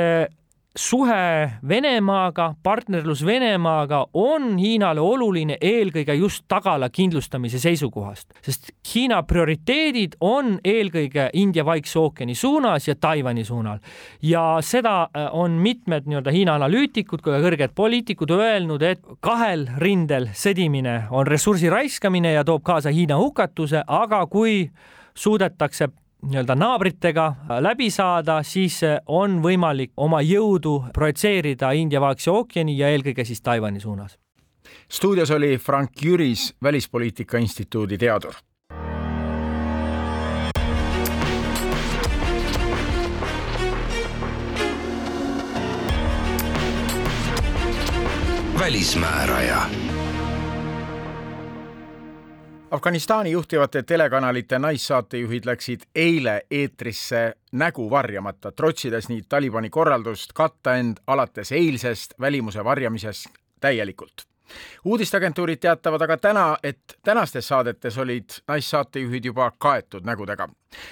suhe 0.77 1.51
Venemaaga, 1.69 2.55
partnerlus 2.63 3.25
Venemaaga 3.27 4.07
on 4.15 4.59
Hiinale 4.59 5.01
oluline 5.01 5.57
eelkõige 5.61 6.15
just 6.15 6.45
tagala 6.49 6.89
kindlustamise 6.91 7.59
seisukohast, 7.59 8.31
sest 8.43 8.71
Hiina 8.95 9.23
prioriteedid 9.27 10.15
on 10.21 10.59
eelkõige 10.65 11.29
India-Vaikse 11.35 11.99
ookeani 11.99 12.35
suunas 12.35 12.89
ja 12.89 12.95
Taiwan'i 12.95 13.45
suunal. 13.45 13.79
ja 14.23 14.59
seda 14.61 15.03
äh, 15.03 15.29
on 15.33 15.51
mitmed 15.51 16.07
nii-öelda 16.07 16.31
Hiina 16.31 16.55
analüütikud 16.55 17.23
kui 17.23 17.33
ka 17.33 17.43
kõrged 17.43 17.75
poliitikud 17.75 18.31
öelnud, 18.31 18.83
et 18.83 19.03
kahel 19.21 19.67
rindel 19.79 20.31
sõdimine 20.35 21.09
on 21.11 21.27
ressursi 21.27 21.71
raiskamine 21.71 22.33
ja 22.33 22.45
toob 22.45 22.63
kaasa 22.63 22.91
Hiina 22.95 23.19
hukatuse, 23.19 23.83
aga 23.87 24.27
kui 24.27 24.71
suudetakse 25.15 25.91
nii-öelda 26.23 26.55
naabritega 26.55 27.35
läbi 27.61 27.91
saada, 27.91 28.43
siis 28.43 28.81
on 29.07 29.41
võimalik 29.43 29.93
oma 29.97 30.21
jõudu 30.23 30.85
projitseerida 30.95 31.73
India-Vaikse 31.73 32.31
ookeani 32.31 32.77
ja 32.79 32.91
eelkõige 32.93 33.25
siis 33.25 33.41
Taiwan'i 33.41 33.81
suunas. 33.81 34.19
stuudios 34.89 35.31
oli 35.31 35.59
Frank 35.59 35.91
Jüris, 36.05 36.55
Välispoliitika 36.63 37.39
Instituudi 37.39 37.99
teadur. 37.99 38.35
välismääraja 48.61 49.63
Afganistani 52.71 53.31
juhtivate 53.31 53.83
telekanalite 53.83 54.59
naissaatejuhid 54.59 55.45
läksid 55.45 55.81
eile 55.95 56.43
eetrisse 56.51 57.35
nägu 57.53 57.91
varjamata, 57.91 58.53
trotsides 58.53 59.09
nii 59.09 59.23
Talibani 59.29 59.71
korraldust 59.71 60.31
katta 60.35 60.77
end 60.77 61.01
alates 61.07 61.53
eilsest 61.53 62.15
välimuse 62.21 62.65
varjamisest 62.65 63.27
täielikult. 63.61 64.23
uudisteagentuurid 64.85 65.59
teatavad 65.59 66.03
aga 66.03 66.17
täna, 66.17 66.57
et 66.63 66.99
tänastes 67.03 67.49
saadetes 67.49 67.99
olid 67.99 68.31
naissaatejuhid 68.49 69.25
juba 69.25 69.53
kaetud 69.59 70.05
nägudega. 70.05 70.49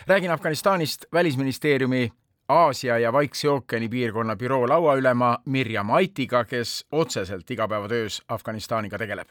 räägin 0.06 0.30
Afganistanist 0.30 1.04
Välisministeeriumi 1.12 2.12
Aasia 2.48 2.98
ja 2.98 3.12
Vaikse 3.12 3.48
ookeani 3.48 3.88
piirkonna 3.88 4.36
büroo 4.36 4.68
lauaülema 4.68 5.38
Mirjam 5.44 5.90
Aitiga, 5.90 6.44
kes 6.44 6.86
otseselt 6.92 7.50
igapäevatöös 7.50 8.22
Afganistaniga 8.28 8.98
tegeleb 8.98 9.28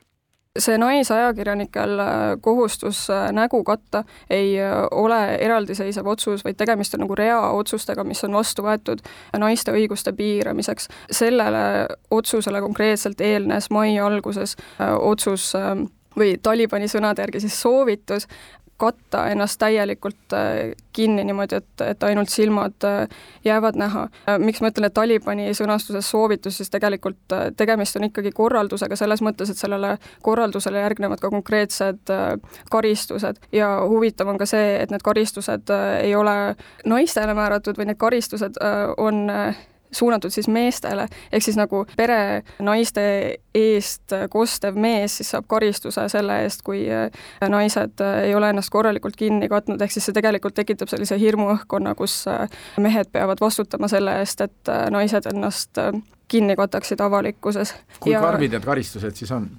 see 0.58 0.78
naisajakirjanikel 0.78 2.00
äh, 2.00 2.08
kohustus 2.42 3.10
äh, 3.10 3.32
nägu 3.32 3.64
katta 3.64 4.04
ei 4.30 4.60
äh, 4.62 4.72
ole 4.92 5.36
eraldiseisev 5.36 6.08
otsus, 6.08 6.44
vaid 6.46 6.58
tegemist 6.58 6.94
on 6.94 7.06
nagu 7.06 7.16
rea 7.16 7.40
otsustega, 7.58 8.04
mis 8.04 8.24
on 8.24 8.36
vastu 8.38 8.66
võetud 8.66 9.04
naiste 9.38 9.72
õiguste 9.72 10.14
piiramiseks. 10.14 10.88
sellele 11.12 11.88
otsusele 12.12 12.62
konkreetselt 12.62 13.22
eelnes 13.22 13.70
mai 13.70 13.98
alguses 14.00 14.56
otsus 15.00 15.54
või 16.18 16.38
Talibani 16.42 16.88
sõnade 16.88 17.22
järgi 17.22 17.46
siis 17.46 17.62
soovitus 17.62 18.28
katta 18.78 19.28
ennast 19.28 19.60
täielikult 19.60 20.34
äh, 20.34 20.76
kinni 20.94 21.24
niimoodi, 21.24 21.56
et, 21.56 21.82
et 21.82 22.04
ainult 22.04 22.30
silmad 22.30 22.86
äh, 22.86 23.08
jäävad 23.46 23.76
näha. 23.76 24.08
Äh, 24.30 24.40
miks 24.40 24.62
ma 24.62 24.70
ütlen, 24.72 24.88
et 24.88 24.94
Talibani 24.94 25.50
sõnastuses 25.58 26.10
soovitus, 26.12 26.60
siis 26.60 26.70
tegelikult 26.74 27.36
tegemist 27.58 27.98
on 27.98 28.08
ikkagi 28.10 28.32
korraldusega 28.38 28.96
selles 29.00 29.24
mõttes, 29.26 29.52
et 29.52 29.58
sellele 29.58 29.96
korraldusele 30.26 30.84
järgnevad 30.84 31.22
ka 31.22 31.32
konkreetsed 31.34 32.14
karistused 32.72 33.42
ja 33.52 33.72
huvitav 33.90 34.30
on 34.30 34.38
ka 34.38 34.46
see, 34.50 34.76
et 34.82 34.94
need 34.94 35.06
karistused 35.06 35.74
ei 36.02 36.14
ole 36.16 36.38
naistele 36.86 37.34
määratud, 37.38 37.78
vaid 37.78 37.92
need 37.92 38.02
karistused 38.02 38.62
on 38.98 39.26
suunatud 39.98 40.34
siis 40.34 40.48
meestele, 40.52 41.08
ehk 41.32 41.44
siis 41.44 41.58
nagu 41.60 41.84
pere 41.98 42.44
naiste 42.64 43.04
eest 43.58 44.14
kostev 44.30 44.78
mees 44.80 45.18
siis 45.20 45.32
saab 45.34 45.48
karistuse 45.50 46.08
selle 46.12 46.42
eest, 46.46 46.64
kui 46.68 46.84
äh, 46.92 47.10
naised 47.50 48.04
äh, 48.04 48.20
ei 48.30 48.36
ole 48.38 48.52
ennast 48.54 48.72
korralikult 48.74 49.18
kinni 49.20 49.50
katnud, 49.52 49.82
ehk 49.82 49.94
siis 49.94 50.10
see 50.10 50.18
tegelikult 50.18 50.58
tekitab 50.58 50.92
sellise 50.92 51.20
hirmuõhkkonna, 51.22 51.96
kus 51.98 52.20
äh, 52.32 52.46
mehed 52.84 53.12
peavad 53.12 53.42
vastutama 53.42 53.90
selle 53.92 54.20
eest, 54.22 54.46
et 54.46 54.74
naised 54.94 55.30
ennast 55.34 55.82
kinni 56.28 56.56
kataksid 56.60 57.02
avalikkuses. 57.02 57.74
kui 58.00 58.14
ja... 58.14 58.22
karmid 58.22 58.54
need 58.56 58.66
karistused 58.68 59.16
siis 59.20 59.32
on? 59.32 59.50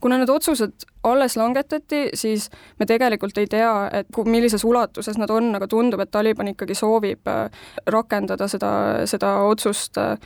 Kuna 0.00 0.18
need 0.18 0.30
otsused 0.32 0.86
alles 1.06 1.36
langetati, 1.36 2.08
siis 2.14 2.48
me 2.78 2.86
tegelikult 2.86 3.38
ei 3.38 3.46
tea, 3.50 3.72
et 3.92 4.18
millises 4.26 4.64
ulatuses 4.64 5.18
nad 5.18 5.30
on, 5.30 5.54
aga 5.58 5.68
tundub, 5.70 6.00
et 6.02 6.10
Taliban 6.10 6.50
ikkagi 6.52 6.74
soovib 6.74 7.28
äh, 7.30 7.46
rakendada 7.86 8.48
seda, 8.48 8.72
seda 9.06 9.36
otsust 9.46 9.98
äh, 10.02 10.16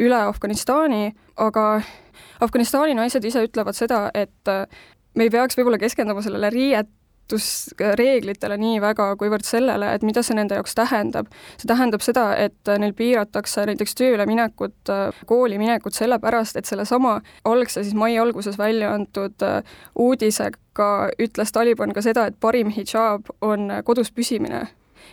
üle 0.00 0.16
Afganistani, 0.16 1.12
aga 1.36 1.66
Afganistani 2.40 2.96
naised 2.96 3.24
ise 3.24 3.44
ütlevad 3.46 3.76
seda, 3.76 4.06
et 4.14 4.50
äh, 4.50 4.66
me 5.14 5.28
ei 5.28 5.32
peaks 5.32 5.58
võib-olla 5.58 5.80
keskenduma 5.80 6.24
sellele 6.24 6.50
riiet, 6.52 6.90
reeglitele 7.98 8.56
nii 8.60 8.80
väga, 8.82 9.08
kuivõrd 9.20 9.46
sellele, 9.46 9.92
et 9.94 10.04
mida 10.06 10.22
see 10.22 10.36
nende 10.36 10.58
jaoks 10.58 10.74
tähendab. 10.78 11.30
see 11.56 11.68
tähendab 11.70 12.04
seda, 12.04 12.26
et 12.36 12.72
neil 12.78 12.94
piiratakse 12.98 13.66
näiteks 13.66 13.94
tööle 13.98 14.26
minekut, 14.26 14.92
kooli 15.26 15.58
minekut 15.58 15.94
sellepärast, 15.94 16.56
et 16.56 16.68
sellesama 16.68 17.20
algse 17.44 17.82
siis 17.82 17.94
mai 17.94 18.18
alguses 18.18 18.58
välja 18.58 18.92
antud 18.94 19.42
äh, 19.42 19.62
uudisega 19.94 20.92
ütles 21.18 21.52
Taliban 21.52 21.92
ka 21.92 22.02
seda, 22.02 22.26
et 22.26 22.38
parim 22.40 22.70
hidžaab 22.72 23.32
on 23.40 23.70
kodus 23.84 24.12
püsimine 24.12 24.66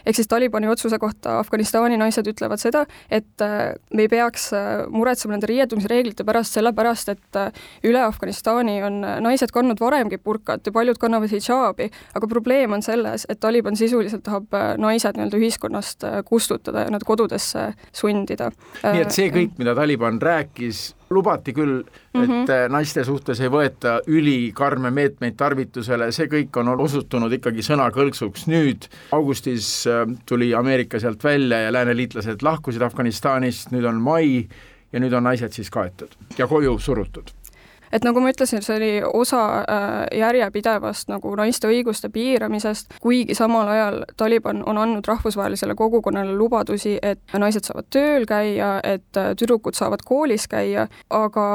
ehk 0.10 0.18
siis 0.18 0.30
Talibani 0.30 0.70
otsuse 0.70 1.00
kohta 1.00 1.38
Afganistani 1.40 1.98
naised 2.00 2.28
ütlevad 2.30 2.62
seda, 2.62 2.84
et 3.12 3.44
äh, 3.46 3.74
me 3.94 4.06
ei 4.06 4.12
peaks 4.12 4.50
äh, 4.58 4.70
muretsema 4.92 5.36
nende 5.36 5.50
riietumisreeglite 5.52 6.26
pärast, 6.28 6.58
sellepärast 6.58 7.14
et 7.14 7.40
äh, 7.40 7.64
üle 7.88 8.02
Afganistani 8.04 8.80
on 8.86 9.02
naised 9.26 9.54
kandnud 9.56 9.82
varemgi 9.82 10.20
burkat 10.24 10.68
ja 10.68 10.76
paljud 10.76 11.00
kannavad 11.02 11.32
hidžaabi, 11.34 11.90
aga 12.18 12.32
probleem 12.32 12.78
on 12.78 12.86
selles, 12.86 13.28
et 13.30 13.40
Taliban 13.40 13.78
sisuliselt 13.80 14.26
tahab 14.26 14.54
naised 14.82 15.18
nii-öelda 15.18 15.40
ühiskonnast 15.40 16.08
kustutada 16.28 16.88
ja 16.88 16.94
nad 16.94 17.06
kodudesse 17.06 17.72
sundida. 17.94 18.52
nii 18.84 19.06
et 19.06 19.16
see 19.16 19.30
kõik, 19.34 19.58
mida 19.62 19.76
Taliban 19.78 20.20
rääkis, 20.22 20.90
lubati 21.10 21.54
küll, 21.54 21.80
et 22.14 22.22
mm 22.22 22.24
-hmm. 22.24 22.72
naiste 22.72 23.04
suhtes 23.04 23.40
ei 23.42 23.50
võeta 23.50 24.00
ülikarme 24.08 24.92
meetmeid 24.92 25.36
tarvitusele, 25.38 26.12
see 26.12 26.28
kõik 26.28 26.60
on 26.62 26.80
osutunud 26.80 27.34
ikkagi 27.34 27.66
sõnakõlksuks. 27.66 28.48
nüüd 28.48 28.90
augustis 29.12 29.88
äh, 29.88 30.06
tuli 30.26 30.54
Ameerika 30.54 31.00
sealt 31.00 31.24
välja 31.24 31.60
ja 31.60 31.72
lääneliitlased 31.72 32.42
lahkusid 32.42 32.82
Afganistanist, 32.82 33.72
nüüd 33.72 33.86
on 33.86 34.02
mai 34.02 34.48
ja 34.94 35.00
nüüd 35.00 35.14
on 35.14 35.24
naised 35.24 35.52
siis 35.52 35.70
kaetud 35.70 36.16
ja 36.38 36.48
koju 36.48 36.80
surutud 36.80 37.39
et 37.92 38.06
nagu 38.06 38.22
ma 38.22 38.32
ütlesin, 38.34 38.64
see 38.66 38.76
oli 38.78 38.92
osa 39.14 39.42
järjepidevast 40.16 41.10
nagu 41.12 41.34
naiste 41.40 41.70
õiguste 41.70 42.10
piiramisest, 42.14 42.98
kuigi 43.02 43.36
samal 43.38 43.68
ajal 43.68 44.02
Taliban 44.18 44.64
on 44.66 44.78
andnud 44.78 45.08
rahvusvahelisele 45.08 45.76
kogukonnale 45.76 46.36
lubadusi, 46.36 46.98
et 47.02 47.22
naised 47.38 47.68
saavad 47.68 47.90
tööl 47.94 48.26
käia, 48.30 48.80
et 48.84 49.22
tüdrukud 49.40 49.78
saavad 49.78 50.04
koolis 50.06 50.48
käia, 50.48 50.88
aga 51.10 51.46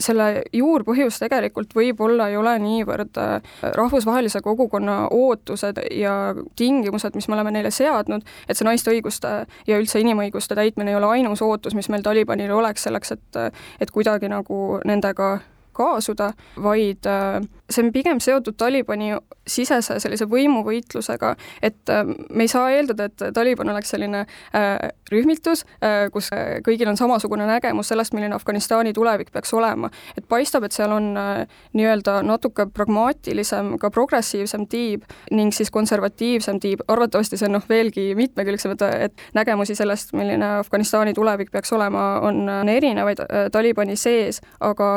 selle 0.00 0.42
juurpõhjus 0.52 1.20
tegelikult 1.22 1.74
võib-olla 1.76 2.28
ei 2.30 2.36
ole 2.36 2.54
niivõrd 2.58 3.18
äh, 3.20 3.54
rahvusvahelise 3.78 4.40
kogukonna 4.42 5.04
ootused 5.14 5.78
ja 5.94 6.34
tingimused, 6.56 7.14
mis 7.14 7.28
me 7.28 7.38
oleme 7.38 7.54
neile 7.54 7.70
seadnud, 7.74 8.26
et 8.48 8.58
see 8.58 8.66
naiste 8.66 8.90
õiguste 8.90 9.34
ja 9.68 9.78
üldse 9.78 10.02
inimõiguste 10.02 10.58
täitmine 10.58 10.90
ei 10.94 10.98
ole 10.98 11.12
ainus 11.18 11.42
ootus, 11.42 11.76
mis 11.78 11.88
meil 11.92 12.02
Talibanil 12.02 12.52
oleks 12.54 12.88
selleks, 12.88 13.14
et 13.14 13.42
et 13.80 13.90
kuidagi 13.90 14.28
nagu 14.30 14.80
nendega 14.84 15.38
kaasuda, 15.74 16.32
vaid 16.62 17.06
äh, 17.06 17.40
see 17.70 17.84
on 17.84 17.92
pigem 17.92 18.20
seotud 18.20 18.56
Talibani 18.60 19.14
sisese 19.48 19.98
sellise 20.00 20.26
võimuvõitlusega, 20.30 21.34
et 21.64 21.92
äh, 21.92 22.04
me 22.06 22.46
ei 22.46 22.50
saa 22.50 22.70
eeldada, 22.74 23.08
et 23.10 23.24
Taliban 23.36 23.72
oleks 23.72 23.92
selline 23.94 24.24
äh, 24.24 24.72
rühmitus, 25.12 25.64
kus 26.12 26.30
kõigil 26.64 26.88
on 26.88 26.96
samasugune 26.98 27.44
nägemus 27.46 27.90
sellest, 27.92 28.14
milline 28.16 28.34
Afganistani 28.34 28.94
tulevik 28.96 29.30
peaks 29.32 29.52
olema. 29.54 29.90
et 30.16 30.26
paistab, 30.28 30.64
et 30.64 30.72
seal 30.72 30.92
on 30.92 31.10
nii-öelda 31.14 32.16
natuke 32.26 32.66
pragmaatilisem, 32.74 33.74
ka 33.78 33.90
progressiivsem 33.94 34.66
tiib 34.70 35.04
ning 35.30 35.52
siis 35.54 35.70
konservatiivsem 35.70 36.58
tiib, 36.60 36.82
arvatavasti 36.88 37.36
see 37.36 37.48
on 37.50 37.58
noh, 37.58 37.68
veelgi 37.68 38.14
mitmekülgsem, 38.18 38.74
et, 38.74 38.86
et 39.08 39.36
nägemusi 39.36 39.76
sellest, 39.78 40.14
milline 40.16 40.56
Afganistani 40.62 41.14
tulevik 41.14 41.52
peaks 41.52 41.72
olema, 41.76 42.06
on 42.24 42.48
erinevaid 42.48 43.22
Talibani 43.52 43.96
sees, 44.00 44.40
aga 44.60 44.90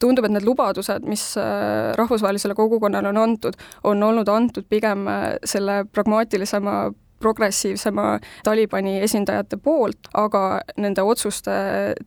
tundub, 0.00 0.26
et 0.26 0.34
need 0.34 0.46
lubadused, 0.46 1.06
mis 1.08 1.26
äh, 1.40 1.92
rahvusvahelisele 1.98 2.56
kogukonnale 2.58 3.12
on 3.12 3.20
antud, 3.20 3.60
on 3.84 4.02
olnud 4.02 4.28
antud 4.28 4.66
pigem 4.68 5.06
äh, 5.10 5.30
selle 5.44 5.84
pragmaatilisema 5.92 6.90
progressiivsema 7.20 8.18
Talibani 8.44 8.94
esindajate 9.04 9.58
poolt, 9.60 10.08
aga 10.16 10.60
nende 10.80 11.02
otsuste 11.04 11.52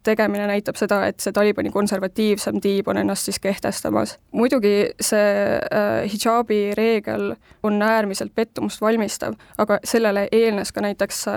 tegemine 0.03 0.47
näitab 0.49 0.79
seda, 0.79 1.03
et 1.05 1.21
see 1.21 1.35
Talibani 1.35 1.69
konservatiivsem 1.73 2.57
tiib 2.63 2.89
on 2.89 2.97
ennast 2.97 3.29
siis 3.29 3.37
kehtestamas. 3.39 4.17
muidugi 4.31 4.89
see 5.01 5.27
äh, 5.59 6.09
hidžaabi 6.09 6.73
reegel 6.77 7.35
on 7.63 7.81
äärmiselt 7.81 8.33
pettumust 8.35 8.81
valmistav, 8.81 9.37
aga 9.57 9.77
sellele 9.85 10.27
eelnes 10.31 10.73
ka 10.73 10.81
näiteks 10.81 11.27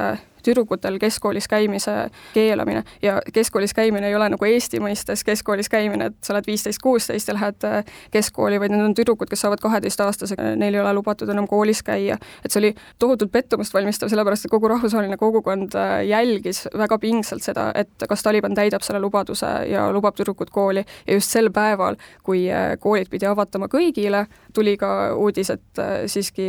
tüdrukutel 0.47 0.99
keskkoolis 1.03 1.49
käimise 1.49 1.94
keelamine. 2.34 2.84
Ja 3.03 3.18
keskkoolis 3.32 3.74
käimine 3.74 4.09
ei 4.09 4.16
ole 4.16 4.28
nagu 4.32 4.49
Eesti 4.49 4.80
mõistes 4.82 5.24
keskkoolis 5.26 5.70
käimine, 5.72 6.11
et 6.11 6.18
sa 6.24 6.34
oled 6.34 6.47
viisteist, 6.47 6.82
kuusteist 6.82 7.28
ja 7.30 7.36
lähed 7.36 7.66
äh, 7.66 7.97
keskkooli, 8.14 8.61
vaid 8.62 8.74
need 8.74 8.84
on 8.84 8.94
tüdrukud, 8.97 9.30
kes 9.30 9.42
saavad 9.44 9.62
kaheteistaastasega, 9.62 10.55
neil 10.61 10.76
ei 10.76 10.82
ole 10.82 10.92
lubatud 10.97 11.30
enam 11.32 11.49
koolis 11.51 11.82
käia. 11.86 12.18
et 12.44 12.53
see 12.53 12.61
oli 12.61 12.72
tohutult 13.03 13.32
pettumust 13.32 13.74
valmistav, 13.74 14.11
sellepärast 14.12 14.47
et 14.47 14.53
kogu 14.53 14.70
rahvusvaheline 14.70 15.18
kogukond 15.20 15.74
äh, 15.78 15.99
jälgis 16.09 16.66
väga 16.76 16.99
pingsalt 17.03 17.42
seda, 17.47 17.70
et 17.74 18.07
kas 18.09 18.22
Taliban 18.22 18.55
täidab 18.55 18.84
selle 18.86 19.01
lubaduse 19.03 19.51
ja 19.70 19.88
lubab 19.92 20.16
tüdrukud 20.18 20.51
kooli. 20.53 20.84
Ja 21.07 21.18
just 21.18 21.32
sel 21.32 21.51
päeval, 21.55 21.99
kui 22.26 22.47
äh, 22.51 22.74
koolid 22.80 23.11
pidi 23.11 23.26
avatama 23.26 23.70
kõigile, 23.72 24.26
tuli 24.55 24.76
ka 24.80 25.14
uudis, 25.16 25.51
et 25.51 25.84
siiski 26.11 26.47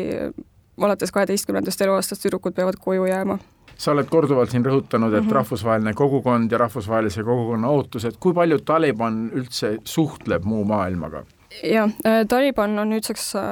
alates 0.85 1.11
kaheteistkümnendast 1.11 1.81
eluaastast 1.81 2.25
tüdrukud 2.25 2.55
peavad 2.57 2.77
koju 2.81 3.05
jääma 3.09 3.39
sa 3.77 3.91
oled 3.91 4.09
korduvalt 4.09 4.51
siin 4.51 4.65
rõhutanud, 4.65 5.13
et 5.13 5.23
mm 5.23 5.29
-hmm. 5.29 5.33
rahvusvaheline 5.33 5.93
kogukond 5.93 6.51
ja 6.51 6.57
rahvusvahelise 6.57 7.23
kogukonna 7.23 7.67
ootused, 7.67 8.17
kui 8.19 8.33
palju 8.33 8.59
Taliban 8.59 9.29
üldse 9.33 9.77
suhtleb 9.83 10.43
muu 10.43 10.63
maailmaga? 10.63 11.23
jah, 11.63 11.89
äh, 12.05 12.25
Taliban 12.27 12.79
on 12.79 12.89
nüüdseks 12.89 13.35
äh, 13.35 13.43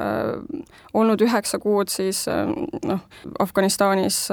olnud 0.93 1.21
üheksa 1.21 1.59
kuud 1.59 1.89
siis 1.89 2.27
äh, 2.27 2.47
noh, 2.85 2.99
Afganistanis 3.39 4.27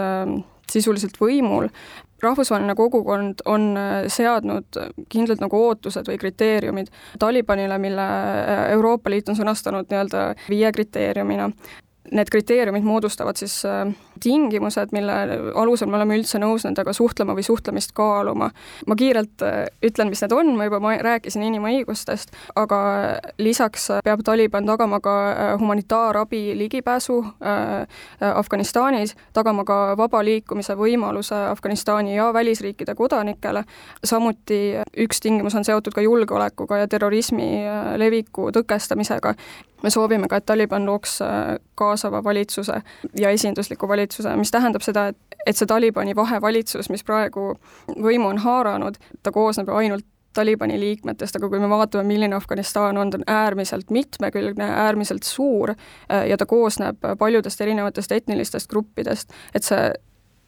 sisuliselt 0.73 1.19
võimul, 1.21 1.69
rahvusvaheline 2.23 2.75
kogukond 2.75 3.43
on 3.45 3.75
seadnud 4.09 4.79
kindlalt 5.11 5.41
nagu 5.43 5.59
ootused 5.69 6.09
või 6.09 6.19
kriteeriumid 6.19 6.89
Talibanile, 7.19 7.79
mille 7.79 8.07
Euroopa 8.71 9.11
Liit 9.11 9.29
on 9.29 9.37
sõnastanud 9.37 9.91
nii-öelda 9.91 10.29
viie 10.49 10.71
kriteeriumina 10.73 11.51
need 12.13 12.31
kriteeriumid 12.31 12.85
moodustavad 12.85 13.37
siis 13.37 13.65
äh, 13.65 13.95
tingimused, 14.23 14.93
mille 14.93 15.13
alusel 15.55 15.89
me 15.91 15.97
oleme 15.97 16.17
üldse 16.19 16.39
nõus 16.43 16.67
nendega 16.67 16.93
suhtlema 16.97 17.35
või 17.37 17.45
suhtlemist 17.47 17.95
kaaluma. 17.97 18.51
ma 18.87 18.97
kiirelt 18.97 19.43
äh, 19.47 19.65
ütlen, 19.85 20.13
mis 20.13 20.23
need 20.23 20.35
on, 20.37 20.53
ma 20.57 20.69
juba 20.69 20.81
rääkisin 21.03 21.45
inimõigustest, 21.49 22.35
aga 22.57 22.81
lisaks 23.39 23.89
peab 24.05 24.25
Taliban 24.25 24.69
tagama 24.69 25.01
ka 25.01 25.17
äh, 25.31 25.53
humanitaarabi 25.61 26.43
ligipääsu 26.59 27.23
Afganistanis, 28.35 29.15
tagama 29.33 29.65
ka 29.65 29.77
vaba 29.99 30.23
liikumise 30.25 30.75
võimaluse 30.79 31.37
Afganistani 31.51 32.17
ja 32.17 32.31
välisriikide 32.35 32.95
kodanikele, 32.95 33.65
samuti 34.05 34.61
üks 35.05 35.21
tingimus 35.21 35.55
on 35.59 35.65
seotud 35.65 35.95
ka 35.95 36.05
julgeolekuga 36.05 36.83
ja 36.83 36.89
terrorismi 36.89 37.49
leviku 37.97 38.51
tõkestamisega. 38.55 39.35
Me 39.83 39.91
soovime 39.91 40.29
ka, 40.29 40.39
et 40.39 40.47
Taliban 40.47 40.87
looks 40.87 41.19
kaasava 41.75 42.25
valitsuse 42.25 42.81
ja 43.19 43.31
esindusliku 43.31 43.89
valitsuse, 43.89 44.37
mis 44.37 44.51
tähendab 44.51 44.83
seda, 44.83 45.09
et, 45.13 45.39
et 45.47 45.59
see 45.59 45.67
Talibani 45.67 46.17
vahevalitsus, 46.17 46.91
mis 46.91 47.05
praegu 47.05 47.53
võimu 47.91 48.31
on 48.31 48.43
haaranud, 48.45 48.99
ta 49.23 49.33
koosneb 49.35 49.71
ainult 49.75 50.07
Talibani 50.33 50.79
liikmetest, 50.81 51.37
aga 51.37 51.49
kui 51.53 51.61
me 51.61 51.69
vaatame, 51.69 52.07
milline 52.09 52.37
Afganistan 52.37 52.97
on, 52.97 53.11
ta 53.13 53.19
on 53.21 53.27
äärmiselt 53.29 53.91
mitmekülgne, 53.93 54.65
äärmiselt 54.87 55.29
suur 55.29 55.75
äh, 55.75 56.25
ja 56.29 56.39
ta 56.41 56.47
koosneb 56.49 57.05
paljudest 57.19 57.61
erinevatest 57.61 58.13
etnilistest 58.17 58.71
gruppidest, 58.71 59.35
et 59.55 59.67
see 59.67 59.91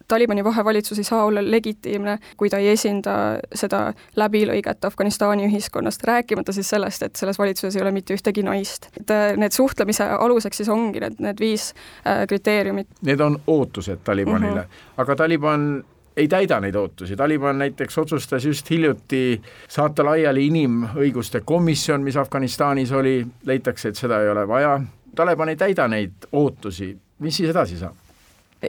Talibani 0.07 0.43
vahevalitsus 0.43 0.97
ei 0.97 1.03
saa 1.03 1.23
olla 1.25 1.41
legitiimne, 1.43 2.17
kui 2.37 2.49
ta 2.49 2.57
ei 2.57 2.69
esinda 2.73 3.15
seda 3.55 3.93
läbilõiget 4.15 4.85
Afganistani 4.85 5.47
ühiskonnast, 5.47 6.03
rääkimata 6.03 6.53
siis 6.53 6.69
sellest, 6.69 7.03
et 7.03 7.15
selles 7.15 7.39
valitsuses 7.39 7.75
ei 7.75 7.81
ole 7.81 7.91
mitte 7.91 8.13
ühtegi 8.13 8.43
naist. 8.43 8.89
et 8.99 9.11
äh, 9.11 9.37
need 9.37 9.51
suhtlemise 9.51 10.03
aluseks 10.03 10.57
siis 10.57 10.69
ongi 10.69 10.99
need, 10.99 11.17
need 11.19 11.39
viis 11.39 11.73
äh, 12.05 12.27
kriteeriumit. 12.27 12.87
Need 13.01 13.19
on 13.19 13.39
ootused 13.47 13.99
Talibanile 14.03 14.61
mm, 14.61 14.67
-hmm. 14.67 14.93
aga 14.97 15.15
Taliban 15.15 15.83
ei 16.17 16.27
täida 16.27 16.59
neid 16.59 16.75
ootusi, 16.75 17.15
Taliban 17.15 17.57
näiteks 17.57 17.97
otsustas 17.97 18.45
just 18.45 18.69
hiljuti 18.69 19.41
saata 19.67 20.05
laiali 20.05 20.47
inimõiguste 20.47 21.41
komisjon, 21.45 22.01
mis 22.01 22.17
Afganistanis 22.17 22.91
oli, 22.91 23.25
leitakse, 23.45 23.89
et 23.89 23.95
seda 23.95 24.21
ei 24.21 24.29
ole 24.29 24.47
vaja, 24.47 24.79
Taliban 25.15 25.49
ei 25.49 25.55
täida 25.55 25.87
neid 25.87 26.29
ootusi, 26.31 26.97
mis 27.19 27.37
siis 27.37 27.49
edasi 27.49 27.77
saab? 27.77 27.95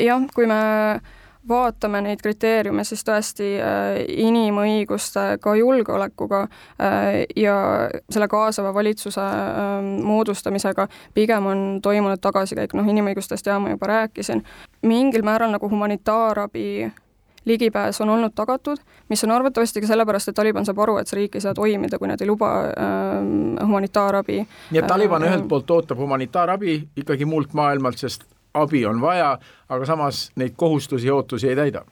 jah, 0.01 0.23
kui 0.35 0.47
me 0.47 0.61
vaatame 1.49 2.01
neid 2.05 2.21
kriteeriume, 2.23 2.85
siis 2.85 3.05
tõesti 3.07 3.53
äh, 3.61 4.01
inimõiguste, 4.27 5.39
ka 5.43 5.55
julgeolekuga 5.59 6.43
äh, 6.43 7.23
ja 7.37 7.57
selle 8.11 8.29
kaasava 8.29 8.75
valitsuse 8.75 9.23
äh, 9.23 9.89
moodustamisega 10.03 10.89
pigem 11.15 11.47
on 11.47 11.65
toimunud 11.83 12.23
tagasikäik, 12.23 12.75
noh 12.75 12.89
inimõigustest 12.93 13.47
ja 13.47 13.59
ma 13.63 13.75
juba 13.75 13.91
rääkisin, 13.93 14.45
mingil 14.87 15.27
määral 15.27 15.53
nagu 15.55 15.71
humanitaarabi 15.71 16.93
ligipääs 17.47 18.01
on 18.01 18.09
olnud 18.09 18.33
tagatud, 18.35 18.77
mis 19.09 19.25
on 19.25 19.31
arvatavasti 19.31 19.81
ka 19.81 19.87
sellepärast, 19.87 20.29
et 20.29 20.35
Taliban 20.35 20.67
saab 20.67 20.81
aru, 20.83 20.97
et 20.99 21.07
see 21.07 21.21
riik 21.21 21.37
ei 21.39 21.45
saa 21.45 21.55
toimida, 21.55 21.99
kui 21.99 22.09
nad 22.11 22.21
ei 22.21 22.27
luba 22.27 22.49
äh, 22.67 23.67
humanitaarabi. 23.67 24.41
nii 24.71 24.83
et 24.83 24.87
Taliban 24.91 25.23
äh, 25.23 25.31
ühelt 25.31 25.47
poolt 25.49 25.71
ootab 25.71 26.03
humanitaarabi 26.03 26.81
ikkagi 26.97 27.25
muult 27.25 27.55
maailmalt, 27.55 28.03
sest 28.03 28.27
abi 28.57 28.85
on 28.87 29.01
vaja, 29.01 29.37
aga 29.69 29.87
samas 29.87 30.31
neid 30.37 30.55
kohustusi 30.57 31.07
ja 31.07 31.15
ootusi 31.15 31.49
ei 31.49 31.57
täida. 31.57 31.85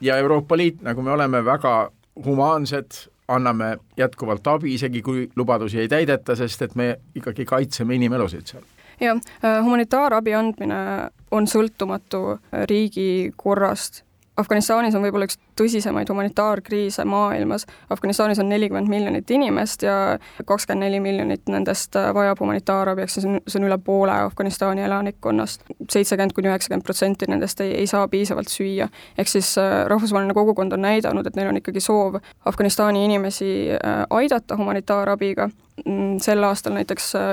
ja 0.00 0.16
Euroopa 0.16 0.56
Liit, 0.56 0.82
nagu 0.82 1.02
me 1.02 1.12
oleme 1.12 1.44
väga 1.44 1.90
humaansed, 2.24 3.08
anname 3.28 3.76
jätkuvalt 3.96 4.46
abi, 4.46 4.74
isegi 4.74 5.02
kui 5.02 5.30
lubadusi 5.36 5.80
ei 5.80 5.88
täideta, 5.88 6.36
sest 6.36 6.62
et 6.62 6.74
me 6.74 6.96
ikkagi 7.14 7.44
kaitseme 7.44 7.94
inimelusid 7.94 8.46
seal 8.46 8.62
jah, 9.00 9.18
äh, 9.44 9.58
humanitaarabi 9.64 10.34
andmine 10.34 11.10
on 11.30 11.46
sõltumatu 11.46 12.38
riigi 12.68 13.32
korrast 13.36 14.02
Afganistanis 14.40 14.94
on 14.96 15.04
võib-olla 15.04 15.26
üks 15.28 15.36
tõsisemaid 15.60 16.10
humanitaarkriise 16.10 17.04
maailmas. 17.04 17.66
Afganistanis 17.90 18.38
on 18.38 18.48
nelikümmend 18.48 18.88
miljonit 18.88 19.30
inimest 19.30 19.82
ja 19.82 20.18
kakskümmend 20.44 20.86
neli 20.86 21.00
miljonit 21.00 21.48
nendest 21.48 21.96
vajab 22.14 22.40
humanitaarabi, 22.40 23.02
ehk 23.02 23.14
siis 23.14 23.26
see 23.26 23.60
on 23.60 23.68
üle 23.68 23.78
poole 23.78 24.12
Afganistani 24.12 24.82
elanikkonnast. 24.82 25.64
seitsekümmend 25.90 26.32
kuni 26.32 26.48
üheksakümmend 26.48 26.84
protsenti 26.84 27.28
nendest 27.28 27.60
ei, 27.60 27.74
ei 27.74 27.86
saa 27.86 28.08
piisavalt 28.08 28.48
süüa. 28.48 28.88
ehk 29.18 29.28
siis 29.28 29.58
äh, 29.58 29.86
rahvusvaheline 29.86 30.34
kogukond 30.34 30.72
on 30.72 30.82
näidanud, 30.82 31.26
et 31.26 31.36
neil 31.36 31.48
on 31.48 31.56
ikkagi 31.56 31.80
soov 31.80 32.20
Afganistani 32.44 33.04
inimesi 33.04 33.52
äh, 33.72 34.06
aidata 34.10 34.56
humanitaarabiga 34.56 35.50
Mm, 35.86 36.18
sel 36.20 36.44
aastal 36.44 36.76
näiteks 36.76 37.06
äh, 37.16 37.30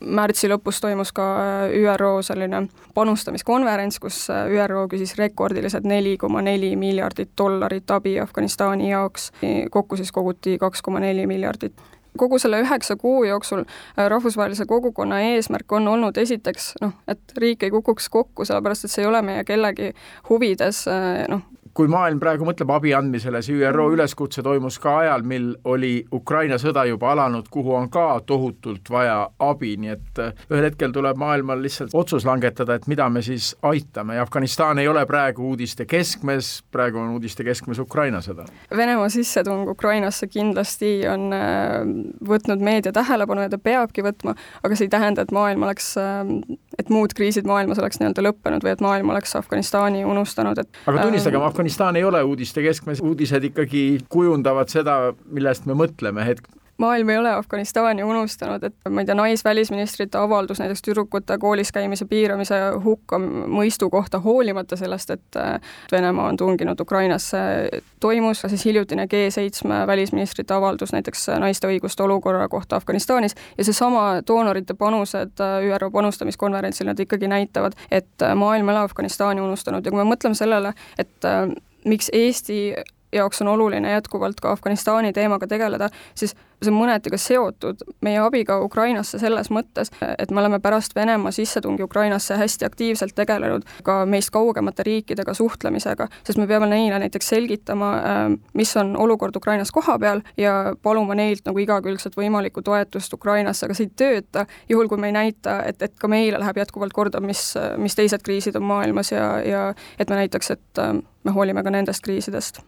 märtsi 0.00 0.46
lõpus 0.48 0.78
toimus 0.80 1.10
ka 1.12 1.24
äh, 1.66 1.72
ÜRO 1.76 2.22
selline 2.22 2.60
panustamiskonverents, 2.94 3.98
kus 4.00 4.20
äh, 4.30 4.46
ÜRO 4.54 4.86
küsis 4.88 5.16
rekordilised 5.18 5.84
neli 5.90 6.14
koma 6.16 6.44
neli 6.46 6.70
miljardit 6.78 7.32
dollarit 7.36 7.51
abi 7.94 8.18
Afganistani 8.20 8.90
jaoks, 8.90 9.30
kokku 9.70 9.96
siis 9.96 10.12
koguti 10.12 10.58
kaks 10.58 10.82
koma 10.82 11.00
neli 11.00 11.26
miljardit. 11.26 11.72
kogu 12.18 12.38
selle 12.38 12.60
üheksa 12.60 12.96
kuu 12.96 13.24
jooksul 13.24 13.64
rahvusvahelise 13.96 14.66
kogukonna 14.68 15.20
eesmärk 15.20 15.72
on 15.72 15.88
olnud 15.88 16.16
esiteks 16.16 16.74
noh, 16.80 16.92
et 17.08 17.20
riik 17.36 17.62
ei 17.62 17.70
kukuks 17.70 18.08
kokku, 18.08 18.44
sellepärast 18.44 18.84
et 18.84 18.90
see 18.90 19.02
ei 19.02 19.08
ole 19.08 19.22
meie 19.22 19.44
kellegi 19.44 19.94
huvides, 20.28 20.84
noh, 21.28 21.40
kui 21.74 21.88
maailm 21.88 22.20
praegu 22.20 22.46
mõtleb 22.46 22.70
abi 22.74 22.92
andmisele, 22.96 23.40
see 23.44 23.56
ÜRO 23.56 23.86
mm. 23.88 23.96
üleskutse 23.96 24.42
toimus 24.44 24.78
ka 24.82 24.96
ajal, 25.02 25.24
mil 25.26 25.52
oli 25.68 25.92
Ukraina 26.12 26.58
sõda 26.60 26.84
juba 26.88 27.12
alanud, 27.14 27.48
kuhu 27.52 27.74
on 27.76 27.88
ka 27.92 28.20
tohutult 28.26 28.90
vaja 28.92 29.16
abi, 29.42 29.74
nii 29.80 29.92
et 29.94 30.20
äh, 30.20 30.34
ühel 30.52 30.66
hetkel 30.68 30.92
tuleb 30.92 31.20
maailmal 31.20 31.62
lihtsalt 31.64 31.94
otsus 31.96 32.26
langetada, 32.28 32.76
et 32.76 32.88
mida 32.92 33.08
me 33.12 33.22
siis 33.24 33.52
aitame 33.68 34.18
ja 34.18 34.26
Afganistan 34.26 34.78
ei 34.82 34.88
ole 34.88 35.04
praegu 35.08 35.48
uudiste 35.52 35.86
keskmes, 35.88 36.52
praegu 36.72 37.00
on 37.00 37.14
uudiste 37.16 37.44
keskmes 37.46 37.80
Ukraina 37.82 38.20
sõda. 38.24 38.46
Venemaa 38.76 39.08
sissetung 39.12 39.68
Ukrainasse 39.72 40.28
kindlasti 40.28 40.94
on 41.08 41.28
äh, 41.36 41.78
võtnud 42.28 42.60
meedia 42.64 42.92
tähelepanu 42.92 43.46
ja 43.46 43.52
ta 43.52 43.60
peabki 43.62 44.04
võtma, 44.04 44.36
aga 44.62 44.76
see 44.76 44.90
ei 44.90 44.92
tähenda, 44.92 45.24
et 45.24 45.32
maailm 45.32 45.64
oleks, 45.64 45.94
äh, 46.00 46.20
et 46.78 46.92
muud 46.92 47.16
kriisid 47.16 47.48
maailmas 47.48 47.80
oleks 47.80 48.00
nii-öelda 48.02 48.28
lõppenud 48.28 48.64
või 48.64 48.76
et 48.76 48.84
maailm 48.84 49.16
oleks 49.16 49.36
Afganistani 49.40 50.04
unustanud, 50.04 50.60
et 50.60 50.84
aga 50.84 51.08
tunnistagem 51.08 51.40
äh,, 51.40 51.48
Afganistan 51.48 51.61
ei 51.96 52.04
ole 52.04 52.22
uudiste 52.22 52.62
keskmes, 52.62 53.00
uudised 53.00 53.44
ikkagi 53.44 54.00
kujundavad 54.08 54.68
seda, 54.72 55.14
millest 55.30 55.66
me 55.66 55.76
mõtleme. 55.78 56.24
Hetk, 56.26 56.48
maailm 56.78 57.08
ei 57.08 57.18
ole 57.18 57.30
Afganistani 57.30 58.02
unustanud, 58.02 58.62
et 58.62 58.74
ma 58.90 59.02
ei 59.02 59.06
tea, 59.06 59.14
naisvälisministrite 59.14 60.18
avaldus 60.18 60.60
näiteks 60.60 60.82
tüdrukute 60.82 61.38
koolis 61.38 61.72
käimise 61.72 62.04
piiramise 62.10 62.58
hukkamõistu 62.84 63.90
kohta, 63.90 64.20
hoolimata 64.20 64.76
sellest, 64.76 65.10
et 65.10 65.40
Venemaa 65.92 66.28
on 66.32 66.36
tunginud 66.36 66.80
Ukrainasse, 66.80 67.38
toimus 68.00 68.42
siis 68.46 68.64
hiljutine 68.64 69.06
G7 69.06 69.86
välisministrite 69.86 70.54
avaldus 70.54 70.92
näiteks 70.92 71.28
naiste 71.38 71.68
õiguste 71.70 72.02
olukorra 72.02 72.48
kohta 72.48 72.76
Afganistanis 72.76 73.36
ja 73.58 73.64
seesama 73.64 74.22
doonorite 74.26 74.74
panused 74.74 75.42
ÜRO 75.68 75.90
panustamiskonverentsil, 75.90 76.86
nad 76.86 76.98
ikkagi 76.98 77.28
näitavad, 77.28 77.76
et 77.90 78.26
maailm 78.34 78.68
ei 78.68 78.74
ole 78.76 78.86
Afganistani 78.88 79.40
unustanud. 79.40 79.84
Ja 79.84 79.92
kui 79.92 80.02
me 80.02 80.08
mõtleme 80.14 80.34
sellele, 80.38 80.74
et 80.98 81.30
miks 81.84 82.10
Eesti 82.12 82.72
jaoks 83.12 83.42
on 83.42 83.48
oluline 83.48 83.90
jätkuvalt 83.92 84.40
ka 84.40 84.52
Afganistani 84.52 85.12
teemaga 85.12 85.46
tegeleda, 85.46 85.88
siis 86.14 86.34
see 86.62 86.72
on 86.72 86.78
mõneti 86.78 87.10
ka 87.12 87.18
seotud 87.20 87.82
meie 88.04 88.20
abiga 88.22 88.58
Ukrainasse 88.64 89.18
selles 89.18 89.50
mõttes, 89.54 89.90
et 90.18 90.30
me 90.30 90.40
oleme 90.42 90.60
pärast 90.62 90.94
Venemaa 90.96 91.32
sissetungi 91.34 91.82
Ukrainasse 91.82 92.36
hästi 92.38 92.66
aktiivselt 92.66 93.14
tegelenud 93.18 93.66
ka 93.84 94.02
meist 94.06 94.30
kaugemate 94.34 94.86
riikidega 94.86 95.34
suhtlemisega, 95.34 96.08
sest 96.26 96.40
me 96.40 96.46
peame 96.50 96.68
neile 96.70 96.98
näiteks 97.02 97.32
selgitama, 97.34 97.92
mis 98.58 98.76
on 98.76 98.94
olukord 98.96 99.36
Ukrainas 99.36 99.72
kohapeal 99.72 100.22
ja 100.36 100.74
paluma 100.82 101.16
neilt 101.18 101.46
nagu 101.48 101.62
igakülgset 101.62 102.16
võimalikku 102.16 102.62
toetust 102.62 103.12
Ukrainasse, 103.14 103.66
aga 103.66 103.76
see 103.78 103.88
ei 103.88 103.94
tööta, 104.04 104.46
juhul 104.68 104.90
kui 104.90 105.00
me 105.00 105.12
ei 105.12 105.18
näita, 105.18 105.60
et, 105.66 105.82
et 105.82 105.98
ka 105.98 106.10
meile 106.10 106.40
läheb 106.42 106.62
jätkuvalt 106.62 106.92
korda, 106.96 107.20
mis, 107.20 107.52
mis 107.78 107.98
teised 107.98 108.24
kriisid 108.24 108.56
on 108.58 108.66
maailmas 108.68 109.12
ja, 109.12 109.28
ja 109.46 109.68
et 109.98 110.10
me 110.10 110.22
näitaks, 110.22 110.50
et 110.56 110.82
me 111.24 111.34
hoolime 111.34 111.62
ka 111.62 111.74
nendest 111.74 112.04
kriisidest 112.04 112.62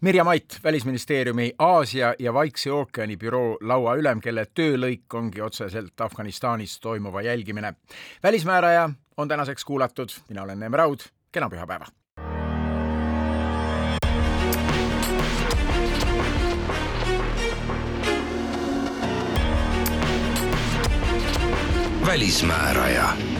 Mirja 0.00 0.24
Mait, 0.24 0.58
Välisministeeriumi 0.64 1.52
Aasia 1.58 2.14
ja 2.18 2.34
Vaikse 2.34 2.72
ookeani 2.72 3.16
büroo 3.16 3.56
lauaülem, 3.60 4.20
kelle 4.20 4.44
töölõik 4.54 5.14
ongi 5.16 5.40
otseselt 5.40 6.00
Afganistanis 6.00 6.80
toimuva 6.80 7.22
jälgimine. 7.22 7.74
välismääraja 8.22 8.90
on 9.16 9.28
tänaseks 9.28 9.64
kuulatud, 9.64 10.08
mina 10.28 10.42
olen 10.42 10.58
Neeme 10.58 10.76
Raud, 10.76 11.00
kena 11.32 11.48
pühapäeva! 11.48 11.86
välismääraja 22.06 23.35